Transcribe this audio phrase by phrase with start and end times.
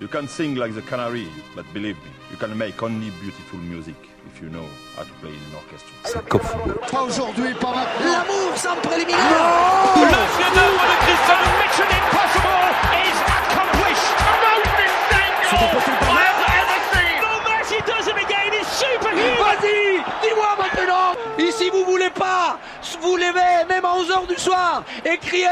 [0.00, 1.26] You can sing like the canary,
[1.56, 3.96] but believe me, you can make only beautiful music
[4.30, 5.90] if you know how to play in an orchestra.
[6.04, 6.78] C'est Cop Football.
[6.88, 8.12] Pas aujourd'hui, pas maintenant.
[8.12, 9.18] L'amour sans préliminaire.
[9.98, 10.06] Le
[10.38, 14.14] chef-d'œuvre de Cristiano Mission Impossible is accomplished.
[14.38, 15.32] Amazing thing.
[15.50, 17.18] I've ever seen.
[17.18, 18.54] No Messi does it again.
[18.54, 19.34] He's superhuman.
[19.42, 21.18] Vas-y, dis-moi maintenant.
[21.42, 22.07] Ici, vous voulez pas
[23.00, 25.46] vous levez, même à 11h du soir, et criez,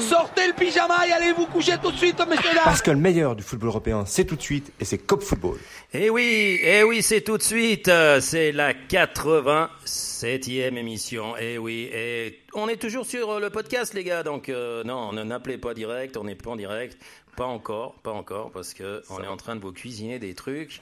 [0.00, 2.64] sortez le pyjama et allez vous coucher tout de suite, messieurs dames.
[2.64, 5.58] Parce que le meilleur du football européen, c'est tout de suite, et c'est Cop Football.
[5.94, 7.90] Eh oui, eh oui, c'est tout de suite.
[8.20, 11.34] C'est la 87e émission.
[11.38, 14.22] Eh oui, et on est toujours sur le podcast, les gars.
[14.22, 16.16] Donc euh, non, ne n'appelez pas direct.
[16.16, 16.96] On n'est pas en direct.
[17.36, 20.80] Pas encore, pas encore, parce que on est en train de vous cuisiner des trucs.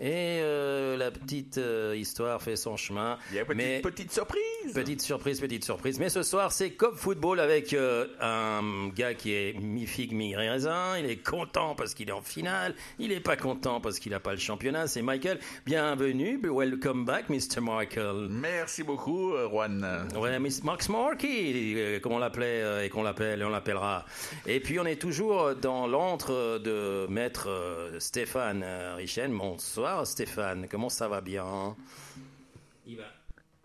[0.00, 3.18] Et euh, la petite euh, histoire fait son chemin.
[3.30, 4.72] Il y a une petite, mais petite surprise.
[4.72, 6.00] petite surprise, petite surprise.
[6.00, 10.96] Mais ce soir, c'est Cop Football avec euh, un gars qui est mi-figue, mi-raisin.
[10.98, 12.74] Il est content parce qu'il est en finale.
[12.98, 14.86] Il est pas content parce qu'il n'a pas le championnat.
[14.86, 15.38] C'est Michael.
[15.66, 16.40] Bienvenue.
[16.42, 17.60] Welcome back, Mr.
[17.60, 18.28] Michael.
[18.30, 20.08] Merci beaucoup, euh, Juan.
[20.16, 24.06] Ouais, Miss Max Markey, euh, comme on l'appelait euh, et qu'on l'appelle et on l'appellera.
[24.46, 29.36] Et puis on est toujours dans l'antre de maître euh, Stéphane euh, Richen.
[29.36, 31.76] Bonsoir Stéphane, comment ça va bien?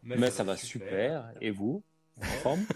[0.04, 1.32] Mais ça va super.
[1.42, 1.84] Et vous?
[2.22, 2.66] En forme?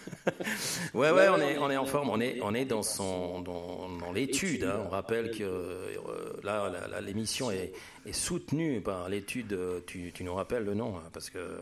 [0.93, 2.09] Ouais, ouais, on est, on est en forme.
[2.09, 4.63] On est, on est dans son, dans, dans l'étude.
[4.63, 4.83] hein.
[4.85, 7.71] On rappelle que euh, là, l'émission est,
[8.05, 9.57] est soutenue par l'étude.
[9.87, 11.57] Tu, tu nous rappelles le nom, hein, parce que euh,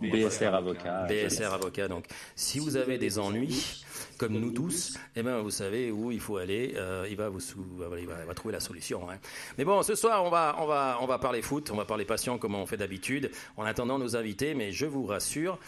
[0.00, 1.06] BSR avocat.
[1.06, 1.88] BSR avocat.
[1.88, 3.84] Donc, si vous avez des ennuis,
[4.22, 6.74] comme nous tous, eh ben, vous savez où il faut aller.
[6.76, 9.10] euh, il va vous, sou- il va, il va- il va trouver la solution.
[9.10, 9.18] hein.
[9.58, 12.04] Mais bon, ce soir, on va, on va, on va parler foot, on va parler
[12.04, 14.54] passion, comme on fait d'habitude, en attendant nos invités.
[14.54, 15.58] Mais je vous rassure.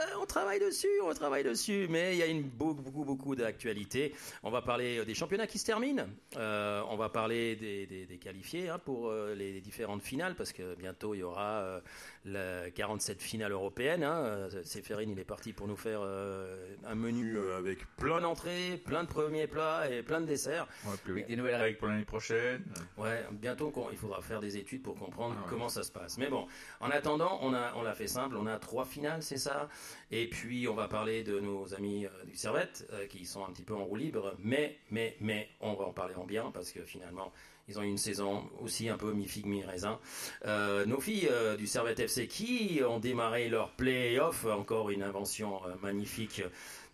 [0.00, 3.34] euh, on travaille dessus, on travaille dessus, mais il y a une beaucoup, beaucoup, beaucoup
[3.36, 4.14] d'actualités.
[4.42, 6.06] On va parler euh, des championnats qui se terminent.
[6.36, 10.52] Euh, on va parler des, des- des qualifiés hein, pour euh, les différentes finales, parce
[10.52, 11.80] que bientôt il y aura
[12.24, 14.04] la 47 finale européenne.
[14.04, 14.18] Hein.
[14.24, 18.80] Euh, Séphérine, il est parti pour nous faire euh, un menu euh, avec plein d'entrées,
[18.84, 20.66] plein de premiers plats et plein de desserts.
[20.86, 22.64] Ouais, puis avec des nouvelles règles pour l'année prochaine.
[22.96, 25.46] Ouais, bientôt il faudra faire des études pour comprendre Ah ouais.
[25.50, 26.18] comment ça se passe.
[26.18, 26.46] Mais bon,
[26.80, 29.68] en attendant, on a on l'a fait simple, on a trois finales, c'est ça.
[30.10, 33.50] Et puis on va parler de nos amis euh, du Servette euh, qui sont un
[33.50, 36.70] petit peu en roue libre, mais mais mais on va en parler en bien parce
[36.72, 37.32] que finalement
[37.72, 39.98] ils ont eu une saison aussi un peu mi-figue, mi-raisin.
[40.44, 45.56] Euh, nos filles euh, du Servette FC qui ont démarré leur play-off, encore une invention
[45.64, 46.42] euh, magnifique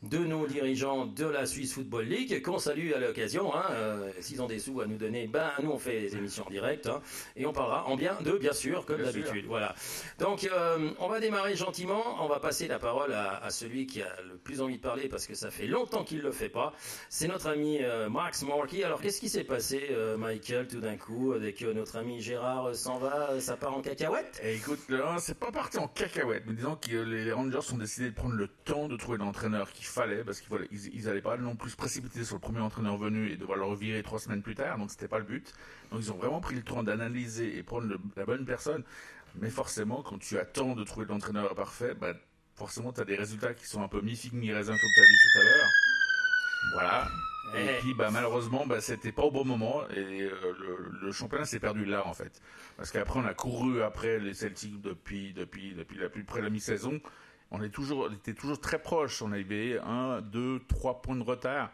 [0.02, 3.54] de nos dirigeants de la Swiss Football League, qu'on salue à l'occasion.
[3.54, 6.46] Hein, euh, S'ils ont des sous à nous donner, ben nous on fait des émissions
[6.46, 7.02] en direct hein,
[7.36, 9.46] et on parlera en bien d'eux, bien sûr, comme d'habitude.
[9.46, 9.74] Voilà.
[10.20, 12.02] Donc euh, on va démarrer gentiment.
[12.22, 15.08] On va passer la parole à, à celui qui a le plus envie de parler
[15.08, 16.72] parce que ça fait longtemps qu'il le fait pas.
[17.08, 18.84] C'est notre ami euh, Max Morky.
[18.84, 22.98] Alors qu'est-ce qui s'est passé, Michael, tout d'un coup, dès que notre ami Gérard s'en
[22.98, 24.40] va, ça part en cacahuète?
[24.44, 28.10] Et écoute, là, c'est pas parti en cacahuète, mais disons que les Rangers ont décidé
[28.10, 31.22] de prendre le temps de trouver l'entraîneur qu'il fallait, parce qu'ils voilà, ils, ils allaient
[31.22, 34.18] pas non plus se précipiter sur le premier entraîneur venu et devoir le revirer trois
[34.18, 35.52] semaines plus tard, donc c'était pas le but.
[35.90, 38.84] Donc ils ont vraiment pris le temps d'analyser et prendre le- la bonne personne.
[39.40, 42.14] Mais forcément, quand tu attends de trouver l'entraîneur parfait, bah,
[42.54, 45.18] forcément, tu as des résultats qui sont un peu mi-figue, mi-raisin, comme tu as dit
[45.32, 45.68] tout à l'heure.
[46.72, 47.08] Voilà.
[47.56, 47.80] Et Eh.
[47.80, 51.60] puis, bah, malheureusement, bah, c'était pas au bon moment et euh, le, le championnat s'est
[51.60, 52.42] perdu là, en fait.
[52.76, 56.44] Parce qu'après, on a couru après les Celtics depuis, depuis, depuis la plus près de
[56.44, 57.00] la mi-saison.
[57.50, 59.22] On, était toujours très proche.
[59.22, 61.70] On avait un, deux, trois points de retard.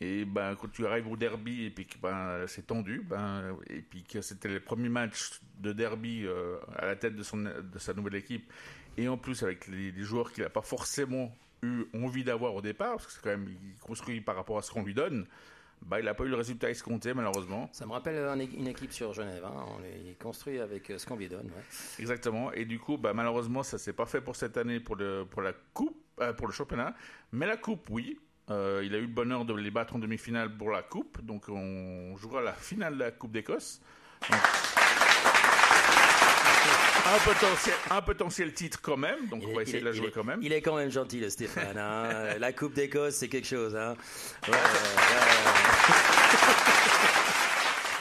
[0.00, 4.02] Et ben, quand tu arrives au derby et puis ben, c'est tendu, ben, et puis
[4.02, 8.52] que c'était le premier match de derby euh, à la tête de, sa nouvelle équipe,
[8.98, 12.96] et en plus avec les, joueurs qu'il n'a pas forcément eu envie d'avoir au départ,
[12.96, 13.48] parce que c'est quand même
[13.80, 15.26] construit par rapport à ce qu'on lui donne,
[15.86, 17.68] bah, il n'a pas eu le résultat escompté malheureusement.
[17.72, 18.16] Ça me rappelle
[18.56, 19.44] une équipe sur Genève.
[19.44, 19.64] Hein.
[19.78, 21.46] On est construit avec euh, ce qu'on lui donne.
[21.46, 21.62] ouais.
[22.00, 22.52] Exactement.
[22.52, 25.42] Et du coup, bah, malheureusement, ça s'est pas fait pour cette année pour le pour
[25.42, 26.94] la coupe, euh, pour le championnat.
[27.32, 28.18] Mais la coupe, oui.
[28.48, 31.20] Euh, il a eu le bonheur de les battre en demi-finale pour la coupe.
[31.20, 33.80] Donc, on jouera la finale de la Coupe d'Écosse.
[34.30, 34.40] Donc,
[37.08, 40.08] Un potentiel, un potentiel titre quand même, donc Il on va essayer de la jouer
[40.08, 40.40] est- quand même.
[40.42, 41.78] Il est quand même gentil, le Stéphane.
[41.78, 42.34] hein.
[42.38, 43.76] La Coupe d'Écosse, c'est quelque chose.
[43.76, 43.94] Hein.
[44.48, 44.58] Ouais, ouais,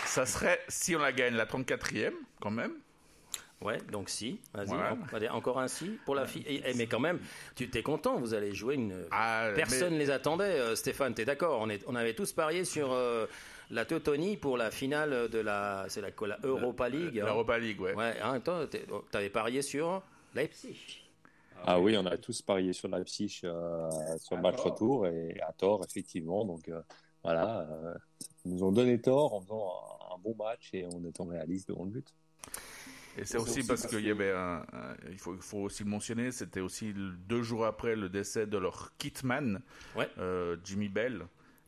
[0.06, 2.72] Ça serait, si on la gagne, la 34e quand même.
[3.62, 3.78] ouais.
[3.92, 4.40] Donc si.
[4.54, 4.98] Vas-y, Voilà.
[5.13, 6.44] allez, encore un si pour la fille.
[6.48, 7.19] Et- et- mais quand même,
[7.56, 9.06] tu t'es content, vous allez jouer une.
[9.12, 12.31] Ah, Personne mais- ne les attendait, euh, Stéphane, t'es d'accord on, est- on avait tous
[12.31, 13.25] parié sur euh,
[13.71, 16.09] la Teutonie pour la finale de la, c'est la,
[16.44, 17.19] Europa League.
[17.19, 17.25] hein.
[17.25, 17.94] L'Europa League, ouais.
[17.95, 20.01] Ouais, hein, toi, oh, t'avais parié sur
[20.33, 21.01] Leipzig.
[21.63, 23.89] Ah oui, on a tous parié sur Leipzig euh,
[24.19, 26.45] sur le match retour et à tort, effectivement.
[26.45, 26.81] Donc euh,
[27.23, 27.94] voilà, euh,
[28.45, 29.71] ils nous ont donné tort en faisant
[30.12, 32.13] un, un bon match et on étant réaliste devant le but.
[33.17, 36.59] Et c'est aussi parce qu'il y avait un, un- il faut, aussi le mentionner, c'était
[36.59, 39.62] aussi le- deux jours après le décès de leur kitman,
[39.95, 40.09] Ouais.
[40.17, 41.25] euh, Jimmy Bell.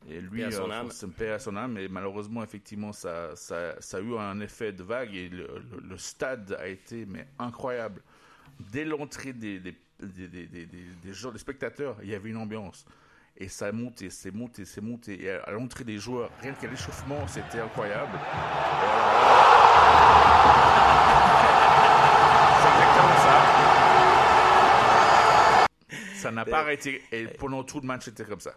[0.09, 0.89] Et lui, Paix à son euh, âme.
[1.33, 1.77] à son âme.
[1.77, 5.81] Et malheureusement, effectivement, ça, ça, ça a eu un effet de vague et le, le-
[5.89, 8.01] le stade a été mais incroyable.
[8.71, 12.29] Dès l'entrée des, des, des, des, des- des- des gens, des spectateurs, il y avait
[12.29, 12.85] une ambiance.
[13.39, 15.23] Et ça a monté, c'est monté, c'est monté.
[15.25, 18.15] Et à, l'entrée des joueurs, rien qu'à l'échauffement, c'était incroyable.
[18.15, 18.19] Et
[22.61, 23.37] c'est exactement ça.
[26.15, 27.03] Ça n'a pas arrêté.
[27.11, 28.53] Et pendant tout le match, c'était comme ça.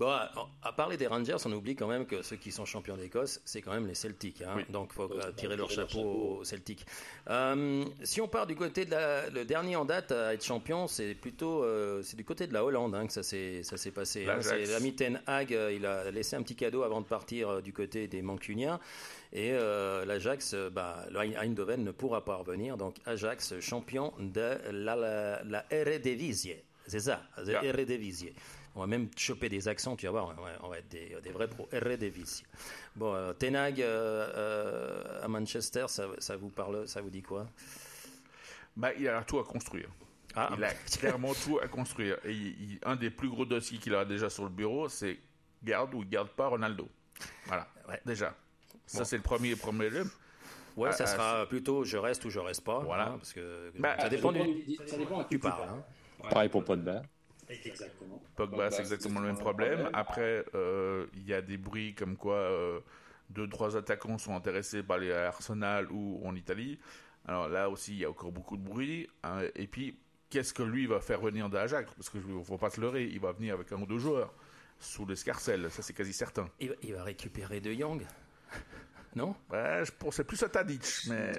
[0.00, 3.42] Bon, à, parler des Rangers, on oublie quand même que ceux qui sont champions d'Écosse,
[3.44, 4.40] c'est quand même les Celtics.
[4.40, 4.54] hein.
[4.56, 4.62] Oui.
[4.70, 6.86] Donc, il faut euh, tirer leur chapeau aux Celtics.
[7.28, 10.86] Euh, si on part du côté de la, le dernier en date à être champion,
[10.86, 13.90] c'est plutôt euh, c'est du côté de la Hollande hein, que ça s'est ça s'est
[13.90, 14.26] passé.
[14.26, 14.38] hein.
[14.40, 18.08] C'est l'ami Ten Hag, il a laissé un petit cadeau avant de partir du côté
[18.08, 18.80] des Mancuniens.
[19.34, 22.78] Et l'Ajax, bah, le Eindhoven ne pourra pas revenir.
[22.78, 26.54] Donc, Ajax, champion de la, la, la Eredivisie.
[26.86, 27.62] C'est ça, la.
[27.62, 28.32] Eredivisie.
[28.76, 31.16] On va même choper des accents, tu vas voir, on va, on va être des,
[31.22, 31.68] des vrais pros.
[31.72, 32.44] Eredivisie.
[32.94, 37.22] Bon, euh, Ten Hag euh, euh, à Manchester, ça, ça vous parle, ça vous dit
[37.22, 37.46] quoi?
[38.76, 39.88] Bah, il a tout à construire.
[40.36, 42.16] Ah, il a clairement tout à construire.
[42.24, 45.18] Et il- il- un des plus gros dossiers qu'il a déjà sur le bureau, c'est
[45.64, 46.88] garde ou garde pas Ronaldo.
[47.46, 48.00] Voilà, Ouais.
[48.06, 48.32] déjà.
[48.86, 49.04] Ça, Bon.
[49.04, 50.08] c'est le premier problème.
[50.76, 52.78] Ouais, Ah, ça ah, sera plutôt je reste ou je reste pas.
[52.78, 53.08] Voilà.
[53.08, 54.76] hein, parce que Bah, ça dépend du.
[54.86, 55.68] Ça dépend à qui Tu parles.
[55.68, 55.82] hein.
[56.30, 57.00] Pareil pour Podber.
[57.50, 58.22] Exactement.
[58.36, 59.90] Pogba, c'est exactement le même problème.
[59.92, 62.80] Après, euh, il y a des bruits comme quoi euh,
[63.30, 66.78] deux, trois attaquants sont intéressés par les Arsenal ou en Italie.
[67.26, 69.08] Alors là aussi, il y a encore beaucoup de bruit.
[69.24, 69.42] hein.
[69.54, 69.98] Et puis,
[70.30, 73.20] qu'est-ce que lui va faire venir d'Ajax Parce qu'il ne faut pas se leurrer, il
[73.20, 74.32] va venir avec un ou deux joueurs
[74.78, 76.48] sous l'escarcelle, ça c'est quasi certain.
[76.58, 78.02] Il, va- il va récupérer De Jong.
[79.16, 79.34] Non?
[79.50, 81.32] Ouais, je pensais plus à Tadic, mais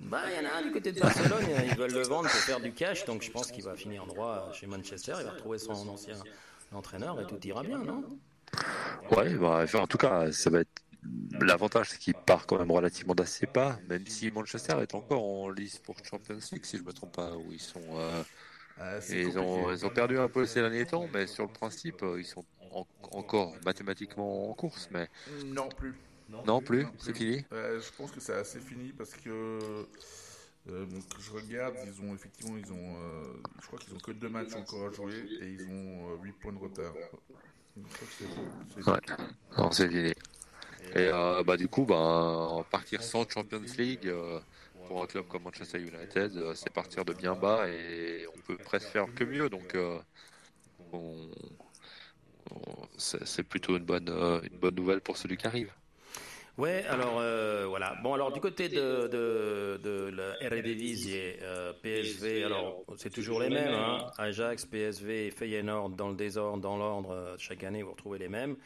[0.00, 2.40] Bah, il y en a un du côté de Barcelone, ils veulent le vendre pour
[2.40, 5.58] faire du cash, donc je pense qu'il va finir droit chez Manchester, il va retrouver
[5.58, 6.16] son ancien
[6.72, 8.04] entraîneur et tout ira bien, non?
[9.10, 10.70] Ouais, bah, enfin, en tout cas, ça va être.
[11.40, 15.50] L'avantage, c'est qu'il part quand même relativement d'assez pas, même si Manchester est encore en
[15.50, 17.80] lice pour Champions League, si je me trompe pas, où ils sont.
[17.98, 18.22] euh,
[18.80, 19.74] euh, et ils, ont, compliqué.
[19.74, 22.44] ils ont perdu un peu ces derniers temps, mais sur le principe, euh, ils sont
[22.70, 25.08] en- encore mathématiquement en course, mais
[25.44, 25.94] Non plus.
[26.44, 27.44] Non plus, c'est fini.
[27.52, 29.86] Euh, je pense que c'est assez fini parce que
[30.68, 30.86] euh,
[31.18, 34.56] je regarde, ils ont effectivement, ils ont, euh, je crois qu'ils ont que deux matchs
[34.56, 36.96] encore à jouer et ils ont 8 points de retard.
[37.88, 38.98] C'est- c'est- Ouais,
[39.58, 40.10] non, c'est fini.
[40.10, 44.40] Et euh, bah, du coup, bah, partir sans Champions League euh,
[44.84, 48.58] pour un club comme Manchester United, euh, c'est partir de bien bas et on peut
[48.58, 49.50] presque faire que mieux.
[49.50, 50.00] Donc, euh,
[50.92, 51.30] on-
[52.50, 55.72] on- c'est plutôt une bonne, euh, une bonne nouvelle pour celui qui arrive.
[56.58, 57.96] Ouais, alors euh, voilà.
[58.02, 63.48] Bon, alors du côté de, de, de la Eredivisie, euh, PSV, alors c'est toujours les
[63.48, 63.72] mêmes.
[63.72, 64.06] Hein.
[64.18, 67.10] Ajax, PSV et Feyenoord dans le désordre, dans l'ordre.
[67.12, 68.56] euh, Chaque année, vous retrouvez les mêmes.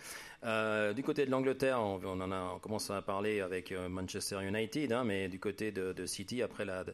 [0.44, 4.92] Euh, du côté de l'Angleterre, on, en a, on commence à parler avec Manchester United,
[4.92, 6.84] hein, mais du côté de, de City, après la,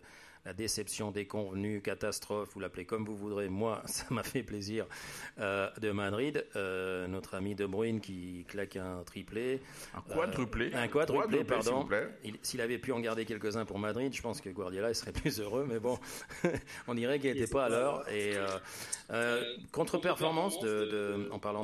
[0.45, 3.49] la déception déconvenue, catastrophe, vous l'appelez comme vous voudrez.
[3.49, 4.87] Moi, ça m'a fait plaisir
[5.39, 6.45] euh, de Madrid.
[6.57, 9.61] Euh, notre ami De Bruyne qui claque un triplé.
[9.95, 10.73] Un quadruplé.
[10.75, 11.89] Un quadruplé, pardon.
[12.43, 15.41] S'il avait pu en garder quelques-uns pour Madrid, je pense que Guardiola il serait plus
[15.41, 15.65] heureux.
[15.69, 15.99] Mais bon,
[16.89, 18.09] on dirait qu'il n'était pas à l'heure.
[18.11, 18.47] Et euh,
[19.11, 21.63] euh, contre-performance, de, de- en parlant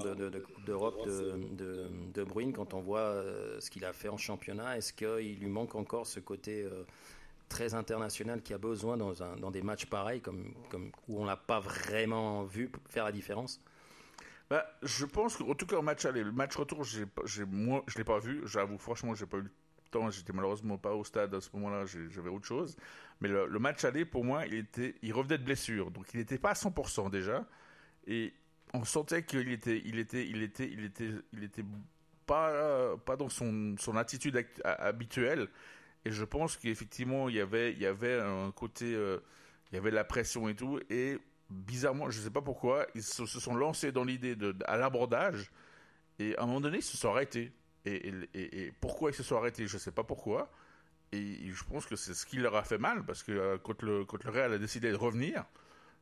[0.67, 4.77] d'Europe de, de, de Bruyne, quand on voit euh, ce qu'il a fait en championnat,
[4.79, 6.85] est-ce qu'il lui manque encore ce côté euh,
[7.49, 11.25] très international qui a besoin dans, un, dans des matchs pareils, comme, comme, où on
[11.25, 13.61] l'a pas vraiment vu faire la différence
[14.51, 17.83] Bah, je pense qu'en tout cas, au match aller, le match retour, j'ai, j'ai, moi,
[17.87, 18.43] je l'ai pas vu.
[18.47, 19.51] J'avoue, franchement, j'ai pas eu le
[19.91, 20.11] temps.
[20.11, 21.85] J'étais malheureusement pas au stade à ce moment-là.
[21.87, 22.77] j'avais autre chose.
[23.21, 26.19] Mais le, le match aller, pour moi, il était, il revenait de blessure, donc il
[26.19, 27.47] n'était pas à 100% déjà.
[28.07, 28.33] Et
[28.75, 31.65] on sentait qu'il était, il était, il était, il était, il était
[32.27, 35.49] pas, pas dans son, son attitude habituelle.
[36.09, 39.19] Et je pense qu'effectivement, il y avait, il y avait un côté, euh,
[39.71, 40.81] il y avait la pression et tout.
[40.89, 41.19] Et
[41.51, 45.53] bizarrement, je ne sais pas pourquoi, ils se, sont lancés dans l'idée de, à l'abordage.
[46.19, 47.53] Et à un moment donné, ils se sont arrêtés.
[47.85, 50.51] Et, pourquoi ils se sont arrêtés, je ne sais pas pourquoi.
[51.13, 53.83] Et je pense que c'est ce qui leur a fait mal, parce que euh, quand,
[53.83, 55.45] le, quand le Real a décidé de revenir,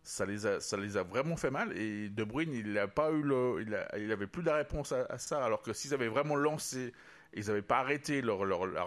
[0.04, 1.76] ça les a, ça les a vraiment fait mal.
[1.76, 3.66] Et De Bruyne, il n'a pas eu le,
[3.98, 5.44] il avait plus de réponse à, à ça.
[5.44, 6.92] Alors que s'ils avaient vraiment lancé,
[7.36, 8.40] ils n'avaient pas arrêté leur,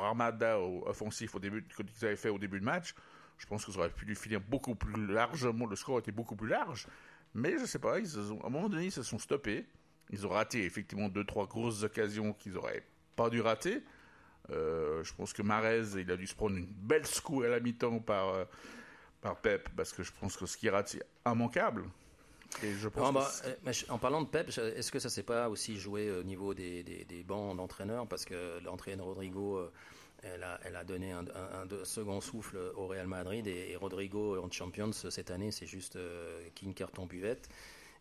[0.04, 2.94] armada offensif au début, que ils avaient fait au début de match,
[3.38, 5.66] je pense que ça aurait pu finir beaucoup plus largement.
[5.66, 6.88] Le score était beaucoup plus large.
[7.34, 9.66] Mais je sais pas, ils se sont- à un moment donné, ils se sont stoppés.
[10.10, 12.84] Ils ont raté effectivement deux, trois grosses occasions qu'ils auraient
[13.16, 13.84] pas dû rater.
[14.50, 17.60] Euh, je pense que Marez, il a dû se prendre une belle secouée à la
[17.60, 18.46] mi-temps par, euh,
[19.22, 21.84] par Pep, parce que je pense que ce qu'il rate, c'est immanquable.
[22.64, 25.50] Et je pense Ah, bah, euh, en parlant de Pep, est-ce que ça s'est pas
[25.50, 28.08] aussi joué au niveau des, des, des bancs d'entraîneurs?
[28.08, 29.72] Parce que l'entraîneur Rodrigo, euh,
[30.24, 33.72] elle a, elle a donné un, un- un de- second souffle au Real Madrid et,
[33.72, 37.48] et Rodrigo en Champions cette année, c'est juste euh, king carton buvette.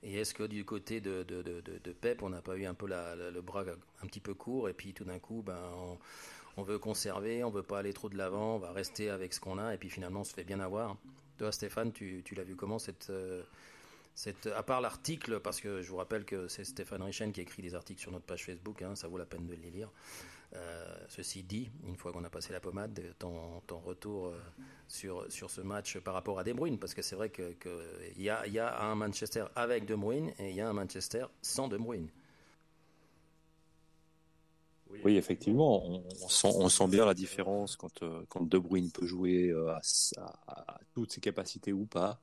[0.03, 2.65] Et est-ce que du côté de, de, de, de- de Pep, on n'a pas eu
[2.67, 3.65] un peu la- la- le bras
[4.03, 5.99] un petit peu court et puis tout d'un coup, ben, on,
[6.57, 9.41] on veut conserver, on veut pas aller trop de l'avant, on va rester avec ce
[9.41, 10.97] qu'on a et puis finalement on se fait bien avoir.
[11.37, 13.11] Toi, Stéphane, tu, tu l'as vu comment euh, cette,
[14.55, 17.75] à part l'article, parce que je vous rappelle que c'est Stéphane Richen qui écrit des
[17.75, 19.91] articles sur notre page Facebook, hein, ça vaut la peine de les lire.
[20.55, 24.41] Euh, ceci dit, une fois qu'on a passé la pommade, ton, ton retour euh,
[24.89, 27.85] sur, sur ce match par rapport à De Bruyne, parce que c'est vrai qu'il que
[28.17, 30.73] il y, a, y a un Manchester avec De Bruyne et il y a un
[30.73, 32.09] Manchester sans De Bruyne.
[35.05, 38.91] Oui, effectivement, on, on sent, on sent bien la différence quand, euh, quand De Bruyne
[38.91, 42.19] peut jouer euh, à, s- à- à toutes ses capacités ou pas.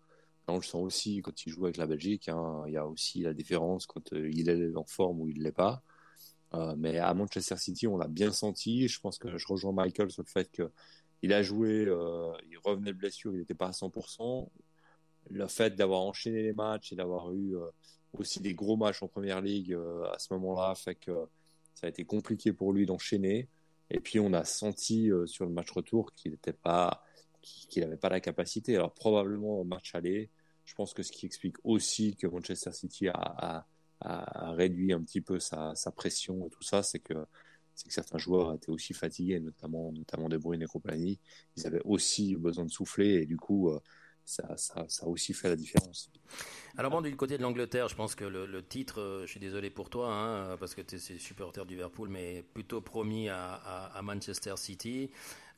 [0.48, 2.30] On le sent aussi quand il joue avec la Belgique.
[2.30, 2.64] hein.
[2.68, 5.52] Il y a aussi la différence quand euh, il est en forme ou il l'est
[5.52, 5.82] pas.
[6.54, 8.88] Euh, mais à Manchester City, on l'a bien senti.
[8.88, 10.72] Je pense que je rejoins Michael sur le fait que
[11.24, 14.50] il a joué, euh, il revenait de blessure, il n'était pas à 100%.
[15.32, 17.56] Le fait d'avoir enchaîné les matchs et d'avoir eu
[18.14, 19.74] aussi des gros matchs en première ligue
[20.14, 21.12] à ce moment-là fait que
[21.74, 23.50] ça a été compliqué pour lui d'enchaîner.
[23.90, 27.04] Et puis on a senti sur le match retour qu'il n'était pas,
[27.42, 28.76] qu'il n'avait pas la capacité.
[28.76, 30.30] Alors probablement au match aller,
[30.66, 33.66] je pense que ce qui explique aussi que Manchester City a,
[34.02, 37.14] réduit un petit peu sa, pression et tout ça, c'est que
[37.74, 41.20] certains joueurs étaient aussi fatigués, notamment notamment De Bruyne et compagnie.
[41.56, 43.80] Ils avaient aussi besoin de souffler et du coup euh,
[44.26, 46.12] ça, a aussi fait la différence.
[46.78, 49.70] Alors bon, du côté de l'Angleterre, je pense que le, titre, euh, je suis désolé
[49.70, 54.56] pour toi, hein, parce que tu es supporter du Liverpool, mais plutôt promis à Manchester
[54.58, 55.10] City.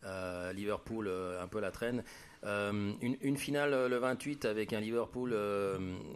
[0.03, 2.03] Euh, Liverpool, euh, un peu la traîne.
[2.43, 5.33] Euh, une, une finale le 28 avec un Liverpool,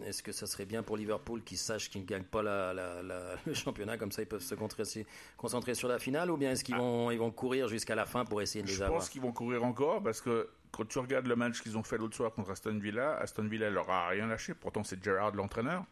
[0.06, 3.02] est-ce que ça serait bien pour Liverpool qu'ils sachent qu'ils ne gagnent pas la- la-
[3.02, 6.52] la- le championnat, comme ça ils peuvent se concentrer, concentrer sur la finale, ou bien
[6.52, 9.00] est-ce qu'ils vont, ils vont courir jusqu'à la fin pour essayer de les Je avoir?
[9.00, 11.98] pense qu'ils vont courir encore parce que quand tu regardes le match qu'ils ont fait
[11.98, 14.54] l'autre soir contre Aston Villa, Aston Villa leur a rien lâché.
[14.54, 15.84] Pourtant, c'est Gerrard l'entraîneur,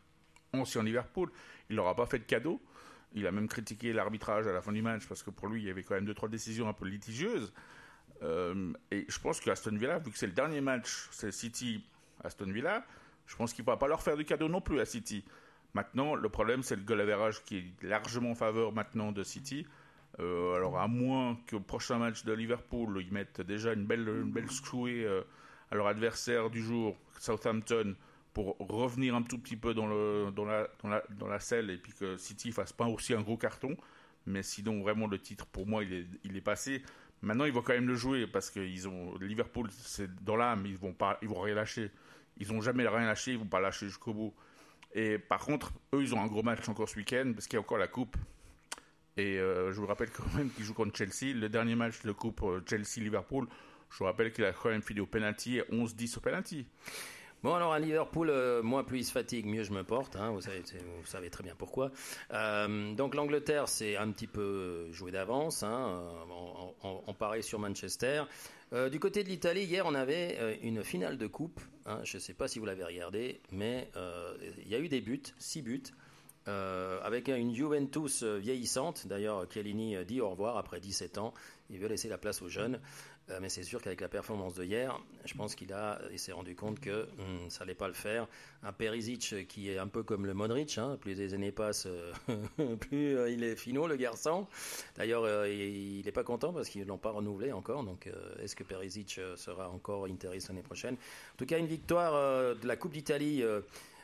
[0.54, 1.32] ancien Liverpool.
[1.72, 2.62] Il leur a pas fait de cadeau.
[3.14, 5.68] Il a même critiqué l'arbitrage à la fin du match parce que pour lui, il
[5.68, 7.52] y avait quand même deux trois décisions un peu litigieuses.
[8.22, 11.84] Euh, et je pense que Aston Villa, vu que c'est le dernier match, c'est City
[12.24, 12.86] Aston Villa,
[13.26, 15.24] je pense qu'il ne va pas leur faire de cadeau non plus à City.
[15.74, 19.68] Maintenant, le problème, c'est le goal average qui est largement en faveur maintenant de City.
[20.20, 24.32] Euh, alors, à moins le prochain match de Liverpool, ils mettent déjà une belle, une
[24.32, 25.22] belle secouée euh,
[25.72, 27.96] à leur adversaire du jour, Southampton,
[28.34, 32.88] pour revenir un tout petit peu dans, la, selle et puis que City fasse pas
[32.88, 33.78] aussi un gros carton.
[34.26, 36.84] Mais sinon, vraiment, le titre, pour moi, il est passé.
[37.22, 40.66] Maintenant, ils vont quand même le jouer parce que ils ont, Liverpool, c'est dans l'âme,
[40.66, 41.92] ils vont pas, ils vont rien lâcher.
[42.38, 44.34] Ils ont jamais rien lâché, ils vont pas lâcher jusqu'au bout.
[44.94, 47.58] Et par contre, eux, ils ont un gros match encore ce week-end parce qu'il y
[47.58, 48.16] a encore la coupe.
[49.18, 51.34] Et euh, je vous rappelle quand même qu'ils jouent contre Chelsea.
[51.36, 53.48] Le dernier match de coupe euh, Chelsea-Liverpool,
[53.90, 56.66] je vous rappelle qu'il a quand même filé au penalty et 11-10 au penalty.
[57.42, 60.18] Bon, alors à Liverpool, euh, moi, plus il se fatigue, mieux je me porte.
[60.18, 61.92] hein, vous, savez, très bien pourquoi.
[62.34, 65.64] Euh, donc l'Angleterre, c'est un petit peu joué d'avance.
[65.64, 66.04] Hein,
[66.84, 68.24] on, on- sur Manchester.
[68.74, 71.62] Euh, du côté de l'Italie, hier, on avait une finale de coupe.
[71.86, 73.90] hein, je ne sais pas si vous l'avez regardé, mais
[74.58, 75.84] il y a eu des buts, six buts.
[76.46, 79.08] avec une Juventus vieillissante.
[79.08, 81.34] D'ailleurs, Chiellini dit au revoir après 17 ans.
[81.70, 82.80] Il veut laisser la place aux jeunes.
[83.30, 86.32] Euh, mais c'est sûr qu'avec la performance de hier, je pense qu'il a, il s'est
[86.32, 88.28] rendu compte que hum, ça allait pas le faire.
[88.64, 92.76] Un Perisic qui est un peu comme le Modric, hein, plus les années passent, euh,
[92.80, 94.48] plus euh, il est finot le garçon.
[94.98, 97.84] D'ailleurs, euh, il n'est pas content parce qu'ils l'ont pas renouvelé encore.
[97.84, 100.96] Donc, euh, est-ce que Perisic euh, sera encore interiste l'année prochaine?
[100.96, 103.44] En tout cas, une victoire euh, de la Coupe d'Italie.
[103.44, 103.62] euh,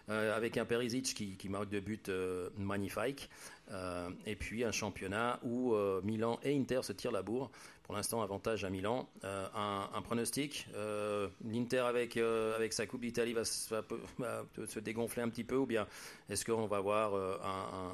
[0.10, 3.29] euh, avec un Perisic qui, marque deux buts euh, magnifiques,
[3.72, 7.50] Euh, et puis un championnat où euh, Milan et Inter se tirent la bourre.
[7.86, 9.08] Pour l'instant, avantage à Milan.
[9.24, 15.30] Euh, un, pronostic euh, L'Inter avec, euh, avec sa Coupe d'Italie va, se- dégonfler un
[15.30, 15.86] petit peu, ou bien
[16.27, 17.13] est-ce qu'on va avoir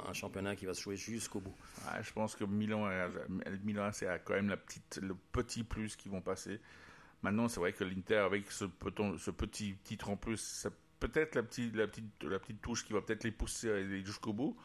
[0.08, 1.54] un, championnat qui va se jouer jusqu'au bout?
[1.86, 3.08] Ah, je pense que Milan, a-
[3.64, 6.58] Milan c'est quand même la petite, le petit plus qu'ils vont passer.
[7.20, 11.76] Maintenant, c'est vrai que l'Inter, avec ce, petit titre en plus, c'est peut-être la petite,
[11.76, 14.56] la, petite, la petite touche qui va peut-être les pousser jusqu'au bout.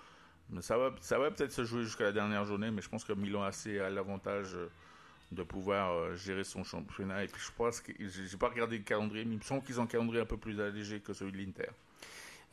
[0.62, 3.12] Ça va, ça va peut-être se jouer jusqu'à la dernière journée, mais je pense que
[3.12, 4.56] Milan a assez à l'avantage
[5.32, 7.24] de pouvoir euh, gérer son championnat.
[7.24, 9.80] Et puis je pense que j'ai pas regardé le calendrier, mais il me semble qu'ils
[9.80, 11.70] ont un calendrier un peu plus allégé que celui de l'Inter.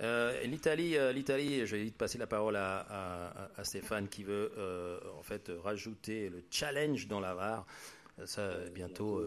[0.01, 4.53] Euh, L'Italie, euh, l'Italie, je vais vite passer la parole à, Stéphane qui veut
[5.17, 7.67] en fait rajouter le challenge dans la VAR.
[8.27, 9.25] Ça bientôt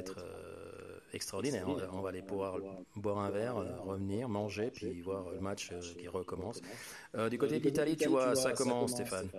[0.00, 0.18] être
[1.12, 1.68] extraordinaire.
[1.68, 2.58] On va, on va aller pouvoir
[2.96, 6.60] boire un verre, revenir, manger, puis voir le match qui recommence.
[7.30, 9.30] Du côté de l'Italie, tu vois ça comment, Stéphane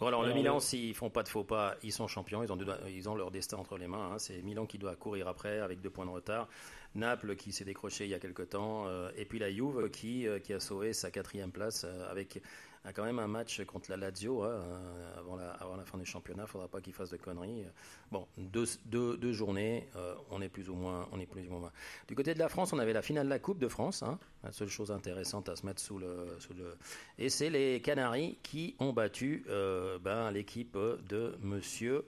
[0.00, 2.56] Bon alors le Milan, s'ils font pas de faux pas, ils sont champions, ils ont,
[2.56, 4.12] deux- ils ont leur destin entre les mains.
[4.12, 4.18] hein.
[4.18, 6.48] C'est Milan qui doit courir après avec deux points de retard.
[6.96, 10.26] Naples qui s'est décroché il y a quelque temps, euh, et puis la Juve qui,
[10.26, 12.42] euh, qui a sauvé sa quatrième place euh, avec
[12.84, 15.96] a quand même un match contre la Lazio hein, euh, avant, la, avant la fin
[15.96, 16.44] du championnat.
[16.46, 17.64] Il faudra pas qu'ils fassent de conneries.
[18.12, 21.52] Bon, deux, deux, deux journées, euh, on est plus ou moins, on est plus ou
[21.52, 21.72] moins.
[22.08, 24.02] Du côté de la France, on avait la finale de la Coupe de France.
[24.02, 24.18] hein.
[24.42, 26.76] la seule chose intéressante à se mettre sous le, sous le
[27.18, 32.04] et c'est les Canaries qui ont battu euh, ben, l'équipe de Monsieur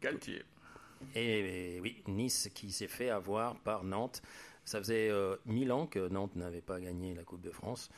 [0.00, 0.42] Galtier.
[1.14, 4.22] et, et oui Nice qui s'est fait avoir par Nantes.
[4.64, 7.90] Ça faisait euh, mille ans que Nantes n'avait pas gagné la Coupe de France.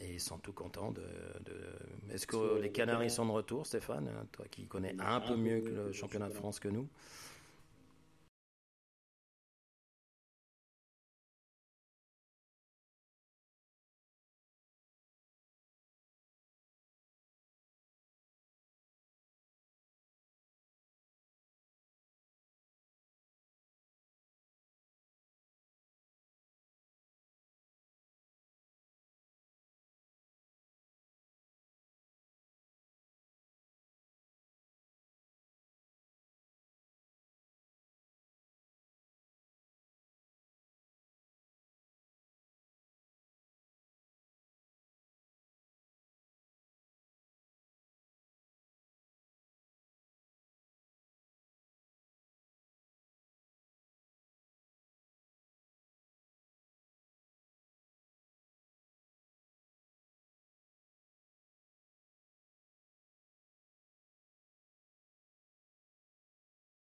[0.00, 1.00] Et ils sont tout contents de.
[1.00, 4.10] de- Est-ce que les Canaries sont de retour, Stéphane?
[4.32, 6.86] Toi qui connais un peu mieux que le championnat de France que nous.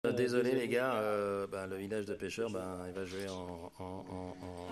[0.08, 3.72] Euh, Désolé les gars, euh, ben, le village de pêcheurs, ben, il va jouer en.
[3.80, 4.68] en, en- en-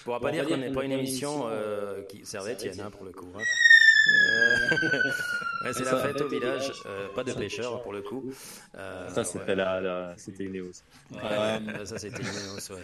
[0.00, 3.04] On pourra pas dire qu'on n'est pas une émission euh, qui servait Étienne hein, pour
[3.04, 3.28] le coup.
[3.36, 3.42] hein.
[4.12, 8.24] Euh, ouais, c'est la fête au village, euh, pas de pêcheurs pour le coup.
[8.76, 9.54] Euh, Ça, c'était ouais.
[9.56, 10.72] la, la- c'était Ineos.
[11.12, 12.82] Ouais, ça c'était Ineos, ouais.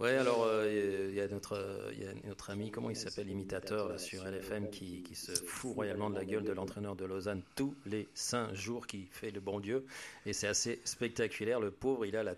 [0.00, 3.98] Ouais, alors euh, il y a notre euh, il notre ami, comment il s'appelle, imitateur
[3.98, 7.74] sur LFM qui, qui se fout royalement de la gueule de l'entraîneur de Lausanne tous
[7.84, 9.84] les cinq jours qui fait le bon Dieu
[10.24, 11.58] et c'est assez spectaculaire.
[11.58, 12.34] Le pauvre, il a la,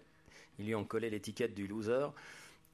[0.59, 2.07] lui ont collé l'étiquette du loser.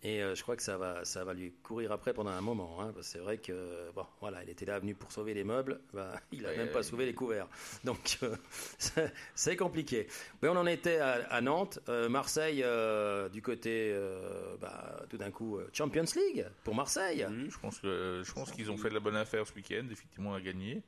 [0.03, 2.81] Et euh, je crois que ça va, ça va lui courir après pendant un moment.
[2.81, 5.81] Hein, c'est vrai que, bon, voilà, il était là venu pour sauver les meubles.
[5.93, 6.83] Bah, il n'a Ouais, même pas ouais.
[6.85, 7.49] sauvé les couverts.
[7.83, 8.37] Donc, euh,
[9.35, 10.07] c'est- compliqué.
[10.43, 11.81] Mais on en était à, à Nantes.
[11.89, 12.65] Euh, Marseille,
[13.33, 13.99] du côté,
[14.61, 17.27] bah, tout d'un coup, Champions League pour Marseille.
[17.29, 19.87] Oui, je pense que je pense qu'ils ont fait de la bonne affaire ce week-end,
[19.91, 20.83] effectivement à gagner,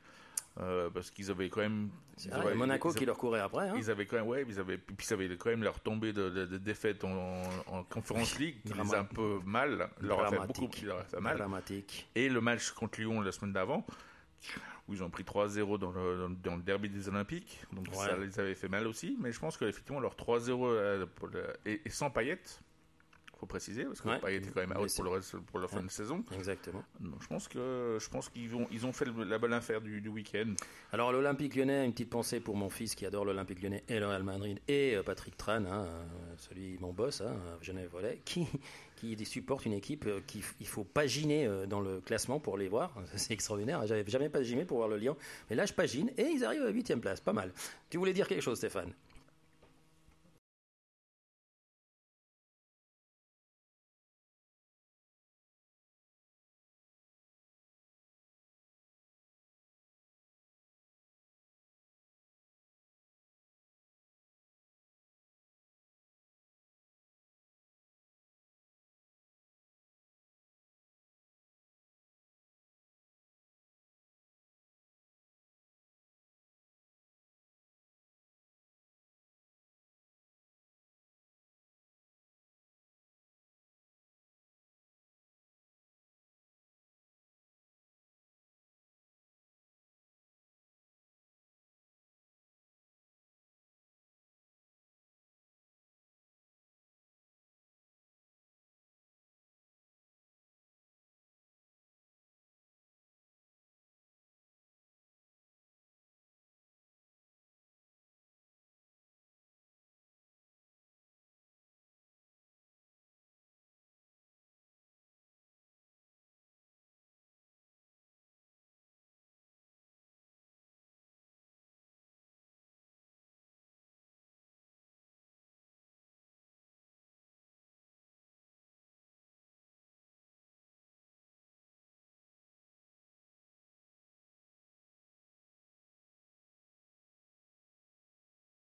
[0.61, 1.91] euh, parce qu'ils avaient quand même.
[2.25, 3.69] ils avaient- Monaco ils qui leur courait après.
[3.69, 3.75] hein.
[3.77, 6.31] Ils avaient quand même, ouais, ils avaient, puis ils avaient quand même leur tombée de,
[6.31, 10.31] de, de défaite en, en Conference League, qui les a un peu mal, leur a
[10.31, 11.37] fait beaucoup, leur a fait mal.
[11.39, 12.09] Dramatique.
[12.15, 13.87] Et le match contre Lyon la semaine d'avant,
[14.89, 17.95] où ils ont pris 3-0 dans le, dans, le derby des Olympiques, donc Ouais.
[18.07, 19.17] ça les avait fait mal aussi.
[19.21, 21.07] Mais je pense qu'effectivement leur 3-0 euh,
[21.67, 22.61] et, et sans paillettes,
[23.39, 24.19] faut préciser, parce que Ouais.
[24.19, 25.85] Payet était quand même out pour, le reste, pour la fin Ouais.
[25.85, 26.25] de saison.
[26.35, 26.83] Exactement.
[27.01, 29.81] Donc, je pense que je pense qu'ils vont ils ont fait le- la bonne affaire
[29.81, 30.55] du, du week-end.
[30.93, 34.07] Alors l'Olympique lyonnais, une petite pensée pour mon fils qui adore l'Olympique lyonnais et le
[34.07, 36.05] Real Madrid et euh, Patrick Tran, hein, euh,
[36.37, 38.47] celui mon boss, hein, Genève Volley, qui
[38.97, 42.67] qui supporte une équipe euh, qu'il il faut paginer euh, dans le classement pour les
[42.69, 42.93] voir.
[43.15, 43.87] C'est extraordinaire.
[43.87, 45.17] J'avais jamais paginé pour voir le Lyon,
[45.49, 47.53] mais là je pagine et ils arrivent à la huitième place, pas mal.
[47.91, 48.93] Tu voulais dire quelque chose, Stéphane?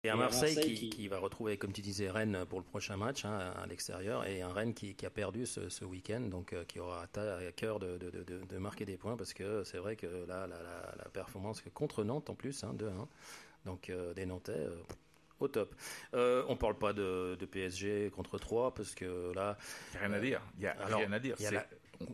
[0.08, 3.24] Et à Marseille, qui, qui va retrouver, comme tu disais, Rennes pour le prochain match
[3.24, 6.64] hein, à l'extérieur, et un Rennes qui, qui a perdu ce, ce week-end, donc euh,
[6.64, 9.96] qui aura à, cœur de, de- de- de marquer des points, parce que c'est vrai
[9.96, 13.06] que là, la, la- la performance contre Nantes en plus, hein, 2-1,
[13.64, 14.76] donc euh, des Nantais euh,
[15.40, 15.74] au top.
[16.14, 19.56] Euh, on parle pas de, de PSG contre 3, parce que là,
[19.94, 20.42] Il n'y a rien à dire.
[20.58, 21.36] Il y a Alors, rien à dire.
[21.38, 21.66] il y a C'est la-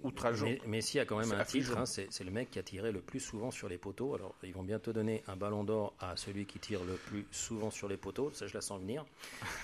[0.03, 0.47] outrageant.
[0.47, 3.01] mais- Messi a quand même un titre, hein, c'est le mec qui a tiré le
[3.01, 4.15] plus souvent sur les poteaux.
[4.15, 7.71] Alors, ils vont bientôt donner un ballon d'or à celui qui tire le plus souvent
[7.71, 8.31] sur les poteaux.
[8.33, 9.05] Ça, je la sens venir.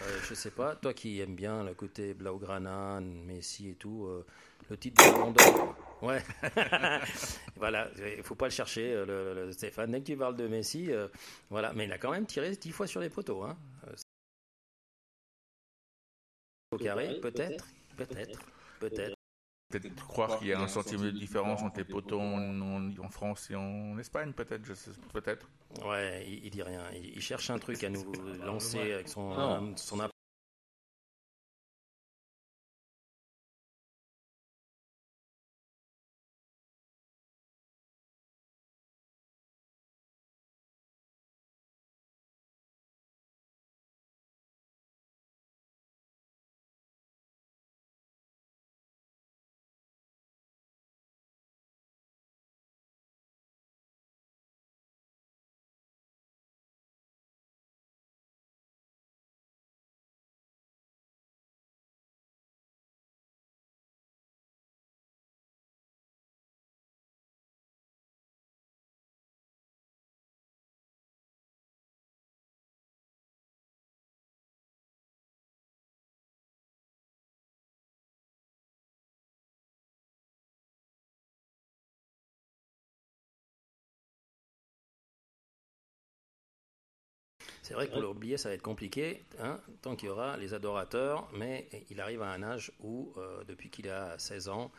[0.02, 4.24] Euh, je sais pas, toi qui aimes bien le côté Blaugrana, Messi et tout, euh,
[4.68, 5.76] le titre de ballon d'or.
[6.02, 6.22] Ouais,
[7.56, 9.90] voilà, il faut pas le chercher, euh, le, le- Stéphane.
[9.90, 11.08] Dès que tu parles de Messi, euh,
[11.50, 13.42] voilà, mais il a quand même tiré 10 fois sur les poteaux.
[13.42, 13.56] Hein.
[16.72, 18.40] Au carré, peut-être, peut-être,
[18.78, 19.16] peut-être.
[19.70, 23.08] Peut-être croire qu'il y a un centimètre de différence entre les poteaux en, en- en
[23.08, 24.64] France et en Espagne, peut-être.
[24.64, 25.48] je sais- Peut-être.
[25.86, 26.82] Ouais, il, il dit rien.
[26.94, 28.10] Il, il cherche un truc à nous
[28.44, 30.00] lancer avec son, son
[87.70, 90.54] C'est vrai que pour l'oublier, ça va être compliqué, hein, tant qu'il y aura les
[90.54, 94.72] adorateurs, mais il arrive à un âge où, euh, depuis qu'il a 16 ans,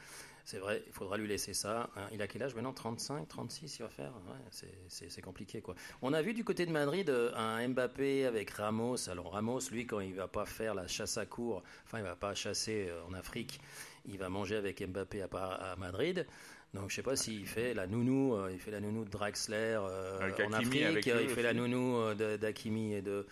[0.43, 1.89] c'est vrai, il faudra lui laisser ça.
[1.95, 2.09] hein.
[2.11, 2.73] Il a quel âge maintenant?
[2.73, 4.11] 35, 36, il va faire?
[4.27, 5.73] Ouais, c'est- compliqué, quoi.
[6.01, 9.07] On a vu du côté de Madrid euh, un Mbappé avec Ramos.
[9.09, 12.17] Alors Ramos, lui, quand il va pas faire la chasse à court, enfin, il va
[12.17, 13.61] pas chasser euh, en Afrique,
[14.05, 16.27] il va manger avec Mbappé à Madrid.
[16.73, 19.77] Donc je sais pas s'il fait la nounou, euh, il fait la nounou de Draxler
[19.81, 23.27] euh, en Afrique, avec euh, il fait la nounou d'Hakimi et de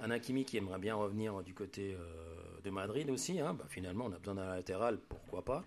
[0.00, 3.40] un Hakimi qui aimerait bien revenir du côté euh, de Madrid aussi.
[3.40, 3.54] hein.
[3.54, 5.64] Bah, finalement, on a besoin d'un latéral, pourquoi pas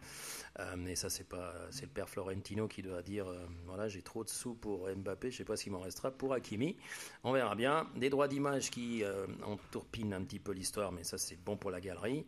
[0.77, 3.25] Mais ça, c'est pas, c'est le père Florentino qui doit dire,
[3.65, 6.33] voilà, j'ai trop de sous pour Mbappé, je sais pas ce qu'il m'en restera pour
[6.33, 6.75] Hakimi.
[7.23, 7.87] On verra bien.
[7.95, 9.03] Des droits d'image qui
[9.43, 12.25] entourpinent un petit peu l'histoire, mais ça, c'est bon pour la galerie.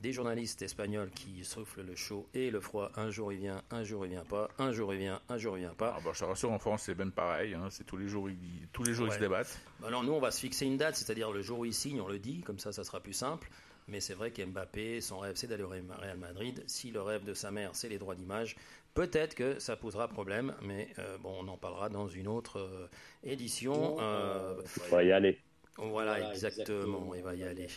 [0.00, 2.90] Des journalistes espagnols qui soufflent le chaud et le froid.
[2.96, 5.58] Un jour il vient, un jour il vient pas, un jour il vient, un jour
[5.58, 5.94] il vient pas.
[5.96, 7.52] Ah bah, je te rassure, en France, c'est ben pareil.
[7.52, 9.60] hein, c'est tous les jours, ils, tous les jours ils se débattent.
[9.84, 12.08] Alors nous, on va se fixer une date, c'est-à-dire le jour où il signe, on
[12.08, 13.50] le dit, comme ça, ça sera plus simple.
[13.88, 16.62] Mais c'est vrai qu'Mbappé, son rêve, c'est d'aller au Real Madrid.
[16.66, 18.56] Si le rêve de sa mère, c'est les droits d'image,
[18.94, 20.54] peut-être que ça posera problème.
[20.62, 22.86] Mais euh, bon, on en parlera dans une autre euh,
[23.24, 23.96] édition.
[24.00, 25.38] Euh, On va y aller.
[25.78, 27.68] Voilà, exactement, il va y aller.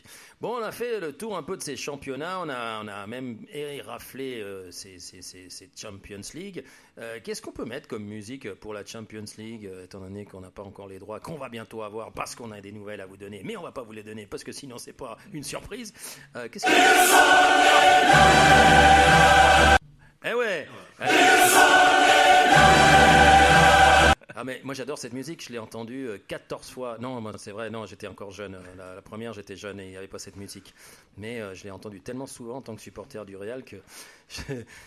[0.42, 3.08] Bon, on a fait le tour un peu de ces championnats, on a, on a
[3.08, 6.64] même éraflé euh, ces, ces- ces- ces Champions League.
[6.98, 10.42] Euh, Qu'est-ce qu'on peut mettre comme musique pour la Champions League, euh, étant donné qu'on
[10.42, 13.06] n'a pas encore les droits, qu'on va bientôt avoir parce qu'on a des nouvelles à
[13.06, 15.44] vous donner, mais on va pas vous les donner parce que sinon c'est pas une
[15.44, 15.94] surprise.
[16.36, 16.72] Euh, Qu'est-ce que...
[20.26, 20.68] Eh ouais
[24.36, 26.98] Ah mais moi j'adore cette musique, je l'ai entendue euh, 14 fois.
[27.00, 28.56] Non, c'est vrai, non, j'étais encore jeune.
[28.56, 30.74] Euh, La, la première, j'étais jeune et il n'y avait pas cette musique.
[31.18, 33.78] Mais euh, je l'ai entendue tellement souvent en tant que supporter du Real que
[34.30, 34.42] je,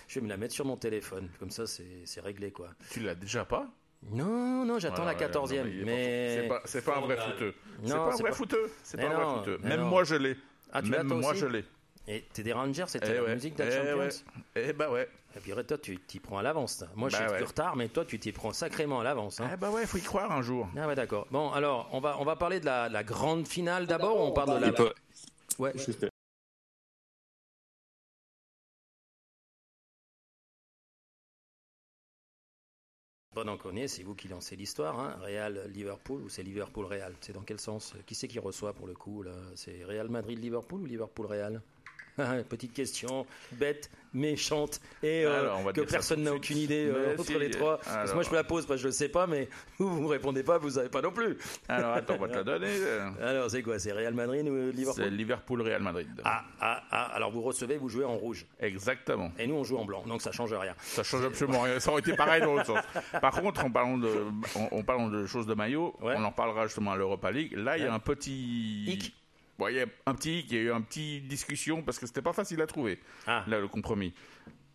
[0.09, 1.29] je vais me la mettre sur mon téléphone.
[1.39, 2.71] Comme ça, c'est réglé quoi.
[2.91, 3.69] Tu l'as déjà pas?
[4.11, 5.69] Non, non, j'attends Voilà, la ouais, non, 14e.
[5.69, 7.55] il est pas- mais c'est pas, un vrai fouteux.
[7.83, 8.71] C'est Non, pas un vrai fouteux.
[8.85, 9.59] C'est pas un vrai non, fouteux.
[9.63, 9.87] Même non.
[9.89, 10.37] moi, je l'ai.
[10.73, 11.65] Ah, Même moi, aussi je l'ai.
[12.09, 14.09] Et t'es des Rangers, c'était Eh la ouais, musique de la eh Champions ouais.
[14.69, 15.09] Eh bah ouais.
[15.37, 16.85] Et puis toi, tu t'y prends à l'avance.
[16.95, 17.38] Moi, je Bah suis ouais.
[17.38, 19.40] du retard, mais toi, tu t'y prends sacrément à l'avance.
[19.40, 19.51] hein.
[19.53, 20.69] Eh bah ouais, faut y croire un jour.
[20.77, 21.27] Ah ouais, d'accord.
[21.31, 24.19] Bon, alors, on va, on va parler de la, la grande finale d'abord.
[24.19, 24.73] ou On parle de la.
[24.73, 24.95] Peut-
[25.59, 25.73] Ouais.
[25.75, 26.07] Juste,
[33.35, 34.99] Bon, on connaît, c'est vous qui lancez l'histoire.
[34.99, 35.16] Hein.
[35.21, 37.14] Real Liverpool ou c'est Liverpool Real?
[37.21, 37.95] C'est dans quel sens?
[38.07, 41.61] Qui c'est qui reçoit pour le coup C'est Real Madrid Liverpool ou Liverpool Real?
[42.48, 47.38] Petite question bête, méchante et euh, Alors, que personne n'a aucune idée euh, entre si,
[47.38, 47.79] les trois.
[47.79, 49.48] Parce que moi je me la pose parce que je le sais pas, mais
[49.79, 51.37] vous vous me répondez pas, vous savez pas non plus.
[51.68, 52.68] Alors attends, on va te la donner.
[53.22, 56.09] Alors c'est quoi C'est Real Madrid ou C'est Liverpool Liverpool-Real Madrid.
[56.24, 58.46] ah, ah, ah, alors vous recevez, vous jouez en rouge.
[58.61, 59.31] Exactement.
[59.38, 60.74] Et nous on joue en blanc, donc ça change rien.
[60.79, 61.79] Ça change absolument rien.
[61.81, 62.81] Ça aurait été pareil dans l'autre sens.
[63.20, 64.11] Par contre, en parlant de,
[64.55, 66.14] en, en parlant de choses de maillot, Ouais.
[66.16, 67.52] on en parlera justement à l'Europa League.
[67.57, 68.85] Là, il y a un petit.
[68.87, 69.14] Hic.
[69.59, 72.07] Ouais, il y a un petit il y a eu un petit discussion parce que
[72.07, 72.99] c'était pas facile à trouver.
[73.27, 73.45] Ah.
[73.47, 74.12] Là, le compromis.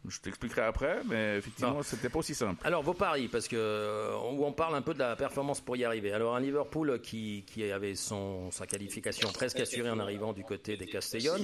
[0.08, 2.60] Je t'expliquerai après, mais effectivement, c'était pas aussi simple.
[2.66, 5.78] Alors vos paris, parce que euh, où on parle un peu de la performance pour
[5.78, 6.12] y arriver.
[6.12, 10.76] Alors un Liverpool qui, qui avait son, sa qualification presque assurée en arrivant du côté
[10.76, 11.44] des Castellón,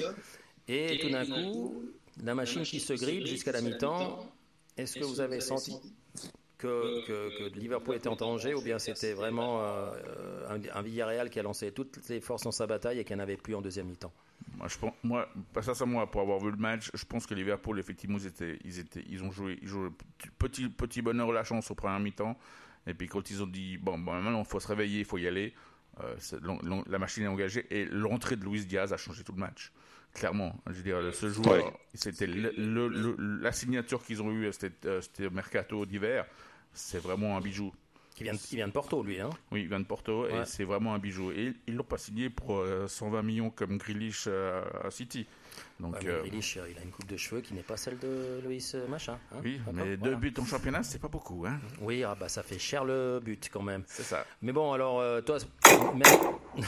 [0.67, 1.84] et tout d'un coup,
[2.23, 4.28] la machine qui se grippe jusqu'à la mi-temps.
[4.76, 5.76] Est-ce que vous avez senti
[6.58, 11.30] que, que, que Liverpool était en danger, ou bien c'était vraiment euh, un, un Villarreal
[11.30, 13.62] qui a lancé toutes les forces dans sa bataille et qui n'en avait plus en
[13.62, 14.13] deuxième mi-temps?
[14.56, 15.28] Moi, je pense, moi,
[15.62, 18.80] ça, moi, pour avoir vu le match, je pense que Liverpool, effectivement, ils étaient, ils
[18.80, 19.89] étaient, ils ont joué, ils jouaient
[20.39, 22.38] petit, petit bonheur, la chance au premier mi-temps.
[22.86, 25.17] Et puis quand ils ont dit, bon, bon maintenant, il faut se réveiller, il faut
[25.17, 25.54] y aller.
[26.02, 26.15] euh,
[26.88, 29.72] la machine est engagée et l'entrée de Luis Diaz a changé tout le match.
[30.13, 31.74] Clairement, je veux dire, ce joueur, Ouais.
[31.93, 36.26] c'était le- le- le- la signature qu'ils ont eue, c'était, euh, c'était mercato d'hiver.
[36.78, 37.74] C'est vraiment un bijou.
[38.16, 39.20] qui vient, de- qui vient de Porto, lui.
[39.20, 40.42] Hein Oui, il vient de Porto Ouais.
[40.42, 41.32] et c'est vraiment un bijou.
[41.32, 45.28] Et ils l'ont pas signé pour euh, 120 millions comme Grealish euh, à City.
[45.80, 48.00] Donc, Ouais, euh, Grealish, euh, il a une coupe de cheveux qui n'est pas celle
[48.00, 49.20] de Loïs euh, Machin.
[49.32, 49.98] hein, oui, mais Voilà.
[49.98, 51.46] deux buts en championnat, c'est pas beaucoup.
[51.46, 53.84] Hein Oui, ah bah ça fait cher le but quand même.
[53.86, 54.26] c'est ça.
[54.42, 55.38] Mais bon, alors euh, toi,
[55.94, 56.02] même...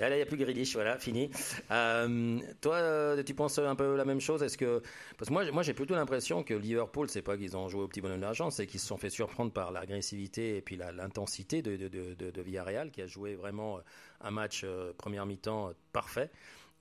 [0.00, 1.30] Là, il n'y a plus Grealish, voilà, fini.
[1.70, 4.42] Euh, toi, euh, tu penses un peu la même chose?
[4.42, 4.82] Est-ce que
[5.16, 7.88] parce que moi, moi, j'ai plutôt l'impression que Liverpool, c'est pas qu'ils ont joué au
[7.88, 11.62] petit bonheur de l'argent, c'est qu'ils se sont fait surprendre par l'agressivité et puis l'intensité
[11.62, 13.78] de, de, de, de- Villarreal, qui a joué vraiment
[14.22, 16.30] un match euh, première mi-temps euh, parfait.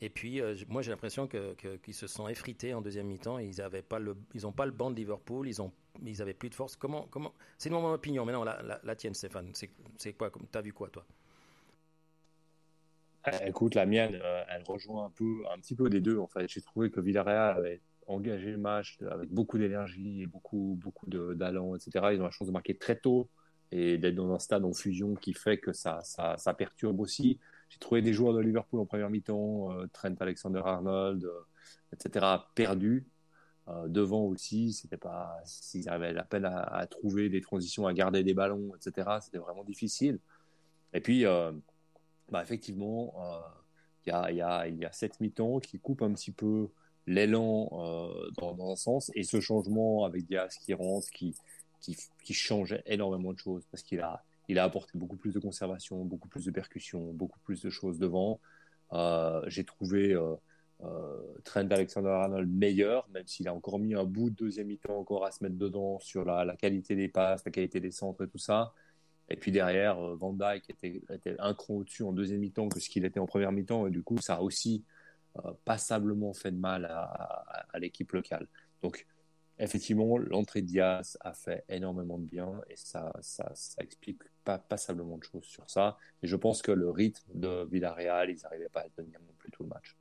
[0.04, 3.38] Et puis, euh, moi, j'ai l'impression qu'ils se sont effrités en deuxième mi-temps.
[3.38, 5.48] Ils n'avaient pas le, ils ont pas le banc de Liverpool.
[5.48, 5.72] Ils ont,
[6.04, 6.76] ils avaient plus de force.
[6.76, 8.26] Comment, comment C'est mon opinion.
[8.26, 9.52] Mais non, la, la, la tienne, Stéphane.
[9.98, 11.06] C'est, quoi comme- T'as vu quoi, toi?
[11.08, 11.21] Euh,
[13.46, 16.28] Écoute, la mienne, euh, elle rejoint un peu, un petit peu des deux en.
[16.48, 21.76] J'ai trouvé que Villarreal avait engagé le match avec beaucoup d'énergie et beaucoup, beaucoup d'allant,
[21.76, 22.14] etc.
[22.14, 23.30] Ils ont la chance de marquer très tôt
[23.72, 27.40] et d'être dans un stade en fusion qui fait que ça, ça, perturbe aussi.
[27.70, 31.46] J'ai trouvé des joueurs de Liverpool en première mi-temps, euh, Trent Alexander-Arnold, euh,
[31.94, 32.26] etc.
[32.56, 33.08] perdus.
[33.68, 37.94] Euh, devant aussi, c'était pas, s'ils arrivaient à peine à, à trouver des transitions, à
[37.94, 39.20] garder des ballons, etc.
[39.22, 40.20] C'était vraiment difficile.
[40.94, 41.52] Et puis, euh,
[42.32, 43.40] bah, effectivement, euh,
[44.06, 46.70] il y, y, a, cette mi-temps qui coupe un petit peu
[47.06, 51.36] l'élan euh, dans, un sens, et ce changement avec Diaz qui rentre, qui,
[51.82, 55.40] qui, qui change énormément de choses, parce qu'il a, il a apporté beaucoup plus de
[55.40, 58.40] conservation, beaucoup plus de percussion, beaucoup plus de choses devant.
[58.94, 60.18] Euh, J'ai trouvé
[61.44, 65.32] Trent Alexander-Arnold meilleur, même s'il a encore mis un bout de deuxième mi-temps encore à
[65.32, 68.40] se mettre dedans sur la, la qualité des passes, la qualité des centres et tout
[68.40, 68.74] ça.
[69.32, 72.90] Et puis derrière, euh, Van Dijk était, un cran au-dessus en deuxième mi-temps que ce
[72.90, 73.88] qu'il était en première mi-temps.
[73.88, 74.84] Et du coup, ça a aussi
[75.38, 78.48] euh, passablement fait de mal à, l'équipe locale.
[78.82, 79.08] Donc,
[79.58, 85.18] effectivement, l'entrée de Diaz a fait énormément de bien et ça, ça, explique pas passablement
[85.18, 85.98] de choses sur ça.
[86.22, 89.52] Et je pense que le rythme de Villarreal, ils n'arrivaient pas à tenir non plus
[89.52, 89.96] tout le match.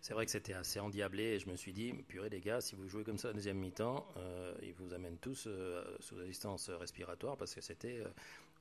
[0.00, 2.74] C'est vrai que c'était assez endiablé et je me suis dit, purée les gars, si
[2.74, 6.70] vous jouez comme ça en deuxième mi-temps, euh, ils vous amènent tous euh, sous assistance
[6.70, 8.02] respiratoire parce que c'était,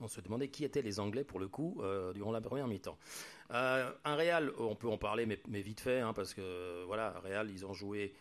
[0.01, 2.97] on se demandait qui étaient les Anglais pour le coup euh, durant la première mi-temps.
[3.51, 7.49] Euh, un Real, on peut en parler mais, vite fait hein, parce que voilà, Real
[7.49, 8.13] ils ont joué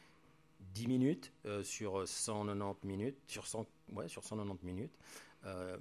[0.74, 4.92] 10 minutes euh, sur 190 minutes, sur 100, ouais, sur 190 minutes.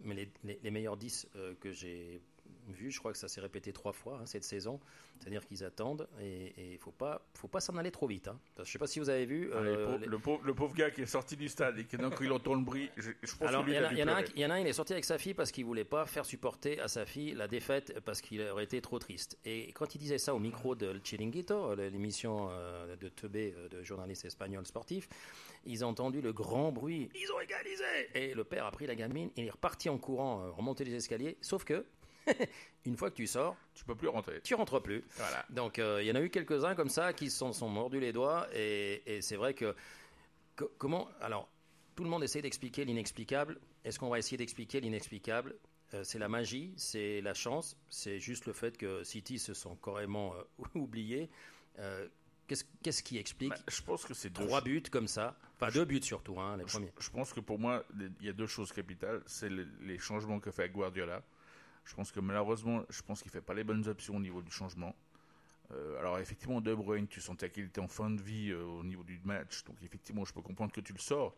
[0.03, 2.21] Mais les, les, meilleurs 10 euh, que j'ai
[2.71, 4.79] vus, je crois que ça s'est répété trois fois hein, cette saison.
[5.19, 8.27] C'est-à-dire qu'ils attendent et il ne faut pas, faut pas s'en aller trop vite.
[8.27, 8.39] Hein.
[8.57, 9.49] Je ne sais pas si vous avez vu.
[9.53, 11.97] Ah, euh, les- le, pauvre, le pauvre gars qui est sorti du stade et qui
[11.97, 14.01] d'un coup il entend le bruit, je, je pense Alors, il y, en a- y
[14.01, 15.85] un, il y en a un, il est sorti avec sa fille parce qu'il voulait
[15.85, 19.39] pas faire supporter à sa fille la défaite parce qu'il aurait été trop triste.
[19.45, 23.83] Et quand il disait ça au micro de Chiringuito, l'émission euh, de Teubé, euh, de
[23.83, 25.09] journaliste espagnol sportif,
[25.65, 27.09] ils ont entendu le grand bruit.
[27.15, 30.41] Ils ont égalisé Et le père a pris la gamine, il est reparti en courant,
[30.43, 31.37] euh, remonter les escaliers.
[31.41, 31.85] Sauf que,
[32.85, 34.41] une fois que tu sors, Tu peux plus rentrer.
[34.43, 35.03] tu rentres plus.
[35.15, 35.45] Voilà.
[35.49, 37.99] Donc euh, il y en a eu quelques-uns comme ça qui se sont, sont mordus
[37.99, 39.75] les doigts et, et c'est vrai que
[40.55, 41.49] co- comment alors
[41.95, 43.59] tout le monde essaie d'expliquer l'inexplicable.
[43.83, 45.55] Est-ce qu'on va essayer d'expliquer l'inexplicable?
[45.93, 49.75] Euh, C'est la magie, c'est la chance, c'est juste le fait que City se sont
[49.77, 51.29] carrément euh, oubliés.
[51.79, 52.07] Euh,
[52.81, 55.35] Qu'est-ce qui explique Bah, je pense que c'est trois buts comme ça?
[55.59, 56.93] Enfin deux buts surtout, hein, les Je, premiers.
[56.97, 59.21] je pense que pour moi, il y a deux choses capitales.
[59.25, 61.21] C'est le- les changements que fait Guardiola.
[61.87, 64.51] Je pense que malheureusement, je pense qu'il fait pas les bonnes options au niveau du
[64.51, 64.93] changement.
[65.71, 68.83] Euh, alors effectivement, De Bruyne, tu sentais qu'il était en fin de vie euh, au
[68.83, 69.63] niveau du match.
[69.63, 71.35] Donc effectivement, je peux comprendre que tu le sors.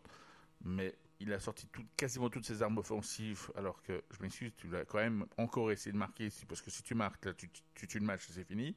[0.64, 3.50] Mais il a sorti quasiment toutes ses armes offensives.
[3.56, 6.28] Alors que, je m'excuse, tu l'as quand même encore essayé de marquer.
[6.48, 8.76] Parce que si tu marques, là, tu, tu, tu tues le match c'est fini.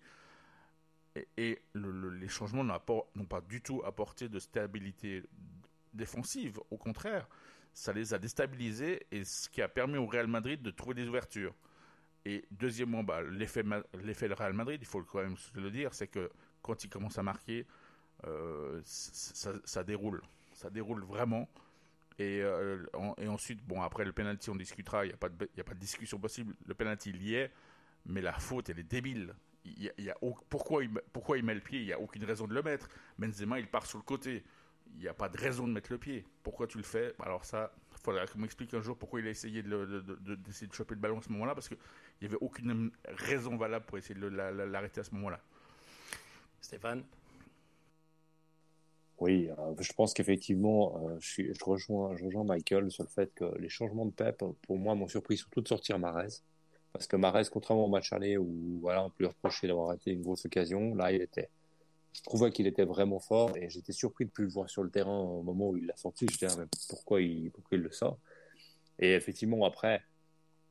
[1.16, 5.24] Et, et le- le- les changements n'ont pas du tout apporté de stabilité
[5.94, 6.60] défensive.
[6.72, 7.28] Au contraire,
[7.74, 11.08] ça les a déstabilisés et ce qui a permis au Real Madrid de trouver des
[11.08, 11.56] ouvertures.
[12.26, 16.08] Et deuxièmement, bah, l'effet de Real Madrid, il faut quand même se le dire, c'est
[16.08, 16.30] que
[16.62, 17.66] quand il commence à marquer,
[18.26, 20.22] euh, ça, déroule.
[20.54, 21.50] Ça déroule vraiment.
[22.20, 22.86] Et, euh,
[23.18, 25.74] et ensuite, bon, après le penalty, on discutera, il n'y a, pas de- a pas
[25.74, 26.56] de discussion possible.
[26.66, 27.52] Le penalty, il y est,
[28.06, 29.34] mais la faute, elle est débile.
[29.66, 30.16] Il y a,
[30.50, 31.80] pourquoi il met le pied?
[31.80, 32.88] Il n'y a aucune raison de le mettre.
[33.18, 34.44] Benzema, il part sur le côté.
[34.96, 36.26] Il n'y a pas de raison de mettre le pied.
[36.44, 37.14] Pourquoi tu le fais?
[37.20, 40.16] Alors ça, il faudra qu'on m'explique un jour pourquoi il a essayé de, de- de-
[40.16, 41.78] de- d'essayer de choper le ballon à ce moment-là, parce qu'il
[42.22, 45.42] n'y avait aucune raison valable pour essayer de l'arrêter à ce moment-là.
[46.62, 47.04] Stéphane?
[49.20, 53.46] Oui, euh, je pense qu'effectivement, euh, je rejoins, je rejoins Michael sur le fait que
[53.58, 56.42] les changements de Pep, pour moi, m'ont surpris surtout de sortir Marez.
[56.92, 60.12] Parce que Marez, contrairement au match aller où voilà, on peut lui reprocher d'avoir raté
[60.12, 61.50] une grosse occasion, là, il était,
[62.14, 64.90] je trouvais qu'il était vraiment fort et j'étais surpris de plus le voir sur le
[64.90, 66.28] terrain au moment où il l'a sorti.
[66.30, 68.20] J'étais, ah, mais pourquoi il, pourquoi il le sort?
[69.00, 70.04] Et effectivement, après,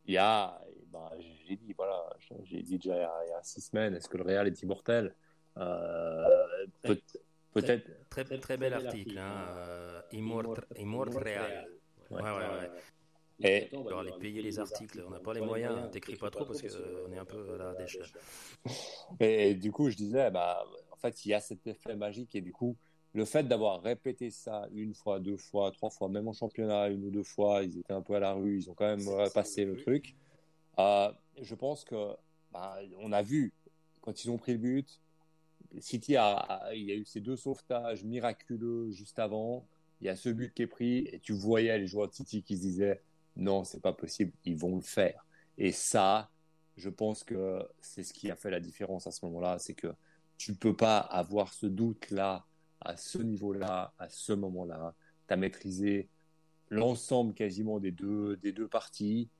[0.06, 0.60] il y a,
[0.92, 1.10] bah,
[1.46, 2.00] j'ai dit, voilà,
[2.44, 4.46] j'ai dit déjà il y a, il y a six semaines, est-ce que le Real
[4.46, 5.14] est immortel?
[5.58, 6.98] Euh, peut,
[7.52, 11.68] peut-être, Très, très, bel article, hein, euh, Immort- Immortreal.
[12.10, 12.70] Ouais, ouais, ouais.
[13.40, 15.02] Et, Il faudra les payer les articles.
[15.06, 15.90] On n'a pas les moyens.
[15.90, 18.06] T'écris pas trop parce qu'on est un peu à la dèche là.
[19.20, 20.64] et du coup, je disais, bah,
[21.02, 22.76] fait, il y a cet effet magique et du coup,
[23.14, 27.04] le fait d'avoir répété ça une fois, deux fois, trois fois, même en championnat, une
[27.04, 29.64] ou deux fois, ils étaient un peu à la rue, ils ont quand même repassé
[29.64, 30.14] le truc.
[30.78, 32.14] Euh, je pense que,
[32.52, 33.52] bah, on a vu
[34.00, 35.00] quand ils ont pris le but,
[35.80, 39.66] City a, a- il y a eu ces deux sauvetages miraculeux juste avant.
[40.00, 42.42] Il y a ce but qui est pris et tu voyais les joueurs de City
[42.42, 43.02] qui se disaient
[43.36, 45.24] non, c'est pas possible, ils vont le faire.
[45.56, 46.30] Et ça,
[46.76, 49.94] je pense que c'est ce qui a fait la différence à ce moment-là, c'est que
[50.36, 52.46] tu peux pas avoir ce doute-là
[52.80, 54.94] à ce niveau-là, à ce moment-là.
[55.28, 56.08] Tu as maîtrisé
[56.68, 59.30] l'ensemble quasiment des deux, des deux parties.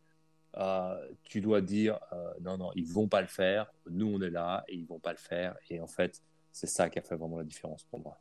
[0.56, 3.72] Euh, tu dois dire euh, non, non, ils vont pas le faire.
[3.90, 5.56] Nous, on est là et ils vont pas le faire.
[5.70, 8.20] Et en fait, c'est ça qui a fait vraiment la différence pour moi.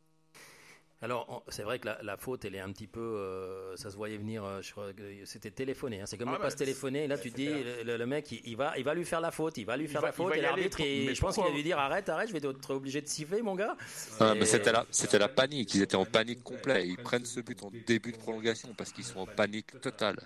[1.02, 3.00] Alors, c'est vrai que la, la faute, elle est un petit peu.
[3.00, 4.44] euh, ça se voyait venir.
[4.44, 4.60] euh,
[4.96, 6.00] que c'était téléphoné.
[6.00, 6.06] hein.
[6.06, 7.08] C'est comme Ah le bah, passe téléphoné.
[7.08, 9.32] Là, tu dis, le, le- le mec, il, il va, il va lui faire la
[9.32, 9.58] faute.
[9.58, 10.36] Il va lui faire va- la il faute.
[10.36, 13.08] Et l'arbitre, je pense qu'il va lui dire arrête, arrête, je vais être obligé de
[13.08, 13.76] siffler, mon gars.
[14.20, 15.74] Ah, Et- mais c'était la, c'était la panique.
[15.74, 16.84] Ils étaient en panique complète.
[16.86, 20.16] Ils prennent ce but en début de prolongation parce qu'ils sont en panique totale.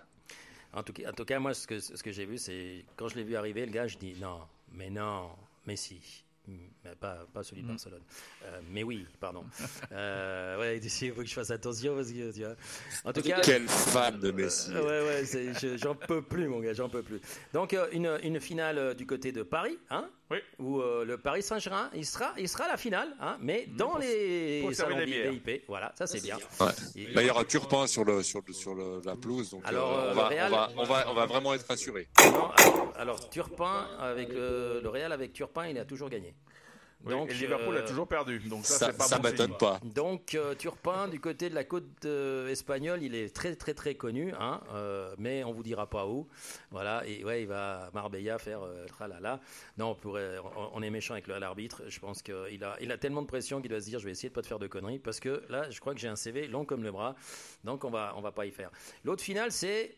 [0.75, 3.09] En tout cas, en tout cas moi, ce que, ce que j'ai vu, c'est quand
[3.09, 4.41] je l'ai vu arriver, le gars, je dis non,
[4.75, 5.31] mais non,
[5.67, 6.23] mais si.
[6.49, 7.71] Mais pas, pas celui de Mm.
[7.71, 8.03] Barcelone.
[8.45, 9.45] Euh, mais oui, pardon.
[9.93, 12.55] euh, ouais, il faut que je fasse attention parce que tu vois.
[13.05, 14.71] En tout cas, Quel fan de Messi.
[14.73, 17.21] euh, ouais, ouais, je- j'en peux plus, mon gars, j'en peux plus.
[17.53, 20.39] Donc euh, une, une finale euh, du côté de Paris, hein, Oui.
[20.59, 23.99] où euh, le Paris Saint-Germain, il sera, il sera à la finale, hein, mais dans
[23.99, 25.33] les pour salons les bières.
[25.33, 25.65] VIP.
[25.69, 26.37] Voilà, ça c'est bien.
[26.61, 26.67] Ouais.
[26.95, 29.63] Et- Là, il y aura Turpin sur, le, sur, le- sur le- la pelouse, donc
[29.67, 32.09] Alors, on, va, Real- on, va, on, va, on va vraiment être rassurés.
[32.25, 36.35] Non, alors, alors, Turpin avec le Real avec Turpin, il a toujours gagné.
[37.05, 38.39] Oui, Donc, et Liverpool euh, a toujours perdu.
[38.41, 39.59] Donc ça, Ça, pas ça bon m'étonne signe.
[39.59, 39.81] pas.
[39.85, 43.95] Donc euh, Turpin du côté de la côte euh, espagnole, il est très très très
[43.95, 46.27] connu, hein, euh, mais on vous dira pas où.
[46.71, 49.41] Voilà, et ouais, il va à Marbella faire euh, tralala.
[49.79, 51.83] Non, on pourrait, on, on est méchant avec le- l'arbitre.
[51.87, 54.13] Je pense qu'il a, il a tellement de pression qu'il doit se dire, je vais
[54.13, 56.17] essayer de pas te faire de conneries parce que là, je crois que j'ai un
[56.17, 57.15] CV long comme le bras,
[57.63, 58.71] donc on va on va pas y faire.
[59.05, 59.95] L'autre finale, c'est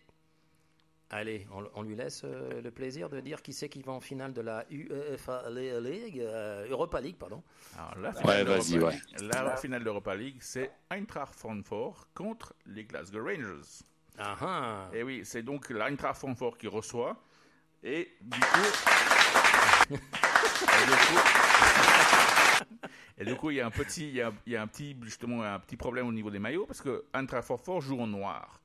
[1.10, 4.00] Allez, on, on lui laisse euh, le plaisir de dire qui c'est qui va en
[4.00, 7.42] finale de la UEFA League, euh, Europa League, pardon.
[7.78, 9.00] Alors, la Ouais, finale vas-y, d'Europa ouais.
[9.18, 13.84] League- La finale d'Europa League, c'est Eintracht Francfort contre les Glasgow Rangers.
[14.18, 14.90] Ah ah.
[14.92, 17.16] Et oui, c'est donc l'Eintracht Francfort qui reçoit.
[17.82, 18.46] Et du coup.
[19.94, 21.20] et du coup.
[23.20, 24.66] Et du coup, il y a un petit, il y a, il y a un
[24.66, 28.06] petit, justement, un petit problème au niveau des maillots parce que Eintracht Francfort joue en
[28.06, 28.60] noir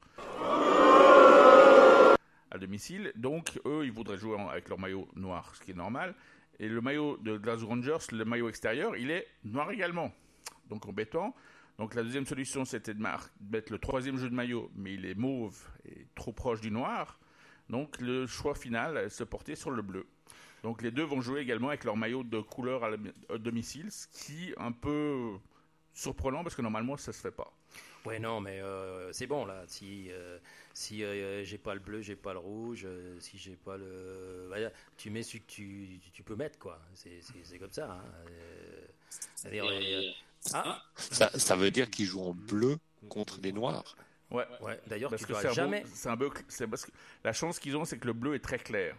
[2.53, 3.11] à domicile.
[3.15, 6.15] Donc, eux, ils voudraient jouer en- avec leur maillot noir, ce qui est normal.
[6.59, 10.13] Et le maillot de Glasgow Rangers, le maillot extérieur, il est noir également.
[10.69, 11.35] Donc, embêtant.
[11.79, 15.15] Donc, la deuxième solution, c'était de mettre le troisième jeu de maillot, mais il est
[15.15, 17.19] mauve et trop proche du noir.
[17.69, 20.05] Donc, le choix final se portait sur le bleu.
[20.61, 24.51] Donc, les deux vont jouer également avec leur maillot de couleur à domicile, ce qui
[24.51, 25.31] est un peu
[25.93, 27.51] surprenant parce que normalement, ça se fait pas.
[28.05, 29.63] Ouais, non, mais euh, c'est bon là.
[29.67, 30.37] Si euh,
[30.73, 32.83] si euh, j'ai pas le bleu, j'ai pas le rouge.
[32.85, 34.49] euh, si j'ai pas le,
[34.97, 36.79] tu mets celui que tu, tu peux mettre quoi.
[36.93, 37.89] C'est comme ça.
[37.91, 38.03] Hein.
[38.29, 38.87] Euh,
[39.45, 40.11] euh,
[40.53, 42.77] ah, Ça, ça veut dire qu'ils jouent en bleu
[43.09, 43.95] contre les noirs.
[44.31, 44.45] Ouais.
[44.61, 44.79] ouais.
[44.87, 45.83] D'ailleurs, Parce tu que dois c'est un beau- jamais.
[45.93, 46.29] c'est un peu,
[46.69, 46.91] parce que
[47.23, 48.95] la chance qu'ils ont, c'est que le bleu est très clair.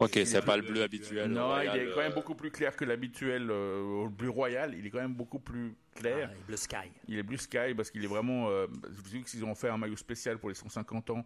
[0.00, 1.30] Ok, c'est pas le bleu habituel.
[1.30, 4.74] Non, il est quand même euh, beaucoup plus clair que l'habituel euh, bleu royal.
[4.74, 6.30] Il est quand même beaucoup plus clair.
[6.32, 6.90] Ah, bleu sky.
[7.08, 8.48] Il est blue sky parce qu'il est vraiment.
[8.50, 11.24] Euh, vu qu'ils ont fait un maillot spécial pour les 150 ans,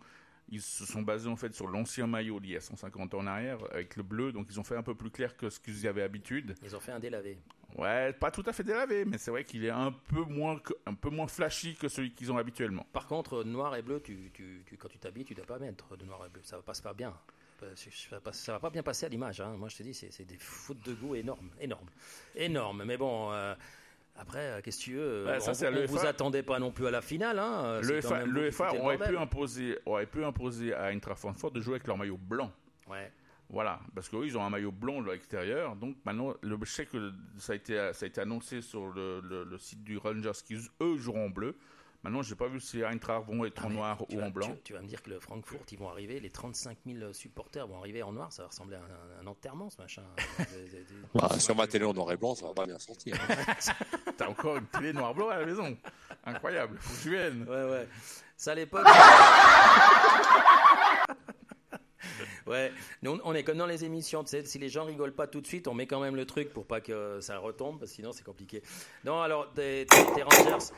[0.48, 3.26] ils se sont basés en fait sur l'ancien maillot d'il y a 150 ans en
[3.26, 4.32] arrière avec le bleu.
[4.32, 6.54] Donc ils ont fait un peu plus clair que ce qu'ils avaient habitude.
[6.62, 7.38] Ils ont fait un délavé.
[7.78, 10.94] Ouais, pas tout à fait délavé, mais c'est vrai qu'il est un peu moins un
[10.94, 12.84] peu moins flashy que celui qu'ils ont habituellement.
[12.92, 15.96] Par contre, noir et bleu, tu, tu, tu- quand tu t'habilles, tu dois pas mettre
[15.96, 16.42] de noir et bleu.
[16.42, 17.14] Ça va passe pas bien.
[17.74, 19.40] Ça va pas, ça va pas bien passer à l'image.
[19.40, 19.54] hein.
[19.56, 21.88] Moi, je te dis, c'est des fautes de goût énormes, énormes,
[22.34, 22.84] énormes.
[22.84, 23.32] Mais bon.
[23.32, 23.54] euh,
[24.16, 25.92] après, euh, qu'est-ce que tu veux ça, On, l'UEFA.
[25.92, 27.38] vous attendez pas non plus à la finale.
[27.38, 27.80] Hein.
[27.80, 28.00] Le
[28.82, 32.52] aurait pu imposer aurait pu imposer à Eintracht Francfort de jouer avec leur maillot blanc.
[32.88, 33.10] Ouais.
[33.48, 35.74] Voilà, parce qu'eux, ils ont un maillot blanc à l'extérieur.
[35.74, 39.20] Donc maintenant, le, je sais que ça a été, ça a été annoncé sur le,
[39.20, 41.56] le- le site du Rangers qu'ils, eux, joueront en bleu.
[42.02, 44.30] Maintenant, j'ai pas vu si Eintracht vont être Ah, en mais noir ou vas- en
[44.30, 44.48] blanc.
[44.56, 47.66] Tu, tu vas me dire que le Francfort, ils vont arriver, les 35 000 supporters
[47.66, 50.02] vont arriver en noir, ça va ressembler à un, un enterrement, ce machin.
[51.14, 53.16] Bah, sur ma télé en noir et blanc, ça va pas bien sortir.
[54.16, 55.76] T'as encore une télé noir-blanc à la maison.
[56.24, 57.42] Incroyable, faut que tu viennes.
[57.48, 57.88] Ouais, ouais.
[58.36, 58.86] Ça, à l'époque.
[62.50, 62.72] ouais,
[63.02, 65.40] nous, on est comme dans les émissions, tu sais, si les gens rigolent pas tout
[65.40, 67.96] de suite, on met quand même le truc pour pas que ça retombe, parce que
[67.96, 68.62] sinon c'est compliqué.
[69.04, 69.86] Non, alors, tes,
[70.22, 70.72] Rangers,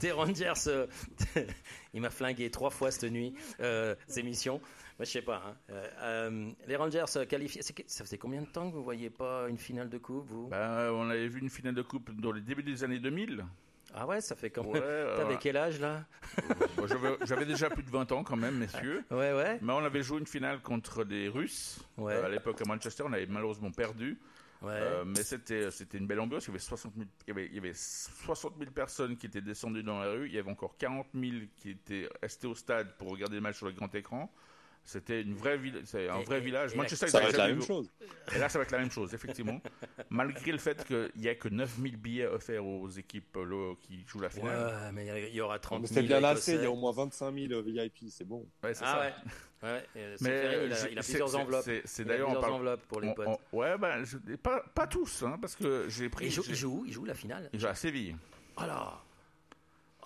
[0.00, 0.86] tes, Rangers, euh,
[1.94, 4.60] il m'a flingué trois fois cette nuit, euh, ces émissions.
[4.98, 5.42] Moi, je sais pas.
[5.44, 5.56] hein.
[5.70, 9.58] Euh, euh, les Rangers qualifiés, ça faisait combien de temps que vous voyez pas une
[9.58, 10.46] finale de coupe, vous?
[10.48, 13.44] Ben, on avait vu une finale de coupe dans les débuts des années 2000.
[13.96, 14.82] Ah ouais, ça fait quand même.
[14.82, 16.04] Ouais, T'avais quel âge là?
[17.24, 19.04] J'avais, déjà plus de 20 ans quand même, messieurs.
[19.10, 19.58] Ouais, ouais.
[19.62, 21.78] Mais on avait joué une finale contre des Russes.
[21.96, 22.14] Ouais.
[22.14, 24.18] Euh, à l'époque à Manchester, on avait malheureusement perdu.
[24.62, 24.72] Ouais.
[24.72, 26.44] Euh, mais c'était, c'était une belle ambiance.
[26.46, 29.26] Il y, avait 60 000, il, y avait, il y avait 60 000 personnes qui
[29.26, 30.26] étaient descendues dans la rue.
[30.26, 33.58] Il y avait encore 40 000 qui étaient restés au stade pour regarder le match
[33.58, 34.32] sur le grand écran.
[34.86, 36.74] C'était une vraie ville, c'est un Et- vrai et- village.
[36.74, 37.90] et Manchester, Ça va être la même chose.
[38.34, 39.58] Et là, ça va être la même chose, effectivement.
[40.10, 44.04] Malgré le fait qu'il n'y a que 9000 billets offerts aux équipes euh, là, qui
[44.06, 44.66] jouent la finale.
[44.66, 46.76] Ouais, mais il y aura 30 Mais 000 c'est bien lassé, il y a au
[46.76, 48.46] moins 25 000 VIP, c'est bon.
[48.62, 49.00] Ouais, c'est Ah ça.
[49.00, 49.14] ouais.
[49.72, 49.86] ouais.
[49.96, 51.64] euh, c'est Mais il a, c'est- il a c'est- plusieurs enveloppes.
[51.64, 53.28] c'est- c'est Il a d'ailleurs, plusieurs parle- enveloppes pour les On- potes.
[53.52, 56.26] on- ouais, ben, je- pas, pas tous, hein, parce que j'ai pris.
[56.26, 56.84] il, joue, j'ai- il joue où?
[56.84, 57.48] Il joue la finale?
[57.54, 58.16] Il joue à Séville.
[58.58, 59.00] Oh là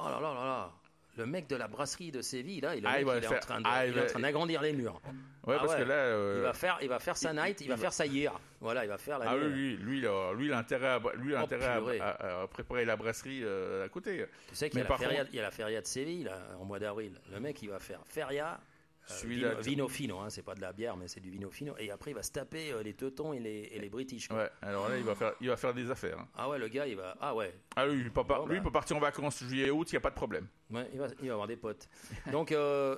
[0.00, 0.72] Oh là là là là
[1.18, 3.26] Le mec de la brasserie de Séville, là, il, Ah, est, il va il est
[3.26, 5.00] en faire- train de- ah, il est en train d'agrandir les murs.
[5.46, 5.78] Ouais, Ah parce ouais.
[5.80, 5.94] que là.
[5.94, 8.40] euh, Il va faire, il va faire sa night, il va faire sa year.
[8.60, 10.86] Voilà, il va faire la Ah oui, lui, lui, il a, lui, il a intérêt
[10.86, 14.26] à, lui, il a Oh, intérêt à- préparer la brasserie euh, à côté.
[14.48, 16.24] Tu sais qu'il y, a la feria- contre- il y a la feria de Séville
[16.24, 17.18] là, en mois d'avril.
[17.32, 18.60] Le mec, il va faire feria
[19.08, 21.74] Celui-là, vino, vino fino, hein, c'est pas de la bière, mais c'est du vino fino.
[21.78, 24.28] Et après, il va se taper euh, les Teutons et les, et les British.
[24.28, 24.36] quoi.
[24.38, 26.18] Ouais, alors là, il va faire, il va faire des affaires.
[26.18, 26.28] hein.
[26.36, 27.16] Ah ouais, le gars, il va.
[27.20, 28.64] Ah ouais, Ah lui, il peut, pas- Bon, lui, il bah.
[28.64, 30.46] peut partir en vacances juillet-août, il n'y a pas de problème.
[30.70, 31.88] Ouais, il, va, il va avoir des potes.
[32.30, 32.96] Donc, euh,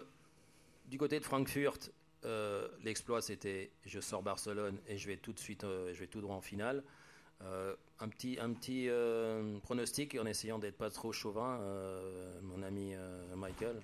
[0.88, 1.78] du côté de Francfort,
[2.24, 6.06] euh, l'exploit c'était je sors Barcelone et je vais tout de suite, euh, je vais
[6.06, 6.82] tout droit en finale.
[7.42, 12.62] Euh, un petit, un petit euh, pronostic en essayant d'être pas trop chauvin, euh, mon
[12.62, 13.80] ami euh, Michael.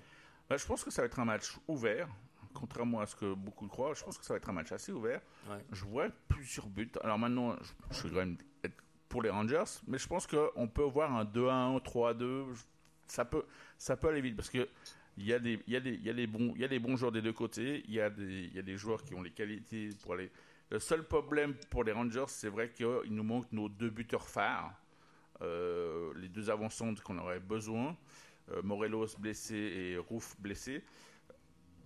[0.49, 2.07] Bah, je pense que ça va être un match ouvert,
[2.53, 3.93] contrairement à ce que beaucoup croient.
[3.93, 5.21] Je pense que ça va être un match assez ouvert.
[5.49, 5.63] Ouais.
[5.71, 6.91] Je vois plusieurs buts.
[7.03, 8.75] Alors maintenant, je, je suis quand même être
[9.09, 12.53] pour les Rangers, mais je pense qu'on peut voir un 2-1, 3-2.
[12.53, 12.61] Je-
[13.07, 13.45] Ça peut,
[13.77, 14.67] ça peut aller vite parce que
[15.17, 16.65] il y a des, il y a des, il y a des bons, il y
[16.65, 17.83] a des bons joueurs des deux côtés.
[17.87, 20.29] Il y a des, il y a des joueurs qui ont les qualités pour aller.
[20.69, 24.73] Le seul problème pour les Rangers, c'est vrai qu'il nous manque nos deux buteurs phares,
[25.41, 27.95] euh, les deux avancantes qu'on aurait besoin.
[28.51, 30.83] Euh, Morelos blessé et Rouf blessé.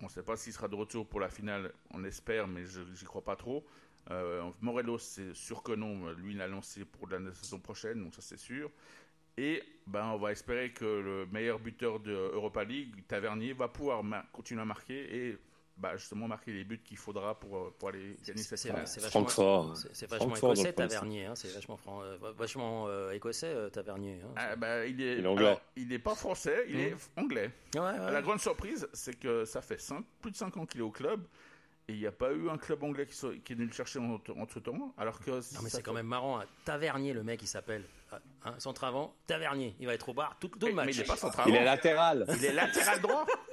[0.00, 2.80] On ne sait pas s'il sera de retour pour la finale, on espère, mais je
[2.80, 3.64] n'y crois pas trop.
[4.10, 8.14] Euh, Morelos, c'est sûr que non, lui il a lancé pour la saison prochaine, donc
[8.14, 8.70] ça c'est sûr.
[9.36, 14.02] Et ben, on va espérer que le meilleur buteur de Europa League, Tavernier, va pouvoir
[14.32, 15.38] continuer à marquer et
[15.76, 18.86] bah, justement marquer les buts qu'il faudra pour, pour aller gagner cette C'est finale.
[18.86, 19.76] c'est vachement, Francfort.
[19.92, 24.20] c'est- vachement Francfort, écossais Tavernier, hein, c'est vachement, fran- euh, vachement euh, écossais euh, Tavernier.
[24.24, 24.32] hein.
[24.36, 25.46] Ah, bah, il est, Il est anglais.
[25.46, 27.50] alors, il n'est pas français, il est anglais.
[27.74, 28.12] Ouais, ouais.
[28.12, 29.78] La grande surprise, c'est que ça fait
[30.20, 31.24] plus de 5 ans qu'il est au club
[31.88, 33.72] et il n'y a pas eu un club anglais qui, soit- qui est venu le
[33.72, 34.94] chercher entre, temps.
[34.98, 36.38] Alors que Non mais c'est fait- quand même marrant.
[36.40, 36.44] hein.
[36.64, 37.84] Tavernier, le mec, il s'appelle.
[38.44, 39.74] Hein, centre avant, Tavernier.
[39.80, 40.84] Il va être au bar tout, tout le match.
[40.86, 41.46] mais il n'est pas central.
[41.48, 42.26] Il est latéral.
[42.36, 43.24] Il est latéral droit.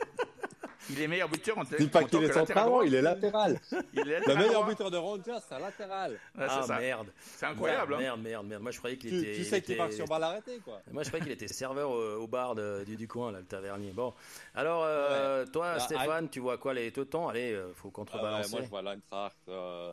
[0.92, 2.86] Il est meilleur buteur en, Dis pas tant qu'il que est latéral central, droit.
[2.86, 3.60] il est latéral.
[3.94, 6.12] Il est Le meilleur buteur de Rangers, c'est un latéral.
[6.38, 6.80] Ouais, ah ça.
[6.80, 7.08] merde.
[7.20, 7.94] C'est incroyable.
[7.94, 7.98] hein.
[8.00, 8.62] Merde, merde, merde.
[8.64, 9.34] Moi je croyais qu'il était.
[9.36, 10.82] tu sais qu'il était- sur balle arrêtée, quoi.
[10.92, 13.46] Moi je croyais qu'il était serveur au, au bar de- du, du coin, là, le
[13.46, 13.92] tavernier.
[13.92, 14.14] Bon.
[14.56, 17.28] Alors, euh, toi, Bah, Stéphane, tu vois quoi les Teutons?
[17.28, 18.52] Allez, euh, faut Ah ouais, contrebalancer.
[18.52, 19.38] moi, je vois l'Eintracht.
[19.50, 19.92] euh,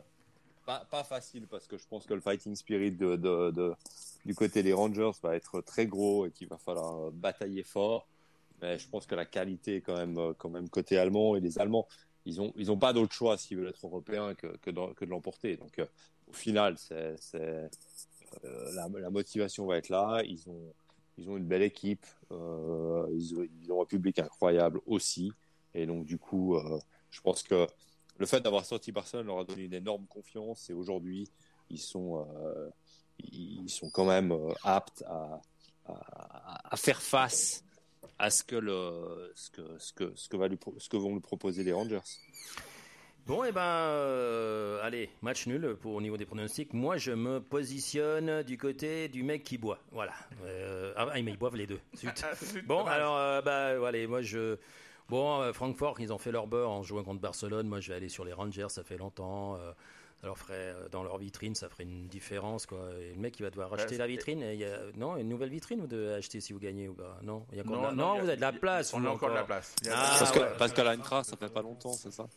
[0.65, 3.73] pas, pas facile parce que je pense que le fighting spirit de, de, de-
[4.25, 8.07] du côté des Rangers va être très gros et qu'il va falloir batailler fort.
[8.61, 11.59] Mais je pense que la qualité quand même, euh, quand même côté allemand et les
[11.59, 11.87] Allemands,
[12.25, 15.57] ils ont, ils ont pas d'autre choix s'ils veulent être européens que, que, de, l'emporter.
[15.57, 15.85] Donc, euh,
[16.27, 17.69] au final, c'est, c'est,
[18.43, 20.21] euh, la, motivation va être là.
[20.25, 20.73] Ils ont,
[21.17, 22.05] ils ont une belle équipe.
[22.31, 25.31] Ils, ont, un public incroyable aussi.
[25.73, 26.59] Et donc, du coup,
[27.09, 27.65] je pense que
[28.17, 30.69] le fait d'avoir sorti Barcelone leur a donné une énorme confiance.
[30.69, 31.29] Et aujourd'hui,
[31.69, 32.27] ils sont,
[33.19, 35.41] ils sont quand même aptes à,
[35.85, 37.63] à faire face
[38.19, 40.97] à ce que le, ce que, ce que, ce que va lui, pro- ce que
[40.97, 41.99] vont lui proposer les Rangers.
[43.25, 46.73] Bon, et ben, euh, allez, match nul pour au niveau des pronostics.
[46.73, 49.79] Moi, je me positionne du côté du mec qui boit.
[49.91, 50.13] Voilà.
[50.45, 51.79] Euh, ah, mais ils boivent les deux.
[51.95, 52.25] Zut.
[52.65, 54.57] Bon, alors, euh, bah, allez, moi, je.
[55.09, 57.67] Bon, euh, Francfort, ils ont fait leur beurre en jouant contre Barcelone.
[57.67, 59.57] Moi, je vais aller sur les Rangers, ça fait longtemps.
[60.21, 62.89] Ça leur ferait, dans leur vitrine, ça ferait une différence, quoi.
[62.99, 64.41] Et le mec, il va devoir acheter c'est- la vitrine.
[64.41, 66.93] Et il y a, non, une nouvelle vitrine ou de acheter si vous gagnez ou
[66.93, 68.27] pas Non, il y a encore de la- Non, non, non, il y a- vous
[68.29, 68.93] avez de la place.
[68.93, 69.75] On a encore de la place.
[69.91, 70.45] Ah, parce que, ouais.
[70.57, 72.27] parce que ça fait pas longtemps, c'est ça?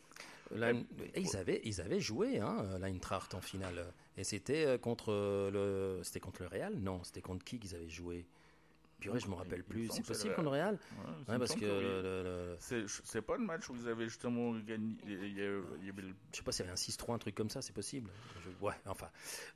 [0.53, 0.85] La- et
[1.17, 5.13] ils avaient ils avaient joué hein, l'Eintracht en finale et c'était euh, contre
[5.53, 6.75] le c'était contre le Real?
[6.75, 8.27] Non c'était contre qui qu'ils avaient joué?
[9.01, 10.79] Purée je me rappelle plus c'est possible le contre le Real
[11.29, 12.57] Ouais, parce que le-
[13.05, 14.97] C'est pas le match où vous avez justement gagné.
[15.07, 17.15] Il y, a- il y avait le- je sais pas s'il y avait un 6-3
[17.15, 18.11] un truc comme ça c'est possible
[18.45, 19.09] Je- ouais enfin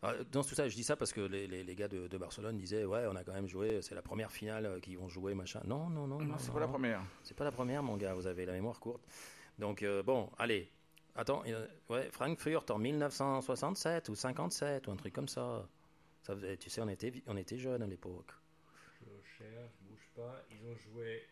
[0.04, 2.18] Euh, dans tout ça je dis ça parce que les, les, les gars de, de
[2.18, 5.08] Barcelone disaient ouais on a quand même joué c'est la première finale euh, qu'ils vont
[5.08, 7.02] jouer machin non non non Non, c'est pas la première.
[7.22, 9.02] C'est pas la première, mon gars, vous avez la mémoire courte.
[9.58, 10.70] Donc, euh, bon, allez.
[11.16, 15.66] Attends, euh, ouais, Frankfurt en 1967 ou 57 ou un truc comme ça.
[16.22, 18.32] ça faisait- tu sais, on était, vi- on était jeunes à l'époque.
[19.44, 20.44] Je cherche, bouge pas.
[20.50, 21.22] Ils ont joué.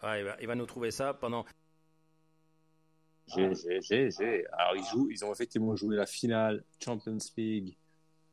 [0.00, 1.44] Ah, il, va, il va nous trouver ça pendant.
[3.28, 4.46] J'ai, j'ai, j'ai, j'ai.
[4.48, 7.76] Alors, ils jouent, ils ont effectivement joué la finale Champions League,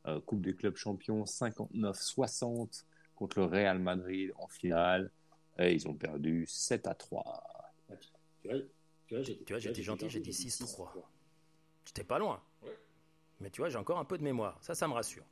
[0.07, 2.83] euh, Coupe des clubs champions 59-60
[3.15, 5.11] contre le Real Madrid en finale.
[5.57, 7.43] Et ils ont perdu 7 à 3.
[8.39, 8.47] Tu
[9.11, 10.89] vois, j'étais gentil, j'ai dit 6-3.
[11.85, 12.41] J'étais pas loin.
[13.41, 14.57] Mais tu vois, j'ai encore un peu de mémoire.
[14.61, 15.25] Ça, ça me rassure.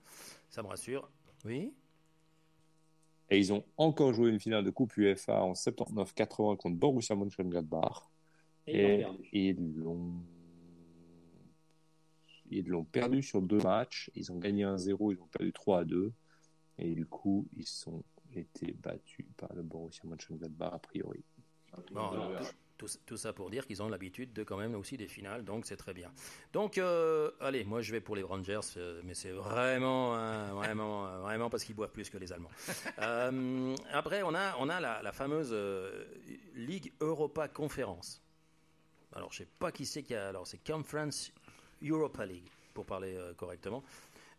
[0.50, 1.10] Ça me rassure.
[1.46, 1.74] Oui?
[3.30, 8.10] Et ils ont encore joué une finale de Coupe UEFA en 79-80 contre Borussia Mönchengladbach.
[8.68, 10.22] Et ils l'ont
[12.50, 14.10] ils l'ont perdu sur deux matchs.
[14.16, 16.14] Ils ont gagné 1-0, ils ont perdu 3 à 2.
[16.80, 18.04] Et du coup, ils sont
[18.34, 21.24] été battus par le Borussia Mönchengladbach a priori.
[21.92, 22.42] Bon, alors,
[22.78, 25.78] tout, ça pour dire qu'ils ont l'habitude de quand même aussi des finales, donc c'est
[25.78, 26.12] très bien.
[26.54, 31.08] Donc, euh, allez, moi je vais pour les Rangers, euh, mais c'est vraiment, hein, vraiment,
[31.08, 32.52] euh, vraiment parce qu'ils boivent plus que les Allemands.
[33.00, 36.06] Euh, après, on a, on a la, la fameuse euh,
[36.56, 38.22] Ligue Europa Conférence.
[39.14, 41.32] alors je sais pas qui c'est qui a, alors c'est Conference
[41.84, 43.84] Europa League pour parler euh, correctement,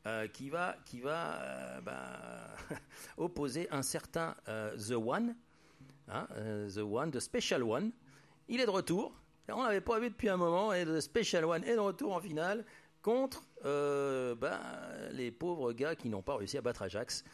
[0.06, 2.56] euh, qui va, qui va euh, bah,
[3.16, 5.36] opposer un certain euh, The One,
[6.08, 7.92] hein, euh, The One, The Special One.
[8.50, 9.12] Il est de retour.
[9.50, 12.20] On l'avait pas vu depuis un moment et The Special One est de retour en
[12.20, 12.64] finale
[13.02, 14.60] contre euh, bah,
[15.12, 17.24] les pauvres gars qui n'ont pas réussi à battre Ajax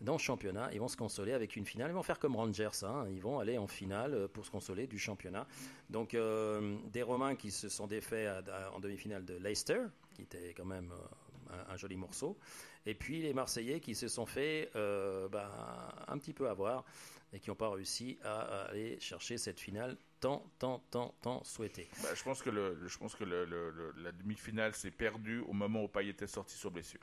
[0.00, 0.70] dans le championnat.
[0.72, 1.90] Ils vont se consoler avec une finale.
[1.90, 2.82] Ils vont faire comme Rangers.
[2.82, 3.06] hein.
[3.08, 5.46] Ils vont aller en finale pour se consoler du championnat.
[5.90, 8.28] Donc, euh, des Romains qui se sont défaits
[8.74, 9.82] en demi-finale de Leicester,
[10.14, 12.36] qui était quand même euh, un, joli morceau.
[12.84, 16.84] Et puis, les Marseillais qui se sont fait bah, un petit peu avoir
[17.32, 21.86] et qui n'ont pas réussi à aller chercher cette finale tant, tant, tant, tant souhaitée.
[22.02, 24.90] Bah, je pense que, le, le- je pense que le- le- le- la demi-finale s'est
[24.90, 27.02] perdue au moment où Payet est sorti sur blessure.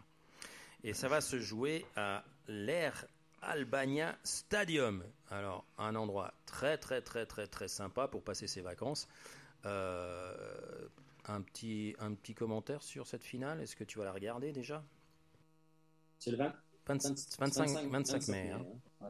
[0.83, 3.05] Et ça va se jouer à l'Air
[3.43, 5.03] Albania Stadium.
[5.29, 9.07] Alors, un endroit très, très, très, très, très sympa pour passer ses vacances.
[9.65, 10.87] Euh,
[11.27, 13.61] un, petit, un petit commentaire sur cette finale?
[13.61, 14.83] Est-ce que tu vas la regarder déjà?
[16.17, 16.55] C'est le 20
[16.87, 18.49] 25, 25, 25 mai.
[18.49, 18.65] hein.
[19.03, 19.09] Euh,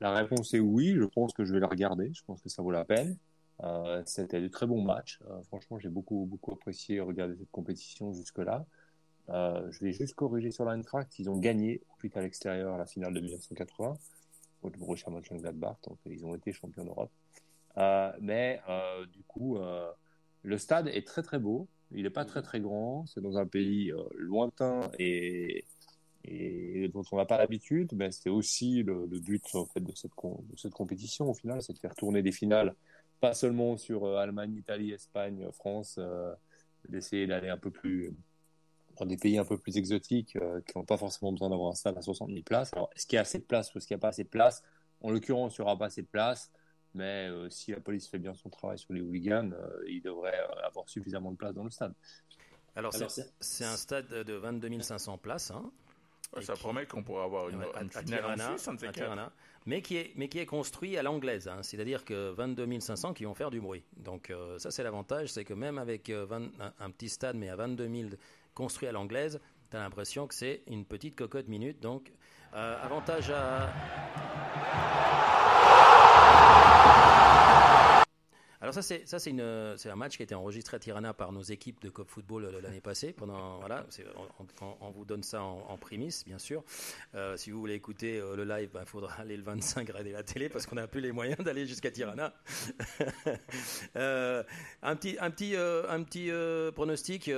[0.00, 2.62] La, réponse est oui, je pense que je vais la regarder, je pense que ça
[2.62, 3.16] vaut la peine.
[3.62, 5.18] Euh, C'était de très bons matchs.
[5.28, 8.64] Euh, franchement, j'ai beaucoup, beaucoup apprécié regarder cette compétition jusque-là.
[9.28, 11.18] Euh, je vais juste corriger sur l'Eintracht.
[11.18, 13.94] Ils ont gagné au à l'extérieur la finale de 1980
[14.62, 17.10] contre Borussia Mönchengladbach, donc ils ont été champions d'Europe.
[18.20, 18.60] Mais
[19.12, 19.58] du coup,
[20.42, 21.66] le stade est très très beau.
[21.92, 23.06] Il n'est pas très très grand.
[23.06, 25.64] C'est dans un pays lointain et,
[26.24, 27.92] et dont on n'a pas l'habitude.
[27.94, 31.34] Mais c'est aussi le, le but en fait de cette, com- de cette compétition au
[31.34, 32.74] final, c'est de faire tourner des finales,
[33.20, 36.32] pas seulement sur euh, Allemagne, Italie, Espagne, France, euh,
[36.88, 38.12] d'essayer d'aller un peu plus
[38.96, 41.74] dans des pays un peu plus exotiques euh, qui n'ont pas forcément besoin d'avoir un
[41.74, 42.70] stade à 60 000 places.
[42.74, 43.74] Alors, est-ce qu'il y a assez de place?
[43.74, 44.62] Ou est-ce qu'il n'y a pas assez de place?
[45.00, 46.50] En l'occurrence, il n'y aura pas assez de place,
[46.92, 50.38] mais euh, si la police fait bien son travail sur les hooligans, euh, il devrait
[50.38, 51.94] euh, avoir suffisamment de place dans le stade.
[52.76, 52.92] Alors,
[53.40, 55.50] c'est un stade de 22 500 places.
[55.50, 55.70] hein.
[56.34, 57.80] Ouais, ça qui- promet qu'on pourra avoir une, Ouais, en
[58.50, 58.92] Suisse, un quatre.
[58.94, 59.32] Tirana,
[59.66, 61.62] mais qui est mais qui est construit à l'anglaise, hein.
[61.62, 63.82] c'est-à-dire que 22 500 qui vont faire du bruit.
[63.96, 67.36] Donc euh, ça c'est l'avantage, c'est que même avec euh, 20 un, un petit stade
[67.36, 68.08] mais à 22 000
[68.54, 71.80] construit à l'anglaise, tu as l'impression que c'est une petite cocotte minute.
[71.80, 72.12] Donc
[72.54, 73.70] euh, avantage à
[78.62, 81.14] Alors ça c'est ça c'est une c'est un match qui a été enregistré à Tirana
[81.14, 83.12] par nos équipes de Cop Football euh, l'année passée.
[83.14, 83.86] Pendant voilà
[84.38, 86.62] on, on- on vous donne ça en, en prémisse bien sûr.
[87.14, 90.22] Euh, si vous voulez écouter euh, le live il faudra aller le 25 regarder la
[90.22, 92.34] télé parce qu'on n'a plus les moyens d'aller jusqu'à Tirana.
[93.96, 94.42] Euh,
[94.82, 96.30] un petit un petit un petit
[96.74, 97.28] pronostic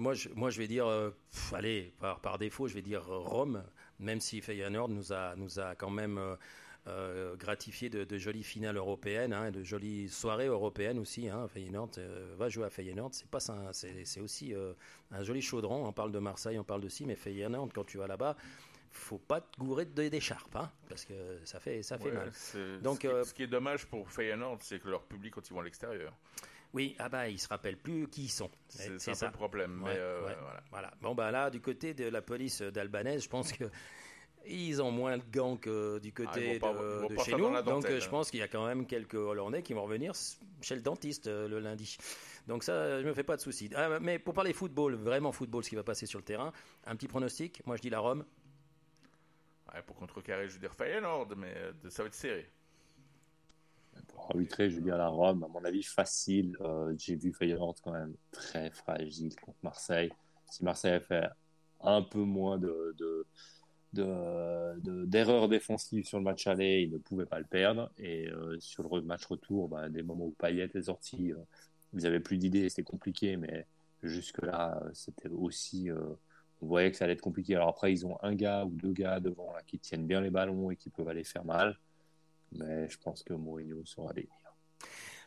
[0.00, 0.86] moi je moi je vais dire
[1.30, 3.62] pff, allez par par défaut je vais dire Rome
[4.00, 6.20] même si Feyenoord nous a nous a quand même
[6.86, 11.28] euh, gratifié de, de jolies finales européennes, hein, de jolies soirées européennes aussi.
[11.28, 11.48] Hein.
[11.48, 14.74] Feyenoord euh, va jouer à Feyenoord, c'est pas ça, c'est aussi euh,
[15.10, 15.86] un joli chaudron.
[15.86, 18.36] On parle de Marseille, on parle de si, mais Feyenoord quand tu vas là-bas,
[18.90, 21.14] faut pas te gourer d'écharpe, hein, parce que
[21.44, 22.80] ça fait ça fait Ouais, mal.
[22.82, 25.54] Donc, ce, qui, ce qui est dommage pour Feyenoord, c'est que leur public, quand ils
[25.54, 26.12] vont à l'extérieur,
[26.74, 28.50] Oui, ah bah ils se rappellent plus qui ils sont.
[28.68, 29.26] c'est ça.
[29.26, 29.82] le problème.
[29.82, 30.36] Ouais, mais euh, ouais.
[30.40, 30.62] voilà.
[30.70, 30.94] Voilà.
[31.00, 33.64] Bon bah là, du côté de la police d'Albanaise, je pense que
[34.46, 37.50] ils ont moins de gants que du Ah, côté de, chez nous.
[37.62, 40.12] Donc euh, je pense qu'il y a quand même quelques Hollandais qui vont revenir
[40.60, 41.96] chez le dentiste euh, le lundi.
[42.46, 43.70] Donc ça, je me fais pas de soucis.
[43.74, 46.52] Ah, mais pour parler football, vraiment football, ce qui va passer sur le terrain,
[46.86, 47.64] un petit pronostic.
[47.66, 48.24] Moi, je dis la Rome.
[49.72, 52.50] Ouais, pour contrecarrer, je veux dire Feyenoord, mais euh, ça va être serré.
[54.08, 56.56] Pour arbitrer, je veux dire la Rome, à mon avis, facile.
[56.60, 60.10] Euh, J'ai vu Feyenoord quand même très fragile contre Marseille.
[60.50, 61.28] Si Marseille a fait
[61.80, 63.26] un peu moins de, de,
[63.94, 67.90] de- de- d'erreurs défensives sur le match aller, il ne pouvait pas le perdre.
[67.98, 71.36] Et euh, sur le match retour, bah, des moments où Payet est sorti, euh,
[71.94, 73.66] ils avaient plus d'idées, c'était compliqué, mais
[74.02, 75.90] jusque-là, euh, c'était aussi.
[75.90, 76.14] euh,
[76.60, 77.54] on voyait que ça allait être compliqué.
[77.56, 80.70] Alors après, ils ont un gars ou deux gars devant qui tiennent bien les ballons
[80.70, 81.78] et qui peuvent aller faire mal.
[82.52, 84.28] Mais je pense que Mourinho saura les.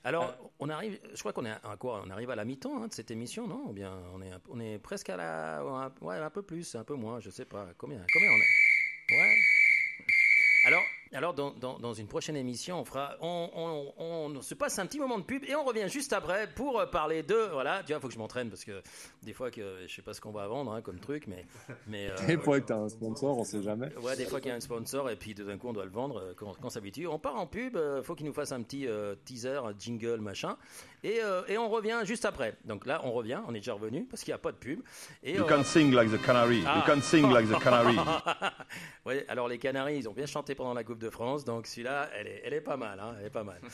[0.04, 2.02] Alors, on arrive, je crois qu'on est à quoi?
[2.06, 3.74] On arrive à la mi-temps hein, de cette émission, non?
[3.74, 7.20] Bien on est, on est presque à la, ouais, un peu plus, un peu moins,
[7.20, 7.68] je sais pas.
[7.78, 8.57] Combien, combien on est?
[9.10, 9.47] Ouais.
[11.18, 13.50] Alors, dans, dans, dans une prochaine émission, on fera, on,
[13.98, 16.80] on, on se passe un petit moment de pub et on revient juste après pour
[16.92, 18.84] parler de, voilà, tu vois, faut que je m'entraîne parce que
[19.24, 21.48] des fois que je sais pas ce qu'on va vendre hein, comme truc, mais,
[21.88, 22.12] mais.
[22.12, 23.90] euh, Et pour que tu as un sponsor, on sait jamais.
[23.98, 25.86] Ouais, des fois qu'il y a un sponsor et puis tout d'un coup on doit
[25.86, 27.08] le vendre euh, quand, quand s'habitue.
[27.08, 30.22] On part en pub, euh, faut qu'il nous fasse un petit euh, teaser, un jingle,
[30.22, 30.56] machin.
[31.04, 32.58] Et, euh, et on revient juste après.
[32.66, 34.82] Donc là, on revient, on est déjà revenu parce qu'il n'y a pas de pub.
[35.24, 36.62] Et, You euh, can sing like the canary.
[36.66, 36.78] Ah.
[36.86, 37.98] You can sing like the canary.
[39.06, 41.44] ouais, alors les Canaries, ils ont bien chanté pendant la Coupe de de France.
[41.46, 43.60] Donc celui-là, elle est, elle est pas mal, hein, elle est pas mal.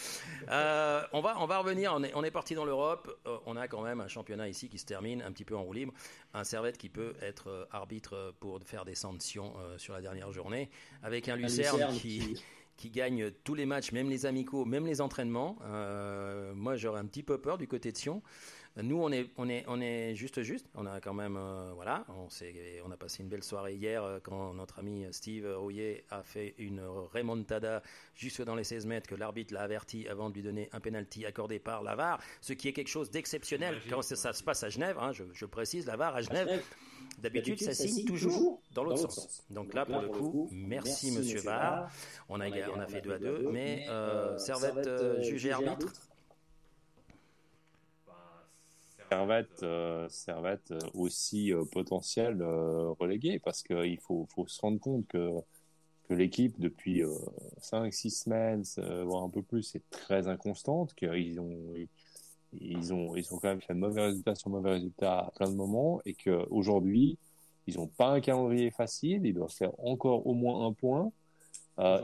[0.49, 1.93] Euh, on va, on va revenir.
[1.95, 3.09] On est, on est parti dans l'Europe.
[3.27, 5.63] Euh, on a quand même un championnat ici qui se termine un petit peu en
[5.63, 5.93] roue libre.
[6.34, 10.69] Un Servette qui peut être euh, arbitre pour faire des sanctions sur la dernière journée,
[11.01, 12.43] avec un Lucerne, Lucerne qui, qui-
[12.75, 15.57] qui gagne tous les matchs, même les amicaux, même les entraînements.
[15.63, 18.21] Euh, moi, j'aurais un petit peu peur du côté de Sion.
[18.82, 20.65] Nous, on est, on est, on est juste juste.
[20.74, 22.28] On a quand même, euh, voilà, on,
[22.86, 26.55] on a passé une belle soirée hier euh, quand notre ami Steve Rouillet a fait
[26.57, 27.84] une remontada
[28.15, 31.24] juste dans les 16 mètres que l'arbitre l'a averti avant de lui donner un penalty
[31.26, 34.63] accordé par la VAR, ce qui est quelque chose d'exceptionnel quand ça, ça se passe
[34.63, 34.97] à Genève.
[34.99, 36.63] hein, je, je précise, la VAR à Genève.
[37.19, 39.43] D'habitude, ça signe toujours dans l'autre sens.
[39.51, 41.91] Donc là, pour le coup, merci Monsieur VAR.
[42.30, 45.91] On a, on a fait 2 à 2, mais euh, Servette euh, jugé arbitre.
[49.14, 54.80] Servette, euh, Servette euh, aussi euh, potentiel euh, relégué parce qu'il faut, faut se rendre
[54.80, 55.30] compte que,
[56.09, 57.03] que l'équipe depuis
[57.61, 58.64] 5-6 semaines,
[59.05, 61.74] voire un peu plus, est très inconstante, qu'ils ont,
[62.53, 65.55] ils ont, ils ont quand même fait mauvais résultats sur mauvais résultats à plein de
[65.55, 67.20] moments et qu'aujourd'hui,
[67.68, 71.11] ils n'ont pas un calendrier facile, ils doivent faire encore au moins un point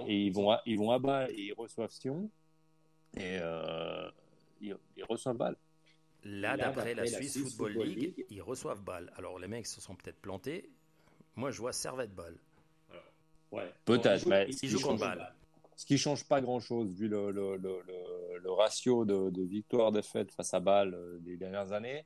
[0.08, 2.30] et ils vont, à, ils vont à Bâle et ils reçoivent Sion
[3.18, 3.40] et
[4.62, 5.58] ils, ils reçoivent Bâle.
[6.24, 9.12] Là, d'après la, Suisse Football, Football League, League, ils reçoivent balle.
[9.16, 10.70] Alors, les mecs se sont peut-être plantés.
[11.36, 12.38] Moi, je vois Servette balle.
[13.52, 13.72] Ouais.
[13.86, 15.34] Peut-être, mais ils jouent contre balle.
[15.76, 17.82] Ce qui change pas grand-chose vu le, le, le,
[18.44, 22.06] le ratio de, de victoire-défaite face à balle des dernières années.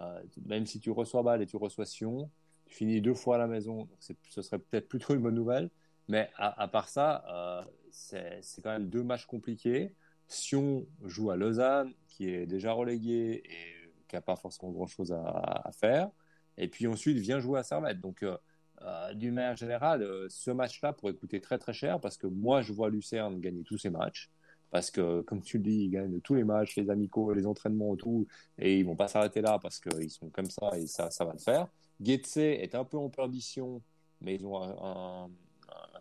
[0.00, 2.30] Euh, même si tu reçois balle et tu reçois Sion,
[2.66, 3.84] tu finis deux fois à la maison.
[3.84, 5.70] Donc ce serait peut-être plutôt une bonne nouvelle.
[6.08, 9.94] Mais à, à part ça, euh, c'est quand même deux matchs compliqués.
[10.32, 15.70] Sion joue à Lausanne, qui est déjà relégué et qui n'a pas forcément grand-chose à,
[15.72, 16.10] faire.
[16.58, 18.00] Et puis ensuite vient jouer à Servette.
[18.00, 18.36] Donc, euh,
[18.82, 22.62] euh, d'une manière générale, euh, ce match-là pourrait coûter très très cher parce que moi,
[22.62, 24.30] je vois Lucerne gagner tous ses matchs.
[24.70, 27.94] Parce que, comme tu le dis, ils gagnent tous les matchs, les amicaux, les entraînements,
[27.96, 28.26] tout.
[28.58, 31.38] Et ils vont pas s'arrêter là parce qu'ils sont comme ça et ça, va le
[31.38, 31.68] faire.
[32.00, 33.82] Getse est un peu en perdition,
[34.22, 35.30] mais ils ont un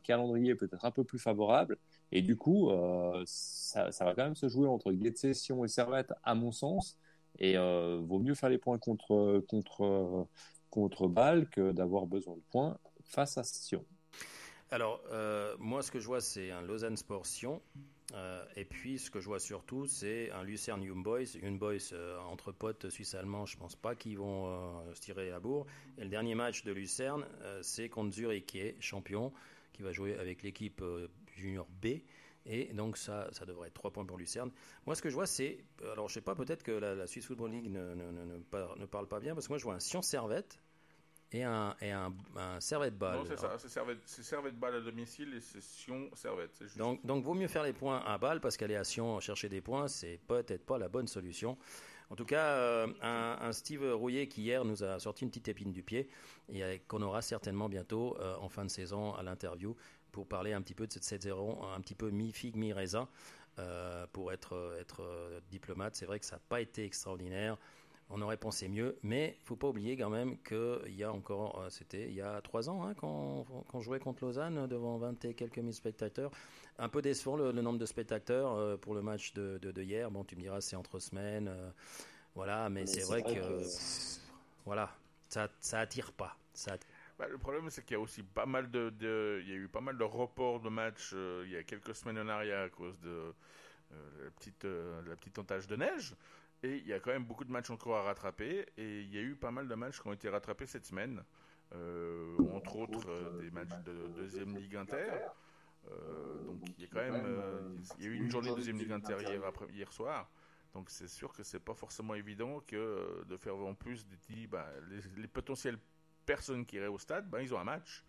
[0.03, 1.77] calendrier peut-être un peu plus favorable.
[2.11, 6.13] Et du coup, euh, ça, va quand même se jouer entre Getse, Sion et Servette,
[6.23, 6.97] à mon sens.
[7.39, 10.27] Et euh, vaut mieux faire les points contre contre
[10.69, 13.85] contre Bâle que d'avoir besoin de points face à Sion.
[14.69, 17.61] Alors, euh, moi, ce que je vois, c'est un Lausanne Sport Sion.
[18.13, 21.37] Euh, et puis, ce que je vois surtout, c'est un Lucerne Young Boys.
[21.41, 21.93] Young Boys,
[22.29, 25.65] entre potes suisse-allemands, je pense pas qu'ils vont se tirer à bourre.
[25.97, 27.25] Et le dernier match de Lucerne,
[27.61, 29.33] c'est contre Zurich, qui est champion,
[29.73, 30.81] qui va jouer avec l'équipe
[31.41, 32.01] junior B.
[32.45, 34.51] Et donc, ça, ça devrait être 3 points pour Lucerne.
[34.85, 35.63] Moi, ce que je vois, c'est.
[35.91, 38.85] Alors, je sais pas, peut-être que la, la Swiss Football League ne, ne, ne, ne,
[38.85, 40.59] parle pas bien, parce que moi, je vois un Sion Servette
[41.31, 43.19] et un, et un, un Servette Ball.
[43.19, 46.63] Non, c'est ça, c'est Servette, Servette Ball à domicile et c'est Sion Servette.
[46.77, 49.61] Donc, donc, vaut mieux faire les points à Bâle parce qu'aller à Sion chercher des
[49.61, 51.57] points, c'est peut-être pas la bonne solution.
[52.09, 55.47] En tout cas, euh, un, un, Steve Rouillet qui hier nous a sorti une petite
[55.47, 56.09] épine du pied
[56.49, 59.77] et qu'on aura certainement bientôt euh, en fin de saison à l'interview
[60.11, 63.07] pour parler un petit peu de cette 7-0, un petit peu mi-figue, mi-raisin,
[63.59, 65.03] euh, pour être, être
[65.49, 65.95] diplomate.
[65.95, 67.57] C'est vrai que ça n'a pas été extraordinaire.
[68.13, 72.09] On aurait pensé mieux, mais faut pas oublier quand même qu'il y a encore, c'était
[72.09, 75.59] il y a trois ans hein, qu'on qu jouait contre Lausanne devant 20 et quelques
[75.59, 76.29] mille spectateurs.
[76.77, 79.81] Un peu décevant le, le nombre de spectateurs euh, pour le match de, de, de,
[79.81, 80.11] hier.
[80.11, 81.69] Bon, tu me diras, c'est entre semaines, euh,
[82.35, 83.57] voilà, mais, mais c'est vrai, vrai, que, que...
[83.59, 84.19] Pff,
[84.65, 84.93] voilà,
[85.29, 86.35] ça, ça attire pas.
[86.53, 86.90] Ça attire.
[87.21, 89.55] Bah, le problème, c'est qu'il y a aussi pas mal de, de, il y a
[89.55, 92.61] eu pas mal de reports de matchs euh, il y a quelques semaines en arrière
[92.61, 93.09] à cause de
[93.91, 96.15] euh, la petite, euh, la petite entache de neige.
[96.63, 98.65] Et il y a quand même beaucoup de matchs encore à rattraper.
[98.75, 101.23] Et il y a eu pas mal de matchs qui ont été rattrapés cette semaine.
[101.75, 105.11] Euh, entre autres, des matchs de deuxième ligue inter.
[106.47, 108.91] Donc il y a quand même, il y a eu une journée de deuxième ligue
[108.91, 110.27] inter hier, après, hier soir.
[110.73, 114.67] Donc c'est sûr que c'est pas forcément évident que de faire en plus des bah,
[114.89, 115.77] les, les, potentielles
[116.25, 118.03] personnes qui iraient au stade, bah, ils ont un match.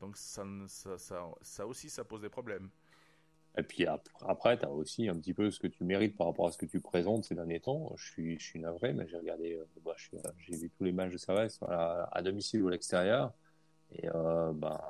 [0.00, 0.98] Donc ça, ça,
[1.40, 2.68] ça, aussi, ça pose des problèmes.
[3.56, 6.48] Et puis après, tu as aussi un petit peu ce que tu mérites par rapport
[6.48, 7.92] à ce que tu présentes ces derniers temps.
[7.96, 9.94] Je suis, je suis navré, mais j'ai regardé, bah,
[10.38, 13.32] j'ai vu tous les matchs de Servette à, domicile ou à l'extérieur.
[13.92, 14.80] Et euh, ben,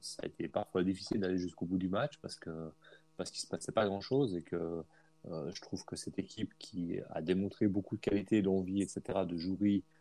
[0.00, 2.72] ça a été parfois difficile d'aller jusqu'au bout du match parce que
[3.18, 4.84] parce qu'il se passait pas grand chose et que
[5.26, 9.36] euh, je trouve que cette équipe qui a démontré beaucoup de qualité, d'envie, etc., de
[9.36, 9.97] jouerie euh,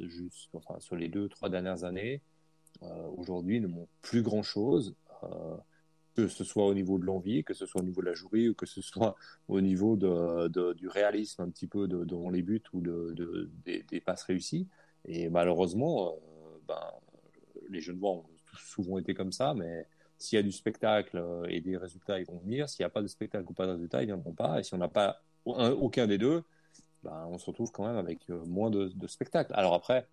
[0.00, 2.22] juste, enfin, sur les deux, trois dernières années,
[2.82, 4.94] euh, aujourd'hui ne montre plus grand chose
[6.14, 8.48] que ce soit au niveau de l'envie, que ce soit au niveau de la jouerie,
[8.50, 9.16] ou que ce soit
[9.48, 13.12] au niveau de, de du réalisme un petit peu de, devant les buts ou de,
[13.14, 14.68] de des, passes réussies.
[15.06, 16.82] Et malheureusement, euh, ben,
[17.68, 18.26] les jeunes voix ont
[18.58, 19.86] souvent été comme ça, mais
[20.18, 22.68] s'il y a du spectacle euh, et des résultats, ils vont venir.
[22.68, 24.60] S'il n'y a pas de spectacle ou pas de résultats, ils viendront pas.
[24.60, 26.42] Et si on n'a pas un- aucun des deux,
[27.02, 29.52] ben, on se retrouve quand même avec euh, moins de, spectacles.
[29.54, 30.08] Alors après,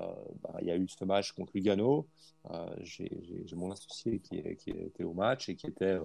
[0.00, 0.06] euh,
[0.42, 2.08] ben, il y a eu ce match contre Lugano.
[2.50, 3.10] Euh, J'ai
[3.54, 5.98] mon associé qui, était au match et qui était,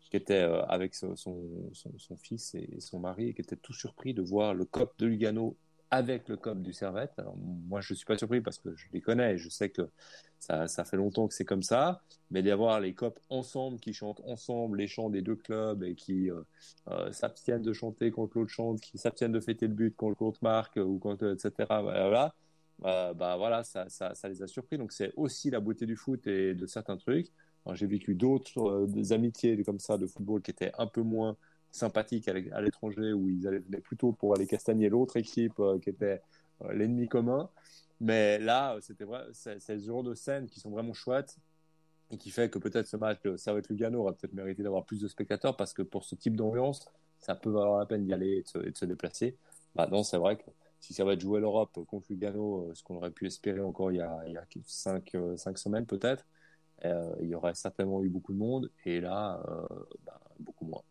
[0.00, 4.22] qui était avec son- son fils et son mari et qui était tout surpris de
[4.22, 5.56] voir le COP de Lugano
[5.92, 7.12] avec le COP du Servette.
[7.18, 9.68] Alors, moi, je ne suis pas surpris parce que je les connais et je sais
[9.68, 9.90] que
[10.38, 12.00] ça, ça fait longtemps que c'est comme ça.
[12.30, 16.30] Mais d'avoir les COP ensemble, qui chantent ensemble les chants des deux clubs et qui
[16.30, 16.40] euh,
[16.88, 20.38] euh, s'abstiennent de chanter quand l'autre chante, qui s'abstiennent de fêter le but quand l'autre
[20.40, 21.52] marque ou quand, etc.
[21.68, 22.34] Voilà.
[22.86, 24.78] Euh, bah voilà, ça, ça, ça les a surpris.
[24.78, 27.30] Donc c'est aussi la beauté du foot et de certains trucs.
[27.74, 31.36] J'ai vécu d'autres amitiés comme ça de football qui étaient un peu moins
[31.72, 35.78] sympathiques à l'é- à l'étranger où ils allaient plutôt pour aller castagner l'autre équipe euh,
[35.80, 36.22] qui était
[36.62, 37.50] euh, l'ennemi commun.
[38.00, 41.38] Mais là, euh, c'était vrai, c'est ce genre de scènes qui sont vraiment chouettes
[42.10, 45.08] et qui fait que peut-être ce match Servette Lugano aurait peut-être mérité d'avoir plus de
[45.08, 46.86] spectateurs parce que pour ce type d'ambiance,
[47.18, 49.36] ça peut valoir la peine d'y aller et de se, déplacer.
[49.74, 50.44] Maintenant, c'est vrai que
[50.80, 54.46] si Servette jouait l'Europe contre Lugano, ce qu'on aurait pu espérer encore il y a,
[54.66, 55.08] cinq,
[55.56, 56.26] semaines peut-être,
[56.84, 59.40] il y aurait certainement eu beaucoup de monde et là,
[60.04, 60.82] bah, beaucoup moins.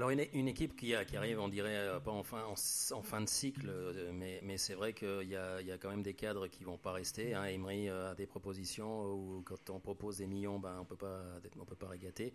[0.00, 4.56] Alors une, équipe qui, arrive, on dirait euh, pas en fin, de cycle, euh, mais,
[4.56, 7.34] c'est vrai qu'il y a, quand même des cadres qui vont pas rester.
[7.34, 7.44] Hein.
[7.44, 11.20] Emery euh, a des propositions où quand on propose des millions, ben on peut pas,
[11.60, 12.32] on peut pas régater.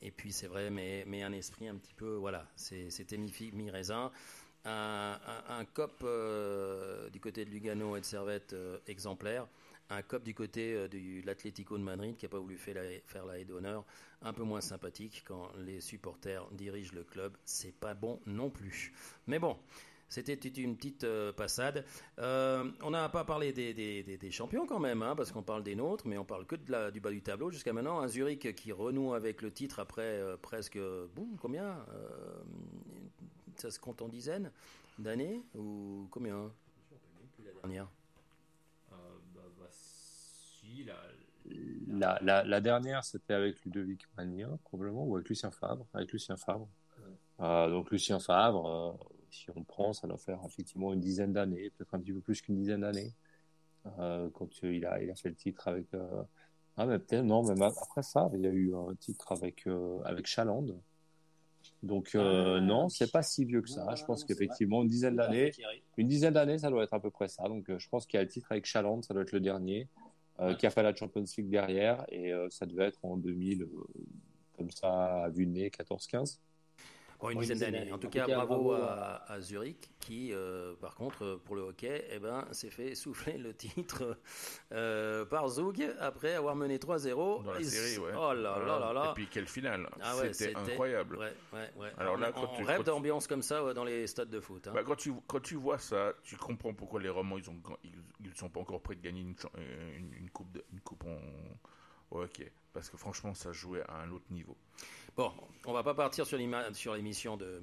[0.00, 4.10] Et puis c'est vrai, mais, un esprit un petit peu, voilà, c'était mi, raisin.
[4.64, 6.06] Un, un, un cop
[7.12, 9.46] du côté de Lugano et de Servette euh, exemplaire.
[9.90, 12.82] Un cop du côté euh, de l'Atlético de Madrid qui n'a pas voulu faire la,
[13.06, 13.84] faire haie d'honneur,
[14.22, 17.36] un peu moins sympathique quand les supporters dirigent le club.
[17.44, 18.94] C'est pas bon non plus.
[19.26, 19.58] Mais bon,
[20.08, 21.84] c'était une petite euh, passade.
[22.18, 26.06] Euh, on n'a pas parlé des, champions quand même, hein, parce qu'on parle des nôtres,
[26.06, 26.56] mais on parle que
[26.90, 28.00] du bas du tableau jusqu'à maintenant.
[28.00, 30.78] Un Zurich qui renoue avec le titre après presque,
[31.40, 31.84] combien
[33.56, 34.50] Ça se compte en dizaines
[34.98, 36.50] d'années ou combien
[37.44, 37.88] La dernière.
[40.80, 41.52] Euh,
[41.88, 45.86] la, La, la, la dernière, c'était avec Ludovic Magnin, probablement, ou avec Lucien Favre.
[45.94, 46.68] Avec Lucien Favre.
[47.40, 48.92] Euh, donc Lucien Favre, euh,
[49.30, 52.40] si on prend, ça doit faire effectivement une dizaine d'années, peut-être un petit peu plus
[52.40, 53.12] qu'une dizaine d'années,
[53.98, 55.92] euh, quand euh, il a, il a fait le titre avec.
[55.94, 56.22] euh,
[56.76, 60.00] Ah, mais peut-être, non, même après Favre, il y a eu un titre avec, euh,
[60.04, 60.66] avec Chaland.
[61.82, 63.84] Donc, euh, non, c'est pas si vieux que ça.
[63.96, 65.50] je pense qu'effectivement, une dizaine d'années,
[65.96, 67.44] une dizaine d'années, ça doit être à peu près ça.
[67.48, 69.40] Donc, euh, je pense qu'il y a le titre avec Chaland, ça doit être le
[69.40, 69.88] dernier,
[70.40, 73.62] euh, qui a fait la Champions League derrière, et euh, ça devait être en 2000,
[73.62, 73.68] euh,
[74.56, 76.40] comme ça, à vue de nez, 14-15.
[77.24, 77.92] Bon, une dizaine d'années.
[77.92, 82.18] En tout cas, bravo à, à Zurich qui, euh, par contre, pour le hockey, eh
[82.18, 84.18] ben, s'est fait souffler le titre
[84.72, 87.42] euh, par Zug après avoir mené 3-0.
[87.44, 88.12] Dans la Et série, ouais.
[88.16, 89.10] Oh là là là là.
[89.10, 91.16] Et puis quelle finale Ah ouais, C'était incroyable.
[91.16, 91.92] Ouais, ouais, ouais.
[91.98, 94.06] Alors là, on, quand on tu- rêve quand tu- d'ambiance comme ça ouais, dans les
[94.06, 94.66] stades de foot.
[94.68, 94.72] hein.
[94.74, 97.44] Bah, quand, tu, quand tu vois ça, tu comprends pourquoi les Romands ils
[98.24, 101.04] ils sont pas encore prêts de gagner une, euh, une, une coupe de- une coupe
[101.04, 101.18] en
[102.10, 104.56] au hockey parce que franchement ça jouait à un autre niveau.
[105.16, 105.32] Bon,
[105.66, 107.62] on va pas partir sur l'émission de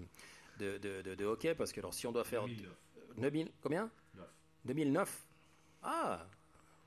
[0.60, 2.72] de, de, de- de hockey parce que alors si on doit faire 2009.
[3.18, 3.90] 2000 combien?
[4.16, 4.26] Neuf.
[4.66, 5.26] 2009.
[5.84, 6.26] Ah,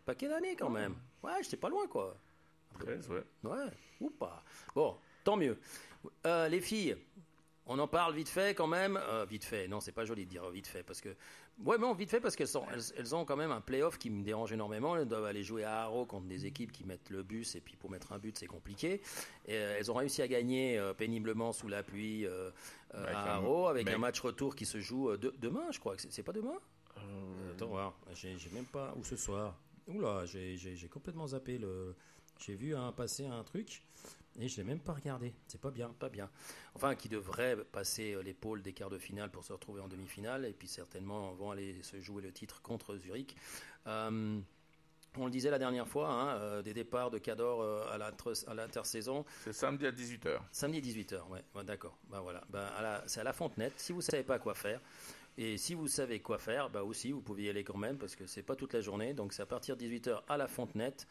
[0.06, 0.94] paquet d'années quand même.
[1.22, 2.16] Ouais, j'étais pas loin quoi.
[2.78, 3.24] 13 ouais.
[3.44, 4.42] Ouais, ou pas.
[4.74, 5.58] Bon, tant mieux.
[6.26, 6.96] Euh, les filles,
[7.66, 8.98] on en parle vite fait quand même.
[9.08, 11.14] Euh, vite fait, non, c'est pas joli de dire vite fait parce que.
[11.64, 14.10] Ouais, non, vite fait parce qu'elles sont, elles, elles ont quand même un playoff qui
[14.10, 14.96] me dérange énormément.
[14.96, 17.76] Elles doivent aller jouer à Haro contre des équipes qui mettent le bus et puis
[17.76, 19.00] pour mettre un but c'est compliqué.
[19.46, 22.26] Et, euh, elles ont réussi à gagner euh, péniblement sous la pluie
[22.92, 25.78] Avec à un- Haro avec mais- un match retour qui se joue de- demain, je
[25.80, 25.94] crois.
[25.96, 26.58] c'est- pas demain?
[27.52, 27.94] Attends, voir.
[28.14, 28.92] J'ai même pas.
[28.96, 29.56] Ou ce soir.
[29.86, 31.94] Oula, j'ai complètement zappé le.
[32.38, 33.82] J'ai vu un, passer un truc
[34.38, 35.32] et je l'ai même pas regardé.
[35.46, 36.30] C'est pas bien, pas bien.
[36.74, 40.44] Enfin, qui devrait passer euh, l'épaule des quarts de finale pour se retrouver en demi-finale
[40.44, 43.36] et puis certainement vont aller se jouer le titre contre Zurich.
[43.86, 44.40] Euh,
[45.16, 49.24] on le disait la dernière fois, hein, euh, des départs de Cador euh, à l'intersaison.
[49.44, 50.40] C'est samedi à 18h.
[50.50, 51.96] Samedi 18h, ouais, ouais, d'accord.
[52.08, 53.74] Bah voilà, bah, c'est à la Fontenette.
[53.76, 54.80] Si vous savez pas quoi faire,
[55.36, 58.14] et si vous savez quoi faire, bah aussi vous pouvez y aller quand même parce
[58.14, 59.14] que c'est pas toute la journée.
[59.14, 61.06] Donc c'est à partir de 18h à la Fontenette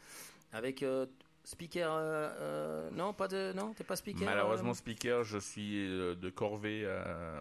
[0.51, 1.05] avec euh,
[1.43, 1.91] speaker.
[1.91, 4.25] euh, euh, non, pas de, non, t'es pas speaker.
[4.25, 7.39] Malheureusement euh, speaker, je suis de corvée à,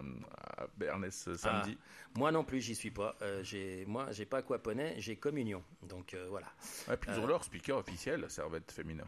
[0.59, 1.79] à Bernès samedi.
[1.81, 3.15] ah, moi non plus, j'y suis pas.
[3.43, 5.63] J'ai, moi, j'ai pas aquaponais, j'ai communion.
[5.83, 6.49] Donc voilà.
[6.93, 9.07] Et puis ils ont leur speaker officiel, Servette féminin.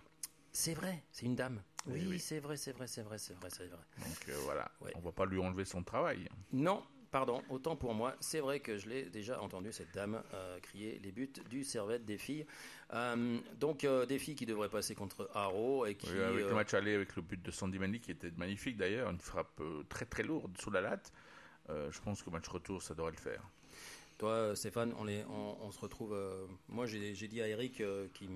[0.53, 1.61] C'est vrai, c'est une dame.
[1.87, 3.79] Oui, Oui, c'est vrai, c'est vrai, c'est vrai, c'est vrai, c'est vrai.
[3.99, 4.93] Donc voilà, Ouais.
[4.95, 6.29] on va pas lui enlever son travail.
[6.53, 6.83] Non,
[7.15, 8.17] pardon, autant pour moi.
[8.19, 12.05] C'est vrai que je l'ai déjà entendu, cette dame, euh, crier les buts du Servette
[12.05, 12.45] des filles.
[12.93, 16.11] Euh, donc, euh, des filles qui devraient passer contre Haro et qui.
[16.11, 19.11] Oui, avec le match aller avec le but de Sandy Mandy qui était magnifique d'ailleurs,
[19.11, 21.13] une frappe très très lourde sous la latte.
[21.69, 23.43] Je pense que match retour, ça devrait le faire.
[24.19, 26.15] Toi, Stéphane, on, les, on, on se retrouve.
[26.15, 28.29] euh, moi, j'ai dit à Eric euh, qui,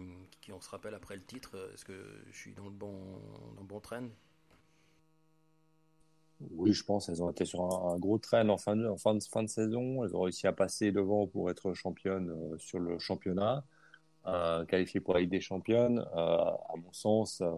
[0.53, 1.71] on se rappelle après le titre.
[1.73, 1.93] Est-ce que
[2.33, 2.97] je suis dans le bon,
[3.55, 4.09] dans le bon train?
[6.41, 10.05] Oui, je pense elles ont été sur un, gros train en fin de, saison.
[10.05, 13.65] Elles ont réussi à passer devant pour être championnes euh, sur le championnat,
[14.69, 15.99] qualifiées pour la des Championnes.
[15.99, 17.51] Euh, à mon sens, euh,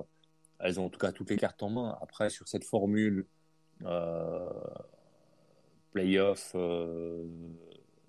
[0.58, 1.98] elles ont en tout cas toutes les cartes en main.
[2.00, 3.26] Après, sur cette formule
[3.84, 4.48] euh,
[5.92, 6.54] playoff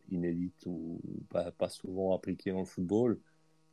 [0.09, 0.99] inédite ou
[1.29, 3.19] pas, souvent appliquée dans le football,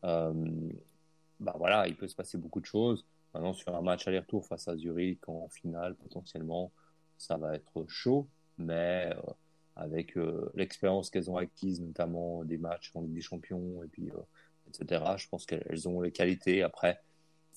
[0.02, 3.06] bah voilà, il peut se passer beaucoup de choses.
[3.34, 6.72] Maintenant, sur un match aller-retour face à Zurich en finale, potentiellement,
[7.18, 9.32] ça va être chaud, mais euh,
[9.76, 14.10] avec euh, l'expérience qu'elles ont acquise, notamment des matchs en Ligue des Champions, et puis,
[14.10, 14.20] euh,
[14.68, 16.62] etc., je pense qu'elles ont les qualités.
[16.62, 17.00] Après,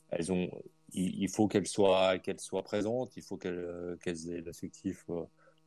[0.09, 0.49] elles ont,
[0.93, 5.05] il, faut qu'elles soient, qu'elles soient présentes, il faut qu'elles qu'elles aient l'effectif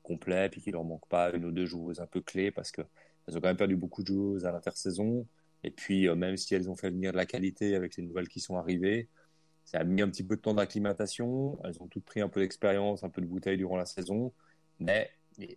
[0.03, 2.82] complet, puis qu'il leur manque pas une ou deux joueuses un peu clés, parce que
[3.26, 5.26] elles ont quand même perdu beaucoup de joueuses à l'intersaison.
[5.62, 8.40] Et puis, même si elles ont fait venir de la qualité avec les nouvelles qui
[8.40, 9.09] sont arrivées,
[9.65, 11.59] ça a mis un petit peu de temps d'acclimatation.
[11.65, 14.33] Elles ont toutes pris un peu d'expérience, un peu de bouteille durant la saison.
[14.79, 15.11] Mais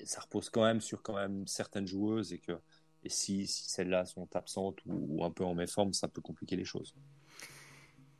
[0.06, 2.54] ça repose quand même sur quand même certaines joueuses et que
[3.06, 6.94] si, si celles-là sont absentes ou, un peu en méforme, ça peut compliquer les choses.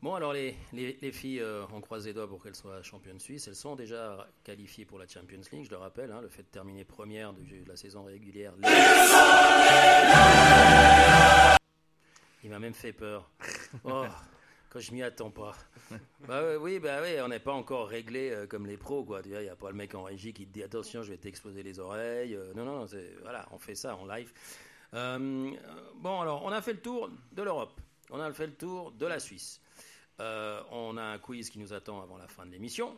[0.02, 3.20] Bon, alors les, les, les filles, euh, on croise les doigts pour qu'elles soient championnes
[3.20, 3.48] suisses.
[3.48, 6.12] Elles sont déjà qualifiées pour la Champions League, je le rappelle.
[6.12, 8.54] hein, le fait de terminer première de, de la saison régulière.
[12.44, 13.32] Il m'a même fait peur.
[13.84, 14.06] Oh,
[14.80, 15.56] je m'y attends pas.
[16.28, 19.22] Bah oui, bah oui, on n'est pas encore réglé euh, comme les pros, quoi.
[19.22, 21.12] Tu vois, il n'y a pas le mec en régie qui te dit attention, je
[21.12, 22.36] vais t'exploser les oreilles.
[22.36, 22.86] Euh, non, non,
[23.22, 24.34] voilà, on fait ça en live.
[24.94, 25.52] Euh,
[25.96, 27.80] bon, alors, on a fait le tour de l'Europe.
[28.10, 29.62] On a fait le tour de la Suisse.
[30.20, 32.98] Euh, on a un quiz qui nous attend avant la fin de l'émission.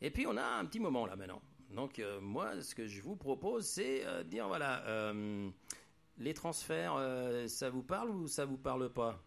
[0.00, 1.42] Et puis, on a un petit moment là maintenant.
[1.70, 5.12] Donc, moi, ce que je vous propose, c'est de dire voilà,
[6.18, 6.96] les transferts,
[7.46, 9.20] ça vous parle ou ça vous parle pas?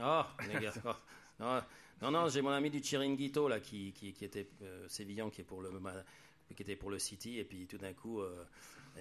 [0.00, 0.72] Ah, les gars.
[0.84, 0.90] oh,
[1.40, 1.62] non,
[2.02, 5.40] non, non, j'ai mon ami du Chiringuito là qui, qui, qui était euh, sévillan, qui
[5.40, 5.92] est pour le ma-
[6.54, 8.44] qui était pour le City, et puis tout d'un coup, euh,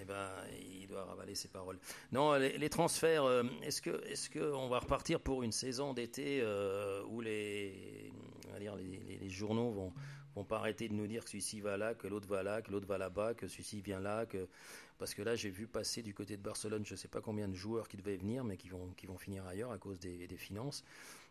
[0.02, 0.30] eh ben,
[0.82, 1.78] il doit ravaler ses paroles.
[2.12, 5.94] Non, les, les transferts, euh, est-ce que, est-ce que on va repartir pour une saison
[5.94, 6.44] d'été
[7.10, 8.12] où les,
[8.50, 9.94] on va dire, les, les- les journaux vont
[10.36, 12.70] vont pas arrêter de nous dire que celui-ci va là, que l'autre va là, que
[12.70, 14.50] l'autre va là-bas, que celui-ci vient là, que
[14.98, 17.56] parce que là j'ai vu passer du côté de Barcelone, je sais pas combien de
[17.56, 20.38] joueurs qui devaient venir, mais qui vont qui vont finir ailleurs à cause des, des
[20.38, 20.84] finances.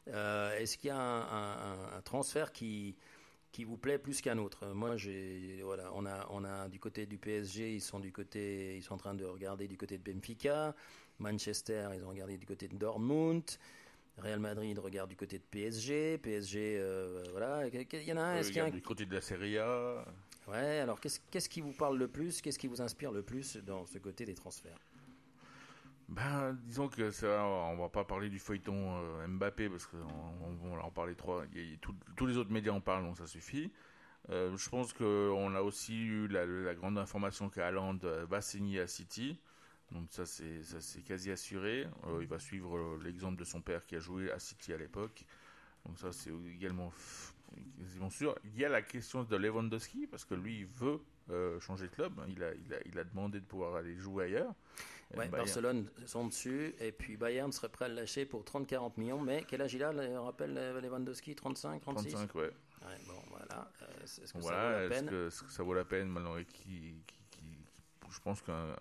[0.08, 2.96] Euh, est-ce qu'il y a un, un- un- un transfert qui
[3.52, 4.66] qui vous plaît plus qu'un autre?
[4.74, 8.76] Moi, j'ai voilà, on a on a du côté du PSG, ils sont du côté,
[8.76, 10.74] ils sont en train de regarder du côté de Benfica,
[11.20, 13.44] Manchester, ils ont regardé du côté de Dortmund.
[14.18, 17.66] Real Madrid regarde du côté de PSG, PSG, euh, voilà.
[17.68, 19.20] Il y en a un, Euh, est-ce qu'il y a un- du côté de la
[19.20, 20.04] Serie A.
[20.48, 23.56] Ouais, alors qu'est-ce qu'est-ce qui vous parle le plus Qu'est-ce qui vous inspire le plus
[23.56, 24.78] dans ce côté des transferts?
[26.08, 29.96] Ben, disons que ça, on va pas parler du feuilleton euh, Mbappé parce qu'on
[30.62, 31.44] on, en parler trois.
[32.16, 33.72] tous les autres médias en parlent, donc ça suffit.
[34.30, 38.86] Euh, je pense qu'on a aussi eu la, grande information qu'Haaland euh, va signer à
[38.86, 39.40] City.
[39.92, 41.86] Donc ça c'est c'est quasi assuré.
[42.20, 45.24] Il va suivre l'exemple de son père qui a joué à City à l'époque.
[45.86, 46.90] Donc ça c'est également
[48.10, 48.36] sûr.
[48.44, 51.00] Il y a la question de Lewandowski parce que lui il veut
[51.30, 52.12] euh, changer de club.
[52.28, 54.54] Il a, il a il a demandé de pouvoir aller jouer ailleurs.
[55.16, 59.20] Ouais, Barcelone sont dessus, et puis Bayern serait prêt à le lâcher pour 30-40 millions,
[59.20, 62.42] mais quel âge il a On rappelle Lewandowski 35, 36 35, ouais.
[62.42, 63.70] Ouais, bon, voilà.
[63.82, 65.06] Euh, Est-ce que ça Voilà, vaut la peine?
[65.08, 68.74] que, ça vaut la peine maintenant et qui, qui, qui- qui- je pense qu'un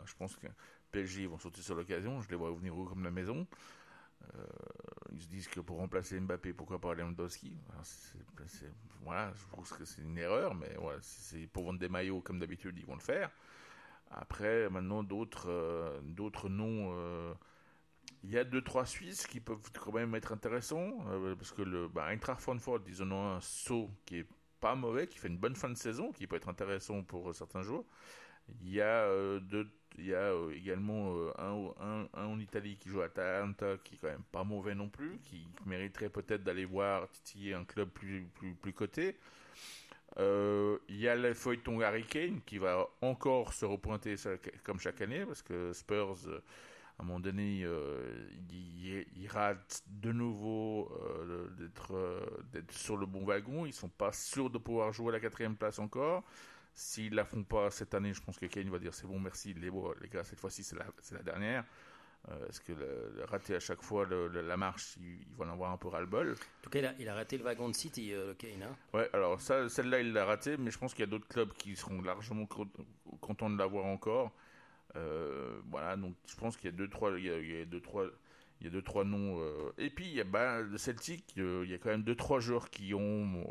[0.92, 3.46] PSG vont sauter sur l'occasion, je les vois venir haut comme la maison.
[4.36, 4.46] Euh,
[5.12, 7.56] ils se disent que pour remplacer Mbappé, pourquoi pas Lewandowski?
[9.02, 12.40] Voilà, je trouve que c'est une erreur, mais voilà, c'est pour vendre des maillots comme
[12.40, 13.30] d'habitude, ils vont le faire.
[14.12, 16.94] Après, maintenant, d'autres euh, d'autres noms.
[16.96, 17.34] euh,
[18.24, 20.98] il y a deux trois Suisses qui peuvent quand même être intéressants
[21.38, 24.28] parce que le bah, Eintracht Frankfurt, ils en ont un saut qui est
[24.62, 27.64] pas mauvais, qui fait une bonne fin de saison, qui peut être intéressant pour certains
[27.64, 27.84] joueurs.
[28.62, 29.68] Il y a euh, deux,
[29.98, 33.78] il y a euh, également euh, un, un, un en Italie qui joue à Atalanta,
[33.84, 37.66] qui est quand même pas mauvais non plus, qui mériterait peut-être d'aller voir titiller un
[37.66, 39.18] club plus plus plus coté.
[40.90, 44.16] Il y a le feuilleton Harry Kane qui va encore se repointer
[44.64, 46.18] comme chaque année parce que Spurs,
[47.00, 50.92] à un moment donné, euh, il, il rate de nouveau
[51.58, 51.96] d'être
[52.52, 53.66] d'être sur le bon wagon.
[53.66, 56.24] Ils sont pas sûrs de pouvoir jouer à la quatrième place encore.
[56.76, 59.54] S'ils la font pas cette année, je pense que Kane va dire c'est bon, merci
[59.54, 59.70] les,
[60.02, 61.64] les gars, cette fois-ci c'est la, dernière.
[62.30, 65.36] Euh, parce que le, le rater à chaque fois le- le- la marche, il, il
[65.38, 66.32] va en avoir un peu ras-le-bol?
[66.32, 68.64] En tout cas, il a, il a raté le wagon de City, euh, Kane.
[68.64, 68.76] hein.
[68.94, 71.52] Ouais, alors ça, celle-là, il l'a raté, mais je pense qu'il y a d'autres clubs
[71.54, 72.66] qui seront largement co-
[73.20, 74.32] contents de l'avoir encore.
[74.96, 77.62] Euh, voilà, donc je pense qu'il y a deux, trois, il y a, il y
[77.62, 78.06] a deux, trois,
[78.62, 79.40] il y a deux, trois noms.
[79.42, 82.04] euh, et puis il y a bah, le Celtic, euh, il y a quand même
[82.04, 83.46] deux, trois joueurs qui ont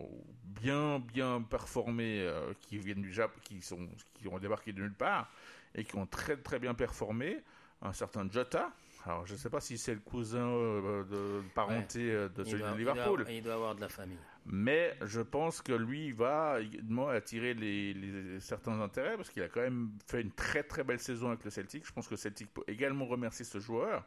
[0.45, 4.95] bien, bien performé, euh, qui viennent du Jap, qui sont, qui ont débarqué de nulle
[4.95, 5.31] part
[5.75, 7.43] et qui ont très, très bien performé.
[7.85, 8.71] Un certain Jota.
[9.05, 12.61] Alors, je ne sais pas si c'est le cousin euh, de parenté euh, de celui
[12.61, 13.27] doit- de il doit Liverpool.
[13.29, 14.19] Il doit avoir de la famille.
[14.47, 19.43] Mais je pense que lui il va également attirer les, les- certains intérêts parce qu'il
[19.43, 21.85] a quand même fait une très très belle saison avec le Celtic.
[21.85, 24.05] Je pense que le Celtic peut également remercier ce joueur.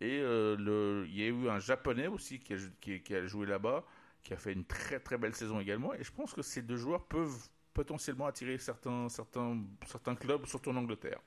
[0.00, 3.26] Et euh, le, il y a eu un japonais aussi qui a, qui- qui a
[3.26, 3.84] joué là-bas,
[4.22, 5.92] qui a fait une très très belle saison également.
[5.94, 10.70] Et je pense que ces deux joueurs peuvent potentiellement attirer certains, certains, certains clubs, surtout
[10.70, 11.20] en Angleterre.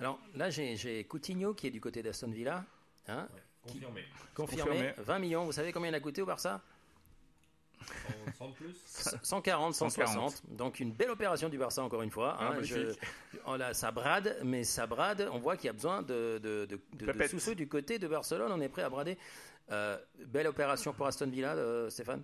[0.00, 2.64] Alors là, j'ai Coutinho qui est du côté d'Aston Villa.
[3.08, 3.28] Hein,
[3.62, 4.04] confirmé.
[4.34, 4.70] confirmé.
[4.72, 4.94] Confirmé.
[4.98, 5.44] 20 millions.
[5.44, 6.62] Vous savez combien il a coûté au Barça?
[7.86, 8.76] 100, 100 de plus
[9.22, 10.06] 140, 160.
[10.32, 10.56] 140.
[10.56, 12.36] Donc une belle opération du Barça encore une fois.
[12.38, 12.50] Ah, hein.
[12.54, 12.76] magnifique.
[13.32, 15.28] Je- oh là, ça brade, mais ça brade.
[15.32, 18.06] On voit qu'il y a besoin de, de, de, de- de sous-feu du côté de
[18.08, 18.50] Barcelone.
[18.52, 19.16] On est prêt à brader.
[19.72, 22.22] Euh, belle opération pour Aston Villa, euh, Stéphane?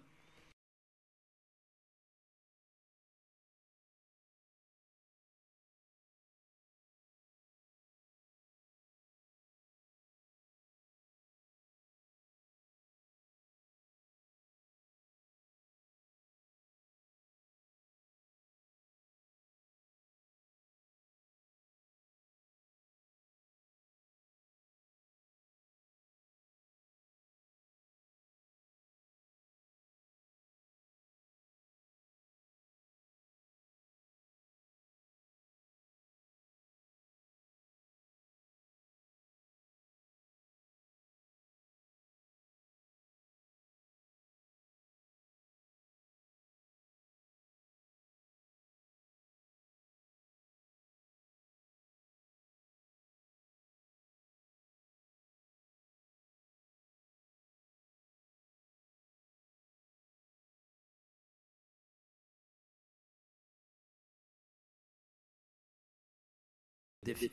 [67.03, 67.31] Défi.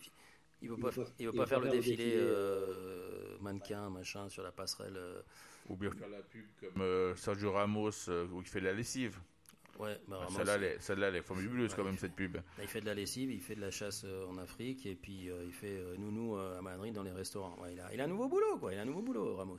[0.62, 4.52] Il ne veut pas, il veut pas faire le défilé euh, mannequin, machin, sur la
[4.52, 4.98] passerelle.
[4.98, 5.22] euh.
[5.70, 8.74] Ou bien faire la pub comme euh, Sergio Ramos euh, où il fait de la
[8.74, 9.20] lessive.
[9.80, 12.36] Ouais, bah, Ah, Ramos, Celle-là, elle est- celle-là, elle est fabuleuse quand même cette pub.
[12.36, 14.96] Là, il fait de la lessive, il fait de la chasse euh, en Afrique et
[14.96, 17.56] puis euh, il fait euh, nounou euh, à Madrid dans les restaurants.
[17.62, 18.74] Ouais, il, a, il a un nouveau boulot, quoi.
[18.74, 19.58] Il a un nouveau boulot, Ramos.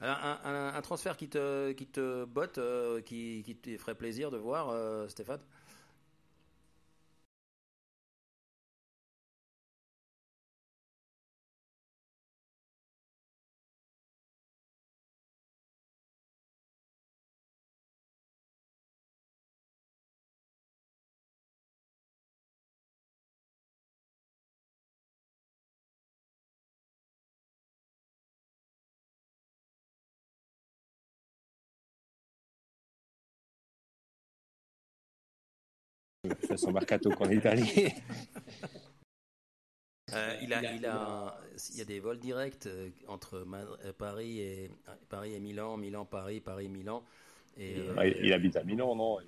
[0.00, 3.94] Alors, un, un- un transfert qui te, qui te botte, euh, qui, qui te ferait
[3.96, 5.40] plaisir de voir, euh, Stéphane?
[36.58, 37.92] Son mercato qu'en Italie.
[40.14, 44.70] Euh, il, il, y a des vols directs euh, entre euh, Paris, et,
[45.10, 47.04] Paris et Milan, Milan-Paris, Paris-Milan.
[47.58, 49.18] Et, euh, il, il habite à Milan, non?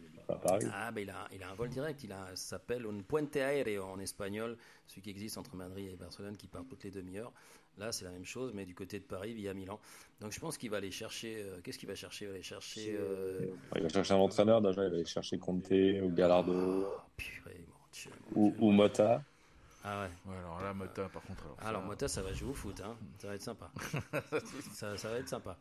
[0.73, 2.05] Ah, ben il, a, il a un vol direct.
[2.05, 4.57] Il a, s'appelle un puente aéreo en espagnol,
[4.87, 7.33] celui qui existe entre Madrid et Barcelone, qui part toutes les demi-heures.
[7.79, 9.81] Là, c'est la même chose, mais du côté de Paris via Milan.
[10.21, 11.43] Donc, je pense qu'il va aller chercher.
[11.43, 12.27] euh, Qu'est-ce qu'il va chercher?
[12.27, 12.97] Il va aller chercher.
[12.97, 17.01] euh, Il va chercher un entraîneur, déjà, il va aller chercher Conte ou Gallardo oh,
[17.17, 18.61] purée, mon Dieu, mon ou, Dieu.
[18.61, 19.23] ou Mota.
[19.83, 20.31] Ah ouais.
[20.33, 21.43] Ouais, alors là, Mota, par contre.
[21.45, 22.81] Alors, Alors, ça- Mota, ça va jouer au foot.
[22.85, 22.97] Hein.
[23.19, 23.71] Ça va être sympa.
[24.75, 25.57] ça, ça va être sympa.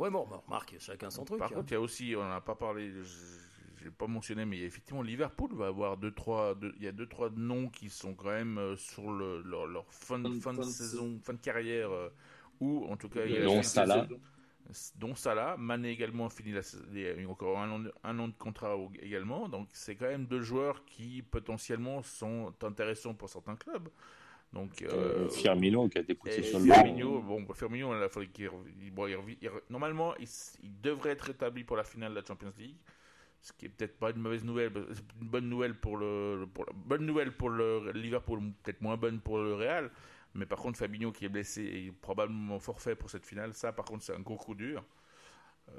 [0.00, 1.38] Ouais, bon, bon, remarque, chacun son truc.
[1.40, 1.56] Par hein.
[1.56, 5.02] contre, il y a aussi, on n'a pas parlé, je n'ai pas mentionné, mais effectivement,
[5.02, 8.30] Liverpool va avoir deux, trois, deux- il y a deux, trois noms qui sont quand
[8.30, 12.08] même euh, sur le, leur, leur fin, de- fin de saison, fin de carrière, euh,
[12.60, 14.08] ou en tout cas, il y a Dont la- Salah.
[14.96, 15.56] dont Salah.
[15.58, 18.28] Mané également a fini la, il y a eu encore un an, de- un an
[18.28, 19.50] de contrat également.
[19.50, 23.90] Donc, c'est quand même deux joueurs qui potentiellement sont intéressants pour certains clubs.
[24.52, 26.64] Donc, Euh, Firmino qui a été poussé sur le.
[26.64, 30.26] Firmino, bon, bah, Firmino, il qu'il rev- il- bon, il il normalement, il,
[30.62, 32.76] il devrait être rétabli pour la finale de la Champions League,
[33.40, 36.64] ce qui est peut-être pas une mauvaise nouvelle, c'est une bonne nouvelle pour le, pour
[36.66, 39.88] la- bonne nouvelle pour le Liverpool, peut-être moins bonne pour le Real,
[40.34, 43.84] mais par contre Fabinho qui est blessé et probablement forfait pour cette finale, ça par
[43.84, 44.84] contre c'est un gros coup dur.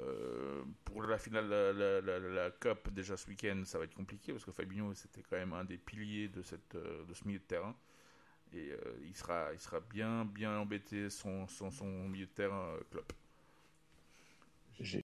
[0.00, 3.94] Euh, pour la finale, la, la, la, la Cup, déjà ce week-end, ça va être
[3.94, 7.26] compliqué parce que Fabinho, c'était quand même un des piliers de, cette, euh, de ce
[7.26, 7.76] milieu de terrain.
[8.54, 12.74] Et euh, il, sera, il sera bien, bien embêté, son, son, son milieu de terrain,
[12.76, 13.12] euh, Klopp.
[14.80, 15.02] J'ai-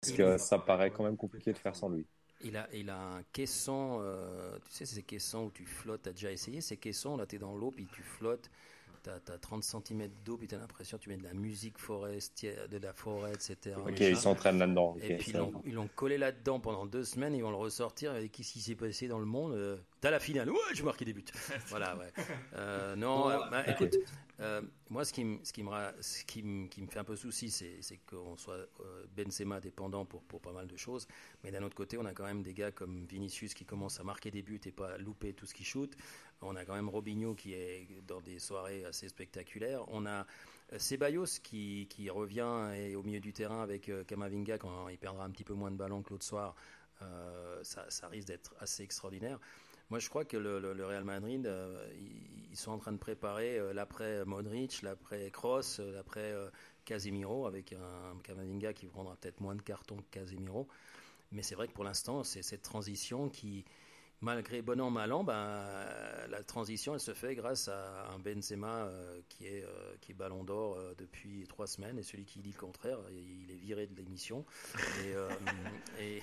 [0.00, 2.06] Parce que ça paraît quand même compliqué de faire sans lui.
[2.40, 6.08] Il a, il a un caisson, euh, tu sais, ces caissons où tu flottes, tu
[6.08, 8.50] as déjà essayé ces caissons, là tu es dans l'eau, puis tu flottes,
[9.02, 11.78] tu as, 30 cm d'eau, puis tu as l'impression que tu mets de la musique
[11.78, 13.76] forestière, de la forêt, etc.
[13.86, 14.96] Ok, ils s'entraînent là-dedans.
[15.02, 15.32] Et puis
[15.64, 18.16] ils l'ont, collé là-dedans pendant deux semaines, ils vont le ressortir.
[18.16, 21.04] Et qu'est-ce qui s'est passé dans le monde Euh, T'as la finale, ouais, j'ai marqué
[21.04, 21.24] des buts.
[21.68, 22.12] voilà, ouais.
[22.56, 23.96] Euh, non, euh, bah, écoute,
[24.42, 24.60] euh,
[24.90, 25.38] moi ce qui, me-
[26.88, 31.06] fait un peu souci, c'est, qu'on soit euh, Benzema dépendant pour, pas mal de choses.
[31.44, 34.04] Mais d'un autre côté, on a quand même des gars comme Vinicius qui commencent à
[34.04, 35.96] marquer des buts et pas louper tout ce qu'il shoot.
[36.40, 39.84] On a quand même Robinho qui est dans des soirées assez spectaculaires.
[39.88, 40.26] On a
[40.72, 45.30] euh, Ceballos qui, revient et au milieu du terrain avec Kamavinga quand il perdra un
[45.30, 46.54] petit peu moins de ballons que l'autre soir.
[47.62, 49.40] Ça risque d'être assez extraordinaire.
[49.92, 52.92] Moi, je crois que le, le- le Real Madrid, euh, ils, ils sont en train
[52.92, 56.48] de préparer euh, l'après Modric, l'après Kroos, euh, l'après euh,
[56.86, 60.66] Casemiro, avec un Kamavinga qui prendra peut-être moins de cartons que Casemiro.
[61.30, 63.66] Mais c'est vrai que pour l'instant, c'est cette transition qui,
[64.22, 65.62] malgré bon an, mal an, ben,
[66.30, 68.90] la transition, elle se fait grâce à un Benzema
[69.28, 69.66] qui, est,
[70.00, 71.98] qui est ballon d'or depuis trois semaines.
[71.98, 74.46] Et celui qui dit le contraire, il est viré de l'émission.
[75.04, 75.14] Et,
[76.02, 76.22] et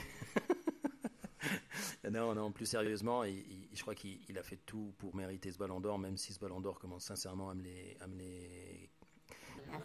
[2.12, 5.52] non, non, plus sérieusement, il- il- je crois qu'il il a fait tout pour mériter
[5.52, 8.18] ce ballon d'or, même si ce ballon d'or commence sincèrement à me les, à me
[8.18, 8.90] les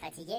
[0.00, 0.34] Fatigué,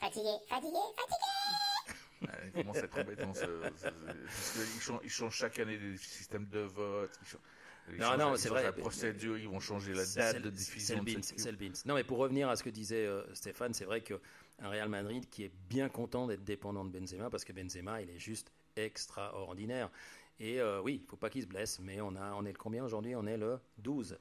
[0.00, 3.34] fatigué, fatigué, fatigué Ouais, il commence à être embêtant.
[3.34, 7.10] ce- ce- parce qu'ils changent, ils changent chaque année des systèmes de vote.
[7.22, 7.40] Ils changent,
[7.90, 8.62] ils Non, changent- non, ils c'est changent vrai.
[8.64, 11.04] La procédure, ils vont changer la date de diffusion.
[11.36, 11.72] c'est le Beans.
[11.84, 14.18] Non, mais pour revenir à ce que disait euh, Stéphane, c'est vrai qu'un
[14.62, 18.18] Real Madrid qui est bien content d'être dépendant de Benzema, parce que Benzema, il est
[18.18, 19.90] juste extraordinaire.
[20.38, 22.58] Et euh, oui, il faut pas qu'il se blesse, mais on, a, on est le
[22.58, 23.14] combien aujourd'hui?
[23.14, 24.18] On est le 12.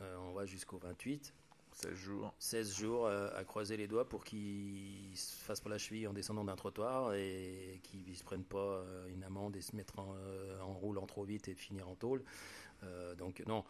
[0.00, 1.34] Euh, on va jusqu'au 28.
[1.72, 2.34] 16 jours.
[2.38, 6.12] 16 jours euh, à croiser les doigts pour qu'il se fasse pas la cheville en
[6.12, 9.98] descendant d'un trottoir et qu'il ne se prenne pas euh, une amende et se mettre
[9.98, 10.14] en,
[10.62, 12.24] en roulant trop vite et finir en tôle.
[13.16, 13.64] Donc non,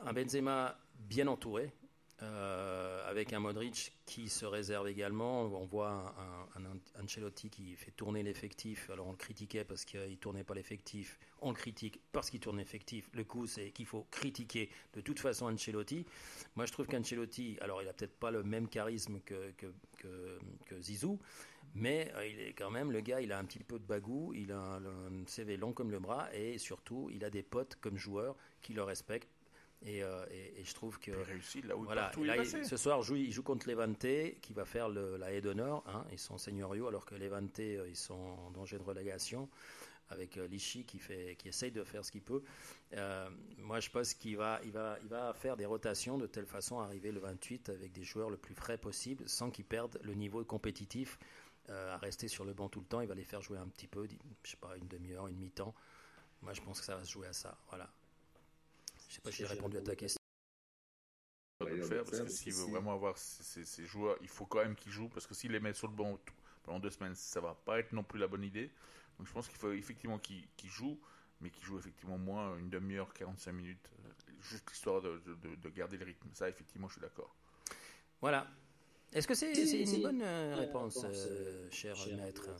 [0.00, 0.76] un Benzema
[1.08, 1.72] bien entouré,
[2.22, 5.42] euh, avec un Modric qui se réserve également.
[5.42, 6.14] On voit
[6.56, 8.88] un, Ancelotti qui fait tourner l'effectif.
[8.88, 11.18] Alors on le critiquait parce qu'il tournait pas l'effectif.
[11.42, 13.10] On le critique parce qu'il tourne l'effectif.
[13.12, 16.06] Le coup, c'est qu'il faut critiquer de toute façon Ancelotti.
[16.54, 19.52] Moi, je trouve qu'Ancelotti, alors il a peut-être pas le même charisme que,
[20.80, 21.18] Zizou,
[21.74, 23.20] mais euh, il est quand même le gars.
[23.20, 24.32] Il a un petit peu de bagou.
[24.32, 27.76] Il a un, un CV long comme le bras et surtout, il a des potes
[27.76, 29.35] comme joueurs qui le respectent.
[29.84, 32.40] Et, euh, et- et je trouve que Il réussit là où voilà, partout là, il
[32.40, 32.64] est passé.
[32.64, 33.98] ce soir joue, il joue contre Levante
[34.40, 35.82] qui va faire le- la haie d'honneur.
[35.86, 39.48] Hein, ils sont seigneuriaux alors que Levante euh, ils sont en danger de relégation
[40.08, 42.42] avec euh, Lichy qui fait qui essaye de faire ce qu'il peut.
[42.94, 43.28] Euh,
[43.58, 46.80] moi je pense qu'il va il va il va faire des rotations de telle façon
[46.80, 50.14] à arriver le 28 avec des joueurs le plus frais possible sans qu'ils perdent le
[50.14, 51.18] niveau compétitif.
[51.68, 53.88] à rester sur le banc tout le temps, il va les faire jouer un petit
[53.88, 54.06] peu,
[54.44, 55.74] je sais pas une demi-heure, une mi-temps.
[56.42, 57.58] Moi je pense que ça va se jouer à ça.
[57.70, 57.90] Voilà.
[59.08, 60.16] Je sais pas si j'ai répondu à ta question.
[61.60, 64.74] de le faire parce que s'il veut vraiment avoir ces, joueurs, il faut quand même
[64.76, 67.40] qu'ils jouent parce que s'il les met sur le banc tout- pendant deux semaines, ça
[67.40, 68.70] va pas être non plus la bonne idée.
[69.18, 71.00] Donc je pense qu'il faut effectivement qu'ils jouent,
[71.40, 74.08] mais qu'ils jouent effectivement moins une demi-heure, 45 minutes, euh,
[74.40, 76.28] juste histoire de, de- de- de garder le rythme.
[76.34, 77.34] Ça, effectivement, je suis d'accord.
[78.20, 78.46] Voilà.
[79.12, 82.50] Est-ce que c'est une bonne euh, réponse, euh, euh, cher cher maître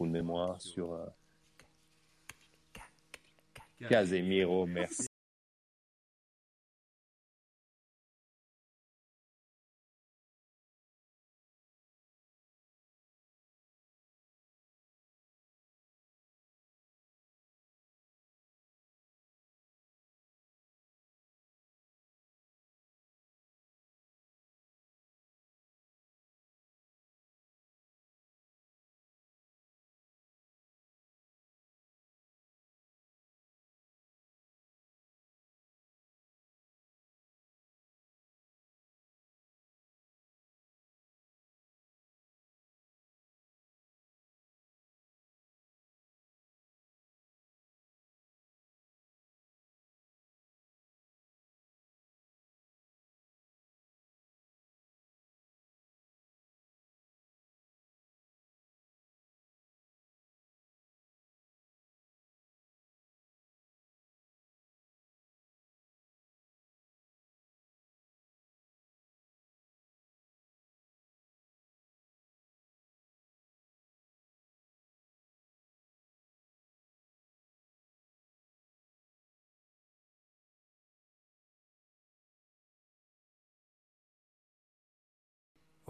[0.00, 1.04] trou de mémoire sur euh,
[3.86, 5.09] Casemiro, merci.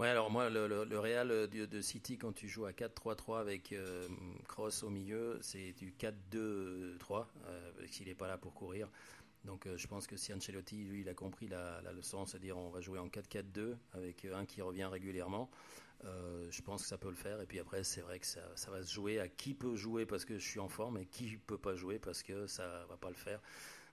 [0.01, 3.39] Ouais, alors moi, le, le, le Real de, de City, quand tu joues à 4-3-3
[3.39, 4.07] avec euh,
[4.47, 8.89] Cross au milieu, c'est du 4-2-3, euh, parce qu'il n'est pas là pour courir.
[9.45, 12.57] Donc euh, je pense que si Ancelotti, lui, il a compris la, la leçon, c'est-à-dire
[12.57, 15.51] on va jouer en 4-4-2 avec un qui revient régulièrement.
[16.05, 17.39] Euh, je pense que ça peut le faire.
[17.39, 20.07] Et puis après, c'est vrai que ça, ça, va se jouer à qui peut jouer
[20.07, 22.97] parce que je suis en forme et qui peut pas jouer parce que ça va
[22.97, 23.39] pas le faire.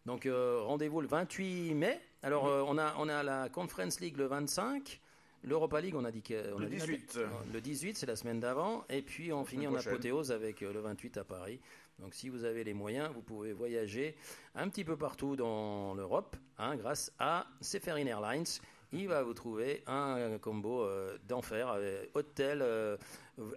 [0.06, 2.00] Donc euh, rendez-vous le 28 mai.
[2.22, 5.02] Alors euh, on a on a la Conference League le 25.
[5.44, 7.18] L'Europa League, on a dit que on Le a dit- 18.
[7.52, 9.92] le 18, c'est la semaine d'avant, et puis on finit en prochaine.
[9.92, 11.60] apothéose avec euh, le 28 à Paris.
[12.00, 14.16] Donc si vous avez les moyens, vous pouvez voyager
[14.54, 18.44] un petit peu partout dans l'Europe, hein, grâce à Seferin Airlines.
[18.90, 22.96] Il va vous trouver un combo euh, d'enfer, euh, hôtel, euh,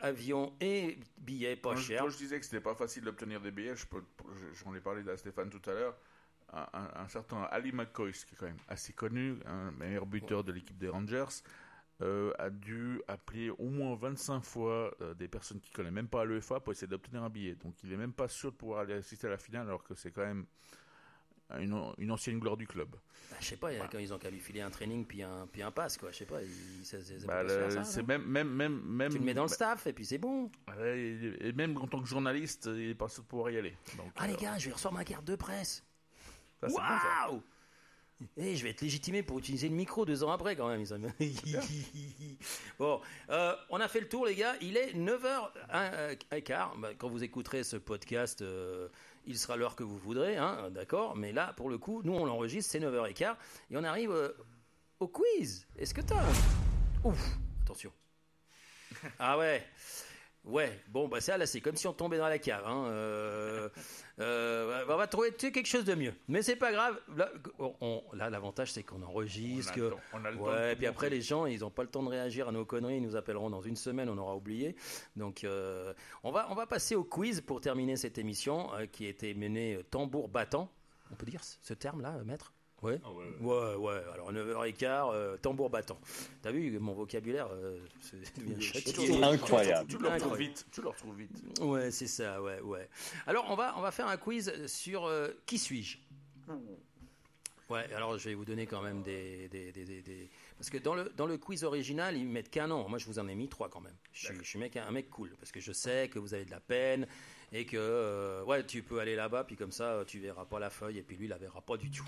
[0.01, 2.01] avion et billets pas chers.
[2.03, 4.03] Quand je disais que c'était pas facile d'obtenir des billets, je peux-
[4.35, 5.95] je- j'en ai parlé à Stéphane tout à l'heure.
[6.53, 10.43] Un, un- un certain Ali McCoy, qui est quand même assez connu, un meilleur buteur
[10.43, 11.23] de l'équipe des Rangers,
[12.01, 16.25] euh, a dû appeler au moins 25 fois euh, des personnes qui connaissent même pas
[16.25, 17.55] l'UEFA pour essayer d'obtenir un billet.
[17.55, 19.93] Donc il est même pas sûr de pouvoir aller assister à la finale alors que
[19.93, 20.45] c'est quand même
[21.59, 22.95] une, une ancienne gloire du club.
[23.29, 25.61] Bah, je sais pas, quand ils ont qu'à lui filer un training puis un, puis
[25.61, 26.11] un pass, quoi.
[26.11, 26.39] Je sais pas,
[27.27, 29.11] Bah, c'est non même, même, même, même.
[29.11, 30.49] Tu le mets dans le bah, staff et puis c'est bon.
[30.83, 33.75] et, et même en tant que journaliste, il est pas sûr de pouvoir y aller.
[33.97, 35.83] Donc, Ah les euh, gars, je vais recevoir ma carte de presse.
[36.63, 37.41] Waouh
[38.37, 40.83] Eh, je vais être légitimé pour utiliser le micro deux ans après quand même.
[42.79, 44.55] bon, euh, on a fait le tour les gars.
[44.61, 46.79] Il est 9h15.
[46.79, 48.87] Bah, quand vous écouterez ce podcast, euh,
[49.25, 52.25] il sera l'heure que vous voudrez, hein, d'accord Mais là, pour le coup, nous on
[52.25, 53.35] l'enregistre, c'est 9h15.
[53.71, 54.29] Et on arrive euh,
[54.99, 55.67] au quiz.
[55.77, 56.23] Est-ce que t'as...
[57.03, 57.91] Ouf, attention.
[59.19, 59.65] Ah ouais
[60.43, 62.65] Ouais, bon, bah ça, là, c'est comme si on tombait dans la cave.
[62.65, 62.85] Hein.
[62.87, 63.69] Euh,
[64.21, 66.13] euh, on va trouver tu sais, quelque chose de mieux.
[66.27, 66.99] Mais c'est pas grave.
[67.15, 67.29] Là,
[67.59, 69.73] on- on- là, l'avantage, c'est qu'on enregistre.
[69.75, 71.69] On a le temps- on a le temps ouais, puis après, les gens, ils n'ont
[71.71, 72.97] pas le temps de réagir à nos conneries.
[72.97, 74.75] Ils nous appelleront dans une semaine, on aura oublié.
[75.15, 75.93] Donc, euh,
[76.23, 79.79] on, va, on va passer au quiz pour terminer cette émission euh, qui été menée
[79.89, 80.69] tambour battant.
[81.11, 82.53] On peut dire ce terme-là, maître?
[82.81, 82.99] Ouais.
[83.05, 84.01] Ah ouais, ouais, ouais.
[84.13, 85.99] Alors 9h15, euh, tambour battant.
[86.41, 89.23] T'as vu mon vocabulaire euh, c'est- devient châtié.
[89.23, 89.87] Incroyable.
[89.87, 90.65] Tu le retrouves vite.
[90.71, 91.31] Tu le retrouves vite.
[91.61, 92.89] Ouais, c'est ça, ouais, ouais.
[93.27, 95.97] Alors, on va, on va faire un quiz sur euh, qui suis-je?
[97.71, 99.47] Ouais, alors je vais vous donner quand même des.
[99.49, 102.67] des, des, des- des- Parce que dans le, dans le quiz original, ils mettent qu'un
[102.67, 102.87] nom.
[102.89, 103.95] Moi, je vous en ai mis trois quand même.
[104.13, 105.29] Je suis, je suis mec, un mec cool.
[105.39, 107.07] Parce que je sais que vous avez de la peine
[107.53, 107.77] et que.
[107.77, 111.01] euh, ouais, tu peux aller là-bas, puis comme ça, tu verras pas la feuille et
[111.03, 112.03] puis lui, il la verra pas du tout.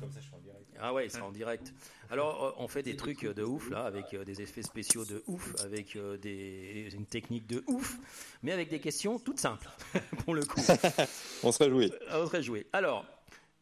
[0.00, 0.60] Comme ça, je suis en direct.
[0.80, 1.72] Ah ouais, c'est en direct.
[2.10, 5.22] Alors, euh, on fait des trucs de ouf, là, avec euh, des effets spéciaux de
[5.26, 7.96] ouf, avec euh, des, une technique de ouf,
[8.42, 9.68] mais avec des questions toutes simples,
[10.24, 10.60] pour le coup.
[11.42, 11.92] On serait joué.
[12.10, 12.66] On serait joué.
[12.72, 13.04] Alors,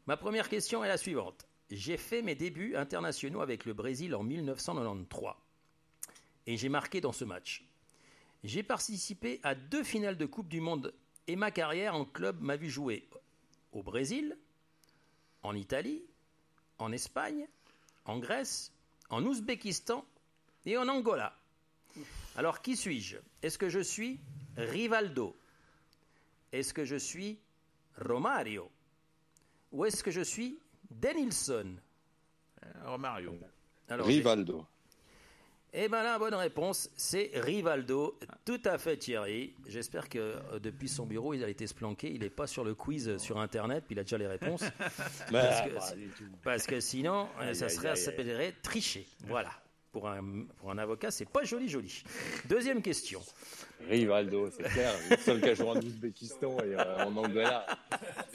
[0.07, 1.47] ma première question est la suivante.
[1.71, 5.33] J'ai fait mes débuts internationaux avec le Brésil en 1993.
[6.47, 7.65] Et j'ai marqué dans ce match.
[8.45, 10.93] J'ai participé à deux finales de Coupe du Monde
[11.29, 13.09] et ma carrière en club m'a vu jouer
[13.73, 14.37] au Brésil,
[15.43, 16.03] en Italie,
[16.79, 17.47] en Espagne,
[18.05, 18.73] en Grèce,
[19.09, 20.05] en Ouzbékistan
[20.67, 21.39] et en Angola.
[22.37, 23.19] Alors qui suis-je?
[23.43, 24.19] Est-ce que je suis
[24.57, 25.37] Rivaldo?
[26.53, 27.39] Est-ce que je suis
[27.99, 28.71] Romario?
[29.73, 30.59] Ou est-ce que je suis?
[30.91, 31.77] Denilson
[32.65, 33.35] Euh, Romario.
[33.89, 34.67] Alors, j'ai- Rivaldo.
[35.75, 38.19] Eh ben la bonne réponse, c'est Rivaldo.
[38.45, 39.55] Tout à fait, Thierry.
[39.67, 42.13] J'espère que euh, depuis son bureau, il a été splanqué.
[42.13, 44.61] Il n'est pas sur le quiz euh, sur Internet, puis il a déjà les réponses.
[45.33, 45.43] Bah,
[45.73, 49.07] parce, que, parce sinon, Aïe, ça serait, aïe, ça s'appellerait tricher.
[49.27, 49.51] Voilà.
[49.93, 52.03] Pour un, pour un avocat, c'est pas joli, joli.
[52.49, 53.21] Deuxième question.
[53.91, 54.91] Rivaldo, c'est clair.
[55.11, 57.67] Le seul qui a joué en Ouzbékistan et euh, en Angola.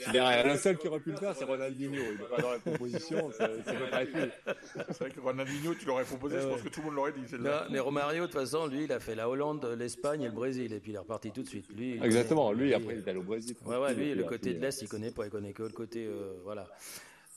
[0.06, 2.00] Le seul qui aurait pu le faire, c'est Ronaldinho.
[2.12, 3.30] Il n'est pas dans la proposition.
[3.30, 3.48] Pas.
[3.64, 7.22] C'est vrai que Ronaldinho, tu l'aurais proposé, je pense que tout le monde l'aurait dit.
[7.40, 10.32] Non, mais Romario, de toute façon, lui, il a fait la Hollande, l'Espagne et le
[10.34, 11.66] Brésil, et puis il est reparti tout de suite.
[11.76, 12.52] Lui, Exactement.
[12.52, 13.56] Lui, après, il est allé au Brésil.
[13.64, 15.70] Ouais, ouais, lui, le côté de euh, l'Est, il connaît pas, il connaît que le
[15.70, 16.06] côté.
[16.06, 16.68] euh, voilà.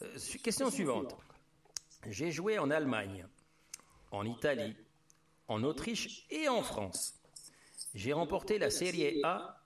[0.04, 0.06] Euh,
[0.44, 1.16] question suivante.
[2.08, 3.26] J'ai joué en Allemagne,
[4.12, 4.76] en Italie,
[5.48, 7.20] en Autriche et en France.
[7.94, 9.62] J'ai remporté la Serie A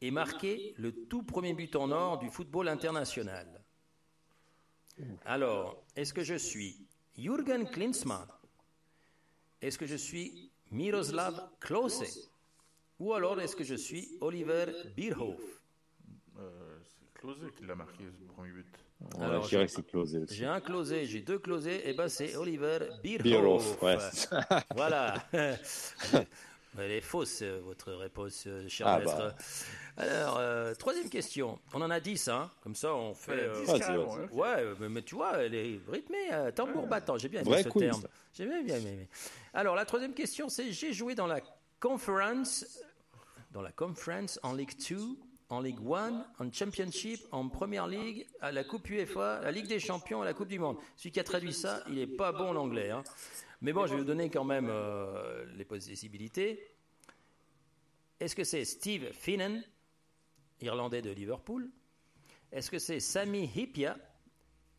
[0.00, 3.64] et marqué le tout premier but en or du football international.
[5.24, 6.86] Alors, est-ce que je suis
[7.16, 8.28] Jürgen Klinsmann?
[9.60, 12.30] Est-ce que je suis Miroslav Klose?
[12.98, 15.62] Ou alors est-ce que je suis Oliver Bierhoff?
[16.38, 18.85] Euh, c'est Closé qui l'a marqué, ce premier but.
[19.00, 20.34] Ouais, Alors, je dirais que c'est closé aussi.
[20.34, 23.80] J'ai un closé, j'ai deux closés, et ben c'est Oliver Bierhoff.
[23.82, 23.98] Ouais.
[24.74, 25.14] voilà.
[26.78, 29.16] Elle est fausse, votre réponse, euh, cher Ah, maître.
[29.16, 29.34] bah.
[29.96, 31.58] Alors, euh, troisième question.
[31.72, 32.50] On en a dix, hein.
[32.62, 33.32] Comme ça, on fait.
[33.32, 34.28] Ouais, euh, Ah, hein.
[34.32, 37.16] Ouais, mais, mais tu vois, elle est rythmée, euh, tambour battant.
[37.16, 37.82] J'ai bien aimé Vrai ce quiz.
[37.88, 38.02] terme.
[38.34, 39.08] J'ai bien, bien aimé.
[39.54, 41.40] Alors, la troisième question, c'est j'ai joué dans la
[41.80, 42.66] Conference,
[43.52, 44.96] dans la Conference, en Ligue 2,
[45.48, 49.68] en Ligue 1, en Championship, en Premier League, à la Coupe UEFA, à la Ligue
[49.68, 50.76] des Champions, à la Coupe du Monde.
[50.96, 52.90] Celui qui a traduit ça, il est pas bon en anglais.
[52.90, 53.04] hein.
[53.60, 56.62] Mais bon, je vais vous donner quand même euh, les possibilités.
[58.20, 59.62] Est-ce que c'est Steve Finnan,
[60.60, 61.70] irlandais de Liverpool?
[62.52, 63.96] Est-ce que c'est Sami Hipia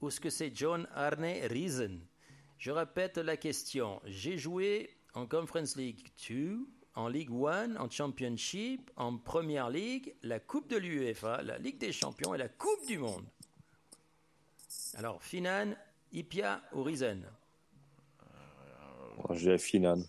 [0.01, 1.99] ou est-ce que c'est John Arne Riesen?
[2.57, 4.01] Je répète la question.
[4.05, 6.59] J'ai joué en Conference League 2,
[6.97, 11.91] en League 1, en Championship, en Premier League, la Coupe de l'UEFA, la Ligue des
[11.91, 13.23] Champions et la Coupe du Monde.
[14.95, 15.75] Alors, Finan,
[16.11, 16.95] Ipia ou Je
[19.35, 20.01] dirais Finan.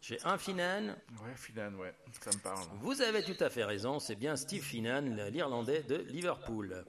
[0.00, 0.96] J'ai un Finan.
[1.22, 1.92] Ouais, Finan, ouais,
[2.22, 2.66] ça me parle.
[2.80, 6.86] Vous avez tout à fait raison, c'est bien Steve Finan, l'Irlandais de Liverpool.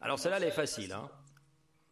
[0.00, 0.92] Alors celle-là, elle est facile.
[0.92, 1.08] Hein.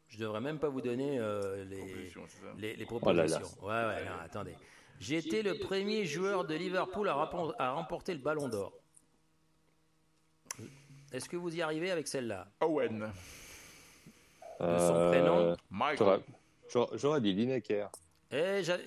[0.08, 3.24] Je devrais même pas vous donner euh, les, Proposition, c'est ça les, les Oh là
[3.24, 3.38] là.
[3.38, 3.64] propositions.
[3.64, 4.56] Ouais, ouais, non, attendez.
[5.00, 8.72] J'ai été le premier joueur de Liverpool à, remporter le Ballon d'Or.
[11.12, 12.48] Est-ce que vous y arrivez avec celle-là?
[12.60, 13.10] Owen.
[14.60, 15.38] De son prénom?
[15.38, 16.20] Euh, Michael.
[16.94, 17.90] j'aurais dit Lineker.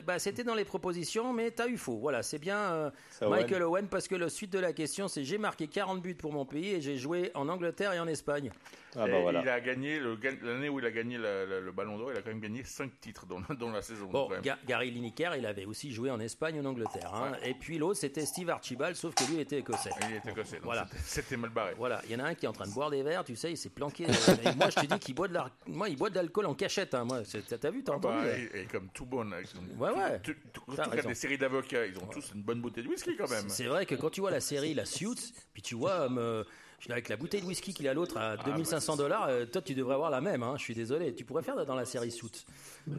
[0.05, 1.97] Bah, C'était dans les propositions, mais t'as eu faux.
[1.97, 2.91] Voilà, c'est bien euh,
[3.21, 3.31] Owen.
[3.31, 6.31] Michael Owen, parce que la suite de la question, c'est j'ai marqué 40 buts pour
[6.31, 8.51] mon pays et j'ai joué en Angleterre et en Espagne.
[8.95, 9.41] Ah Et bah voilà.
[9.41, 9.99] Il a gagné
[10.43, 12.63] l'année où il a gagné la- la- le Ballon d'Or, il a quand même gagné
[12.65, 14.07] 5 titres dans, dans la saison.
[14.07, 14.29] Bon.
[14.43, 17.11] Ga- Gary Lineker, il avait aussi joué en Espagne et en Angleterre.
[17.13, 17.31] hein.
[17.45, 19.91] Et puis l'autre, c'était Steve Archibald, sauf que lui était écossais.
[20.09, 20.87] Il était écossais, donc Voilà.
[21.05, 21.73] c'était- mal barré.
[21.77, 23.35] Voilà, il y en a un qui est en train de boire des verres, tu
[23.37, 24.05] sais, il s'est planqué.
[24.07, 24.09] euh,
[24.51, 26.93] et moi, je te dis qu'il boit de l'alcool en cachette.
[26.93, 27.05] Hein.
[27.05, 27.21] Moi,
[27.61, 29.30] t'as vu, t'as Ah bah, entendu hein et, et comme tout bon,
[29.77, 30.19] Ouais, ouais.
[30.19, 31.09] tout- tout- T'as tout- raison.
[31.09, 33.49] des séries d'avocats, ils ont tous une bonne bouteille de whisky quand même.
[33.49, 36.43] C'est vrai que quand tu vois la série, la Suits, puis tu vois, euh,
[36.89, 39.95] avec la bouteille de whisky qu'il a l'autre à 2500 dollars, euh, toi, tu devrais
[39.95, 40.43] avoir la même.
[40.43, 40.55] Hein.
[40.57, 41.13] Je suis désolé.
[41.15, 42.45] Tu pourrais faire dans la série Suits.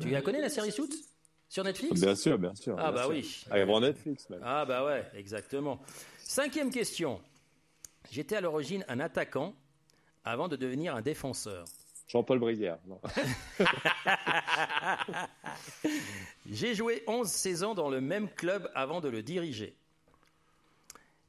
[0.00, 1.04] Tu la connais, la série Suits?
[1.48, 2.00] Sur Netflix?
[2.00, 2.76] Bien sûr, bien sûr.
[2.78, 3.10] Ah bien bah sûr.
[3.52, 3.64] oui.
[3.66, 4.40] Mon Netflix même.
[4.42, 5.82] Ah bah ouais, exactement.
[6.18, 7.20] Cinquième question.
[8.10, 9.54] J'étais à l'origine un attaquant
[10.24, 11.66] avant de devenir un défenseur.
[12.12, 12.78] Jean-Paul Brière.
[16.46, 19.74] J'ai joué 11 saisons dans le même club avant de le diriger.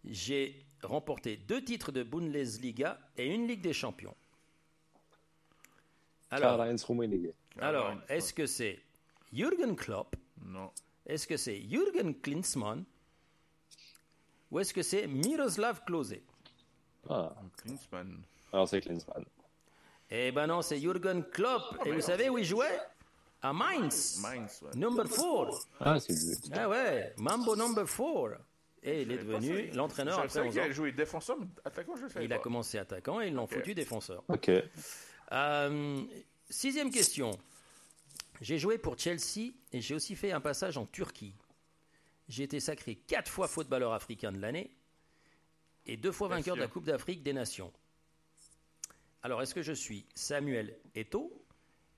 [0.04, 4.14] J'ai remporté deux titres de Bundesliga et une Ligue des Champions.
[6.30, 6.60] Alors
[8.10, 8.82] est-ce que c'est
[9.32, 10.18] Jürgen Klopp?
[10.46, 10.70] Non.
[11.06, 12.84] Est-ce que c'est Jürgen Klinsmann?
[14.52, 16.18] Ou est-ce que c'est Miroslav Klose?
[17.10, 18.22] Ah, Klinsmann.
[18.52, 19.24] alors c'est Klinsmann.
[20.16, 21.76] Eh ben non, c'est Jürgen Klopp.
[21.86, 22.80] Et vous savez où il jouait?
[23.42, 24.20] À Mainz.
[24.22, 24.70] Mainz, ouais.
[24.76, 25.68] Number 4.
[25.80, 26.38] Ah, c'est lui.
[26.54, 28.40] Ah ouais, Mambo number 4.
[28.84, 30.64] Et il est devenu l'entraîneur après savais 11 qu'il ans.
[30.66, 33.48] allait jouer défenseur, mais attaquant, je le savais Il a commencé attaquant et ils l'ont
[33.48, 34.24] foutu défenseur.
[34.28, 34.52] Ok.
[35.32, 36.04] Euh,
[36.50, 37.32] sixième question.
[38.40, 41.34] J'ai joué pour Chelsea et j'ai aussi fait un passage en Turquie.
[42.28, 44.70] J'ai été sacré quatre fois footballeur africain de l'année
[45.88, 46.68] et deux fois vainqueur de la.
[46.68, 47.74] Coupe d'Afrique des Nations.
[49.24, 51.32] Alors, est-ce que je suis Samuel Eto'o?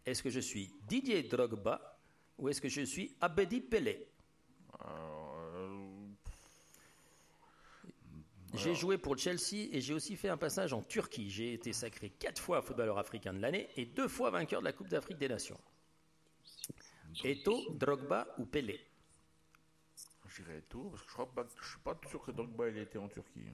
[0.06, 1.98] Est-ce que je suis Didier Drogba?
[2.38, 4.08] Ou est-ce que je suis Abedi Pelé?
[4.86, 6.08] Euh,
[8.54, 11.30] J'ai joué pour Chelsea et j'ai aussi fait un passage en Turquie.
[11.30, 14.74] J'ai été sacré quatre fois footballeur africain de l'année et deux fois vainqueur de la
[14.74, 15.60] Coupe d'Afrique des Nations.
[17.24, 18.80] Eto, Drogba ou Pelé?
[20.28, 22.78] Je dirais Eto, parce que je crois pas, je suis pas sûr que Drogba il
[22.78, 23.46] était en Turquie.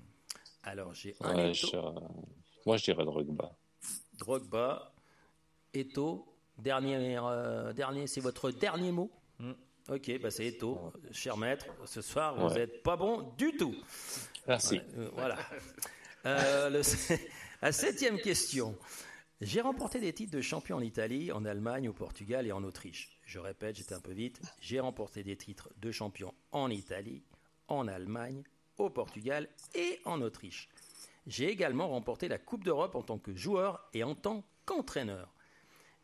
[0.63, 1.91] Alors, j'ai un Ouais, Eto'o, je- euh,
[2.65, 3.55] moi, je dirais Drogba.
[4.25, 4.93] Drogba,
[5.73, 6.27] Eto.
[6.57, 9.53] Dernier, euh, dernier c'est votre dernier mot Mm.
[9.89, 10.93] Ok, bah c'est Eto.
[11.11, 13.75] Cher maître, ce soir, vous n'êtes pas bon du tout.
[14.47, 14.79] Merci.
[14.95, 15.37] Euh, voilà.
[16.27, 16.81] Euh, le-
[17.63, 18.77] la septième question.
[19.41, 23.17] J'ai remporté des titres de champion en Italie, en Allemagne, au Portugal et en Autriche.
[23.25, 24.39] Je répète, j'étais un peu vite.
[24.59, 27.23] J'ai remporté des titres de champion en Italie,
[27.67, 28.43] en Allemagne,
[28.77, 30.69] au Portugal et en Autriche.
[31.27, 35.29] J'ai également remporté la Coupe d'Europe en tant que joueur et en tant qu'entraîneur.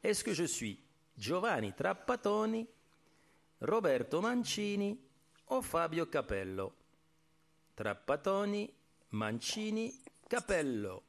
[0.03, 0.80] Est-ce que je suis
[1.18, 2.68] Giovanni Trapattoni,
[3.61, 4.99] Roberto Mancini
[5.49, 6.72] o Fabio Capello?
[7.76, 8.69] Trapattoni,
[9.11, 9.94] Mancini,
[10.30, 11.02] Capello.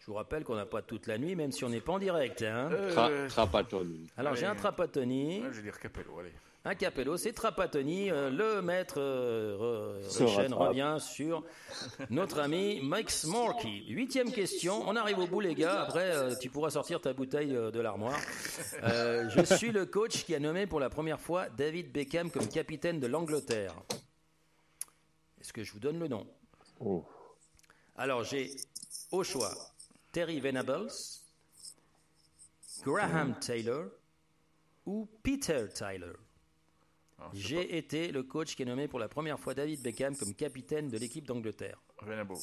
[0.00, 1.98] Je vous rappelle qu'on n'a pas toute la nuit, même si on n'est pas en
[1.98, 2.42] direct.
[2.42, 2.68] hein.
[2.90, 4.10] Tra- Trapattoni.
[4.16, 6.32] Alors j'ai un Trapattoni, Ouais, je vais dire Capello, allez.
[6.66, 8.10] Un Capello, c'est Trapattoni.
[8.10, 11.44] euh, le maître euh, re- revient sur
[12.08, 13.84] notre ami Max Morky.
[13.88, 17.52] Huitième question, on arrive au bout les gars, après euh, tu pourras sortir ta bouteille
[17.52, 18.18] de l'armoire.
[18.82, 22.98] Je suis le coach qui a nommé pour la première fois David Beckham comme capitaine
[22.98, 23.74] de l'Angleterre.
[25.40, 26.26] Est-ce que je vous donne le nom?
[26.80, 27.04] Oh.
[27.96, 28.50] Alors j'ai
[29.12, 29.52] au choix
[30.12, 30.88] Terry Venables,
[32.82, 33.84] Graham Taylor
[34.86, 36.12] ou Peter Tyler?
[37.32, 40.34] C'est J'ai été le coach qui a nommé pour la première fois David Beckham comme
[40.34, 41.80] capitaine de l'équipe d'Angleterre.
[42.02, 42.34] Venables.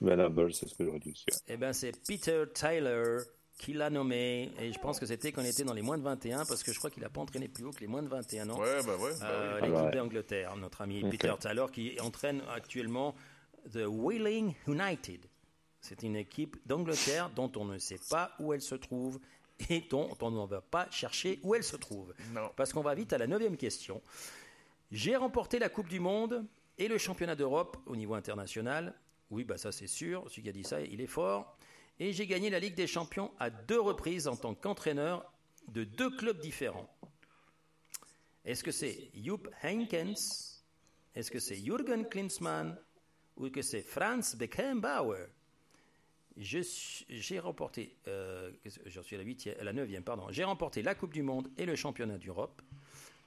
[0.00, 1.24] Venable, c'est ce que j'aurais dû dire.
[1.48, 3.18] Eh bien, c'est Peter Tyler
[3.58, 4.52] qui l'a nommé.
[4.60, 6.72] Et je pense que c'était quand il était dans les moins de 21, parce que
[6.72, 8.60] je crois qu'il n'a pas entraîné plus haut que les moins de 21 ans.
[8.60, 9.12] Ouais, bah ouais.
[9.18, 9.60] bah Euh, oui.
[9.62, 9.96] l'équipe Ah bah ouais.
[9.96, 11.02] d'Angleterre, notre ami.
[11.08, 13.14] Peter Taylor, qui entraîne actuellement
[13.72, 15.24] The Wheeling United.
[15.80, 19.18] C'est une équipe d'Angleterre dont on ne sait pas où elle se trouve
[19.70, 22.14] et dont on ne va pas chercher où elle se trouve.
[22.32, 22.50] Non.
[22.56, 24.02] Parce qu'on va vite à la neuvième question.
[24.90, 26.46] J'ai remporté la Coupe du Monde
[26.78, 28.94] et le championnat d'Europe au niveau international.
[29.30, 30.24] Oui, bah ça c'est sûr.
[30.28, 31.56] Celui qui a dit ça, il est fort.
[31.98, 35.32] Et j'ai gagné la Ligue des Champions à deux reprises en tant qu'entraîneur
[35.68, 36.88] de deux clubs différents.
[38.44, 40.62] Est-ce que c'est Jupp Heynckes?
[41.14, 42.78] Est-ce que c'est Jürgen Klinsmann?
[43.36, 45.28] Ou que c'est Franz Beckenbauer?
[46.36, 48.52] J'ai remporté, euh,
[49.02, 50.26] suis à la, huitième, à la neuvième, pardon.
[50.30, 52.60] J'ai remporté la Coupe du Monde et le championnat d'Europe,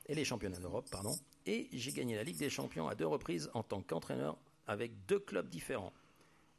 [0.07, 1.15] et les championnats d'Europe, pardon.
[1.45, 4.37] Et j'ai gagné la Ligue des Champions à deux reprises en tant qu'entraîneur
[4.67, 5.93] avec deux clubs différents.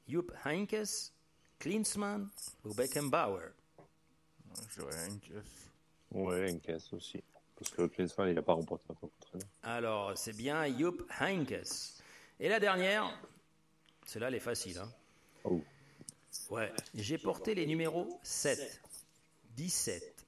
[0.08, 1.12] Jupp Heynckes,
[1.60, 2.28] Klinsmann
[2.64, 3.52] ou Beckenbauer
[4.70, 5.44] Je dirais Heynckes.
[6.10, 7.22] Ouais, caisse aussi.
[7.56, 9.48] Parce que Klinsmann, il n'a pas remporté en tant qu'entraîneur.
[9.62, 12.02] Alors, c'est bien Jupp Heynckes.
[12.40, 13.16] Et la dernière,
[14.06, 14.78] celle-là, elle est facile.
[14.78, 14.90] Hein.
[15.44, 15.62] Oh.
[16.50, 18.80] Ouais, j'ai porté les numéros 7,
[19.56, 20.26] 17,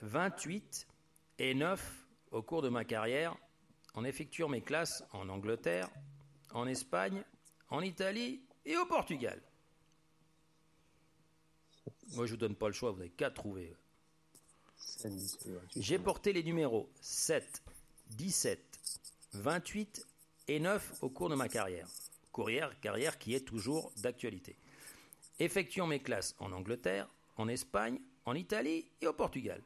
[0.00, 0.86] 28
[1.38, 3.36] et 9 au cours de ma carrière
[3.94, 5.90] en effectuant mes classes en Angleterre,
[6.52, 7.24] en Espagne,
[7.68, 9.40] en Italie et au Portugal.
[12.14, 13.74] Moi, je vous donne pas le choix, vous n'avez qu'à trouver.
[15.76, 17.62] J'ai porté les numéros 7,
[18.10, 18.80] 17,
[19.34, 20.06] 28
[20.48, 21.88] et 9 au cours de ma carrière.
[22.34, 24.56] Carrière, carrière qui est toujours d'actualité.
[25.42, 29.60] Effectuant mes classes en Angleterre, en Espagne, en Italie et au Portugal.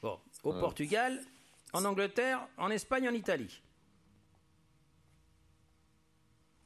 [0.00, 0.60] Bon, au Ouais.
[0.60, 1.20] Portugal,
[1.74, 3.60] en Angleterre, en Espagne, en Italie.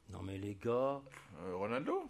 [0.09, 1.01] Non mais les gars,
[1.41, 2.09] Euh, Ronaldo?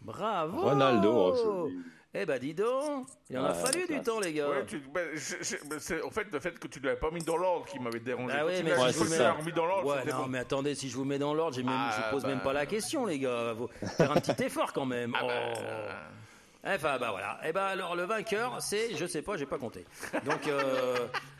[0.00, 1.70] Bravo Ronaldo, oh.
[2.18, 4.48] Eh ben dis donc, il en a Ouais, fallu du temps les gars.
[4.48, 6.98] Ouais, tu, bah, je- je- bah, c'est en fait le fait que tu ne l'avais
[6.98, 8.32] pas mis dans l'ordre qui m'avait dérangé.
[8.34, 9.66] Ah Quand ouais, tu mais l'as si Ouais, je vous tu mets- l'as remis dans
[9.66, 10.26] l'ordre, Ouais, c'était non, bon.
[10.28, 12.28] mais attendez, si je vous mets dans l'ordre, j'ai même- Ah, je pose bah.
[12.28, 13.54] même pas la question, les gars.
[13.58, 13.68] Faut
[13.98, 15.12] faire un petit effort quand même.
[15.14, 15.26] Ah Oh.
[15.28, 17.38] bah, Enfin, bah voilà.
[17.46, 19.84] Et ben alors, le vainqueur, c'est, je sais pas, j'ai pas compté.
[20.24, 20.96] Donc, euh,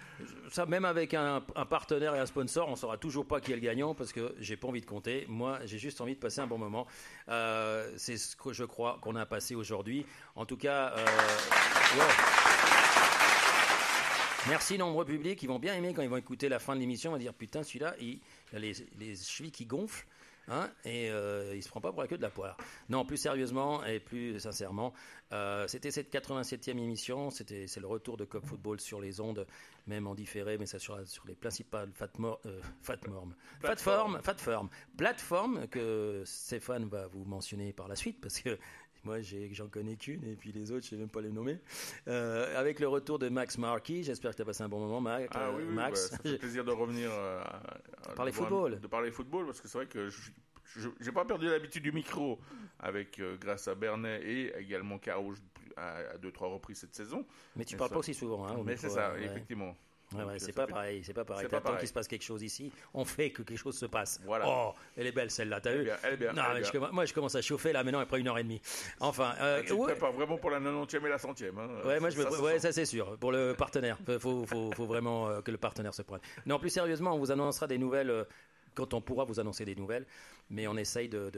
[0.69, 3.95] même avec un, partenaire et un sponsor, on saura toujours pas qui est le gagnant
[3.95, 5.25] parce que j'ai pas envie de compter.
[5.29, 6.87] Moi, j'ai juste envie de passer un bon moment.
[7.29, 10.07] Euh, c'est ce que je crois qu'on a passé aujourd'hui.
[10.35, 11.05] En tout cas, euh.
[14.49, 17.11] Merci nombreux publics, ils vont bien aimer quand ils vont écouter la fin de l'émission,
[17.11, 18.21] ils vont dire putain celui-là, il,
[18.55, 20.07] a les chevilles qui gonflent,
[20.49, 22.57] hein, et euh, il se prend pas pour la queue de la poire.
[22.89, 24.93] Non, plus sérieusement et plus sincèrement,
[25.33, 29.47] euh, c'était cette 87e émission, c'était c'est le retour de Cop Football sur les ondes,
[29.87, 33.35] même en différé, mais ça sera sur les principales fatmor, euh, fatmorm,
[34.97, 38.59] plateformes que Stéphane va vous mentionner par la suite parce que
[39.07, 39.19] moi,
[39.53, 41.59] j'en connais qu'une, et puis les autres, je sais même pas les nommer.
[42.09, 45.01] Euh, avec le retour de Max Marquis, j'espère que tu as passé un bon moment,
[45.01, 45.29] Max.
[45.35, 46.11] Ah oui, oui, Max.
[46.11, 48.81] bah, ça fait plaisir de revenir euh, à- Parler de voir- football.
[48.81, 50.31] De parler football, parce que c'est vrai que je
[51.01, 52.39] j'ai pas perdu l'habitude du micro
[52.81, 55.33] avec euh, grâce à Bernet et également Caro.
[55.33, 55.41] Je-
[55.79, 57.27] à, à deux trois reprises cette saison.
[57.55, 58.47] Mais tu Mais parles ça- pas aussi souvent.
[58.47, 59.25] Hein, au Mais c'est ça, ouais.
[59.25, 59.77] effectivement.
[60.13, 61.43] Ouais, Donc, ouais, euh, c'est pas fait- pareil, c'est pas pareil.
[61.43, 61.79] c'est pas T'attends pareil.
[61.81, 64.21] qu'il se passe quelque chose ici, on fait que quelque chose se passe.
[64.25, 64.45] Voilà.
[64.49, 66.71] Oh, elle est belle celle-là, t'as vu elle est bien, Non, elle est mais je
[66.71, 66.81] bien.
[66.81, 68.61] commence- moi je commence à chauffer là maintenant après une heure et demie.
[69.01, 71.59] Enfin, euh, Ah, tu te ouais, prépares vraiment pour la 90e et la 100e.
[71.59, 71.69] Hein.
[71.85, 72.59] Ouais, moi je Ça, ça ouais, sent.
[72.61, 73.19] ça c'est sûr.
[73.19, 76.21] Pour le partenaire, faut, faut, faut, faut vraiment euh, que le partenaire se prenne.
[76.47, 78.25] Non, plus sérieusement, on vous annoncera des nouvelles euh,
[78.77, 80.07] quand on pourra vous annoncer des nouvelles.
[80.51, 81.31] Mais on essaye de,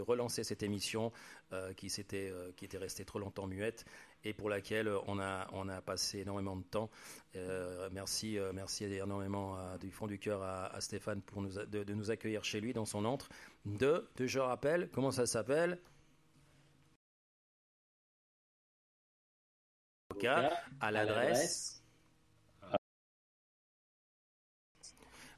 [0.00, 1.12] relancer cette émission
[1.52, 3.84] euh, qui s'était, euh, qui était restée trop longtemps muette
[4.24, 6.90] et pour laquelle on a, on a passé énormément de temps.
[7.36, 12.44] Euh, merci, merci énormément du fond du cœur à, Stéphane pour nous, de nous accueillir
[12.44, 13.28] chez lui dans son antre.
[13.64, 15.78] De, de je rappelle, comment ça s'appelle?
[20.80, 21.81] À l'adresse.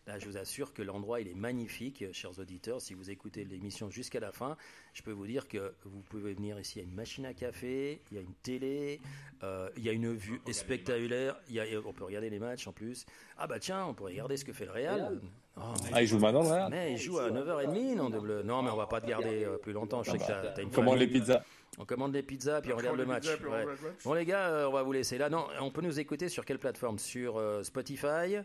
[0.06, 2.78] Là, je vous assure que l'endroit, il est magnifique, euh, chers auditeurs.
[2.82, 4.54] Si vous écoutez l'émission jusqu'à la fin,
[4.92, 6.74] je peux vous dire que vous pouvez venir ici.
[6.78, 9.00] Il y a une machine à café, il y a une télé,
[9.42, 11.36] euh, il y a une vue spectaculaire.
[11.48, 13.06] Il y a- on peut regarder les matchs en plus.
[13.38, 15.20] Ah bah tiens, on peut regarder ce que fait le Real.
[15.56, 18.62] Oh, mais- Ah, il joue maintenant, Real Mais il joue à 9h30, non, de- non,
[18.62, 20.02] mais on va pas te garder euh, plus longtemps.
[20.02, 21.42] Je sais que t'as- t'as une Commande les pizzas.
[21.78, 23.22] On commande des pizzas, puis on On regarde le match.
[23.22, 23.64] pizzas, Ouais.
[24.04, 25.30] Bon les gars, euh, on va vous laisser là.
[25.30, 26.98] Non, on peut nous écouter sur quelle plateforme?
[26.98, 28.36] Sur euh, Spotify?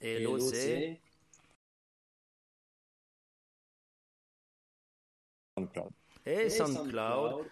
[0.00, 1.00] Et, l'OC.
[5.58, 5.90] SoundCloud.
[6.24, 7.46] et SoundCloud.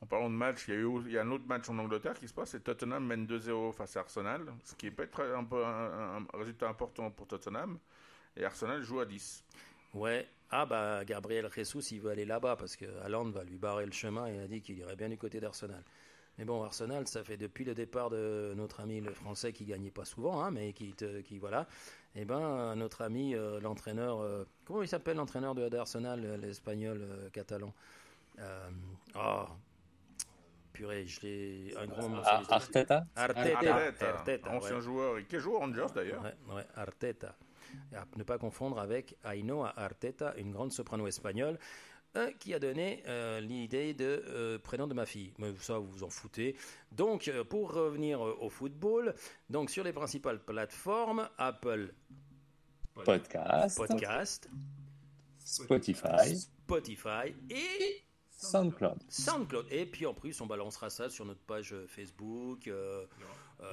[0.00, 1.76] En parlant de match, il y, a eu, il y a un autre match en
[1.78, 5.20] Angleterre qui se passe, c'est Tottenham mène 2-0 face à Arsenal, ce qui peut être
[5.22, 7.78] un, peu un, un résultat important pour Tottenham.
[8.36, 9.44] Et Arsenal joue à 10.
[9.94, 10.28] Ouais.
[10.50, 13.92] Ah bah Gabriel Jesus, il veut aller là-bas parce que Haaland va lui barrer le
[13.92, 15.84] chemin et il a dit qu'il irait bien du côté d'Arsenal.
[16.38, 19.90] Mais bon, Arsenal, ça fait depuis le départ de notre ami le français qui gagnait
[19.90, 21.66] pas souvent, hein, mais qui, te- qui voilà.
[22.14, 26.98] Et ben notre ami euh, l'entraîneur, euh, comment il s'appelle l'entraîneur de d'Arsenal, euh, l'espagnol
[27.02, 27.74] euh, catalan?
[28.38, 28.70] Euh,
[29.16, 29.46] oh,
[30.72, 32.08] purée, je l'ai un grand.
[32.24, 34.80] Ah, Arteta Arteta, Arteta, Arteta, ancien ouais.
[34.80, 36.22] joueur et qui joue aux Rangers d'ailleurs.
[36.22, 37.34] Ouais, ouais, Arteta.
[37.92, 41.58] Et à ne pas confondre avec Ainhoa Arteta, une grande soprano espagnole,
[42.16, 45.32] euh, qui a donné euh, l'idée de euh, prénom de ma fille.
[45.38, 46.56] Mais ça, vous vous en foutez.
[46.92, 49.14] Donc, euh, pour revenir au football,
[49.50, 51.92] donc sur les principales plateformes, Apple
[53.04, 54.48] Podcast, Podcast,
[55.38, 58.98] Spotify, Spotify et SoundCloud.
[59.08, 59.66] SoundCloud.
[59.70, 62.66] Et puis en plus, on balancera ça sur notre page Facebook.
[62.68, 63.04] euh,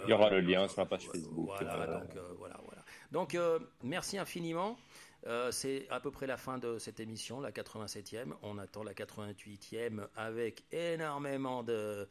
[0.06, 1.50] Il y aura le lien sur la page Facebook.
[1.60, 2.84] Voilà, euh, donc voilà, voilà.
[3.12, 3.38] Donc
[3.84, 4.78] merci infiniment.
[5.28, 8.34] Euh, c'est à peu près la fin de cette émission, la 87e.
[8.44, 12.08] On attend la 88e avec énormément de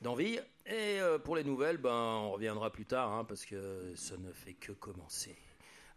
[0.00, 0.38] d'envie.
[0.66, 4.32] Et euh, pour les nouvelles, ben on reviendra plus tard, hein, parce que ça ne
[4.32, 5.36] fait que commencer.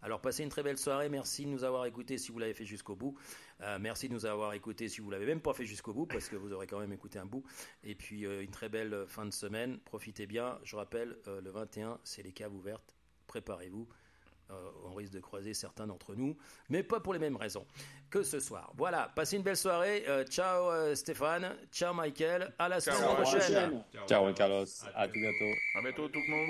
[0.02, 1.08] Alors passez une très belle soirée.
[1.08, 3.16] Merci de nous avoir écoutés si vous l'avez fait jusqu'au bout.
[3.60, 6.28] Euh, merci de nous avoir écoutés si vous l'avez même pas fait jusqu'au bout, parce
[6.28, 7.44] que vous aurez quand même écouté un bout.
[7.84, 9.78] Et puis une très belle fin de semaine.
[9.84, 10.58] Profitez bien.
[10.64, 12.96] Je rappelle, le 21, c'est les caves ouvertes.
[13.26, 13.88] Préparez-vous.
[14.50, 16.36] Euh, on risque de croiser certains d'entre nous,
[16.68, 17.66] mais pas pour les mêmes raisons
[18.10, 18.72] que ce soir.
[18.76, 20.04] Voilà, passez une belle soirée.
[20.06, 23.84] Euh, ciao euh, Stéphane, ciao Michael, à la Ciao, semaine à prochaine.
[24.06, 24.64] Ciao Carlos,
[24.94, 25.58] à tout bientôt.
[25.76, 26.48] À bientôt tout le monde.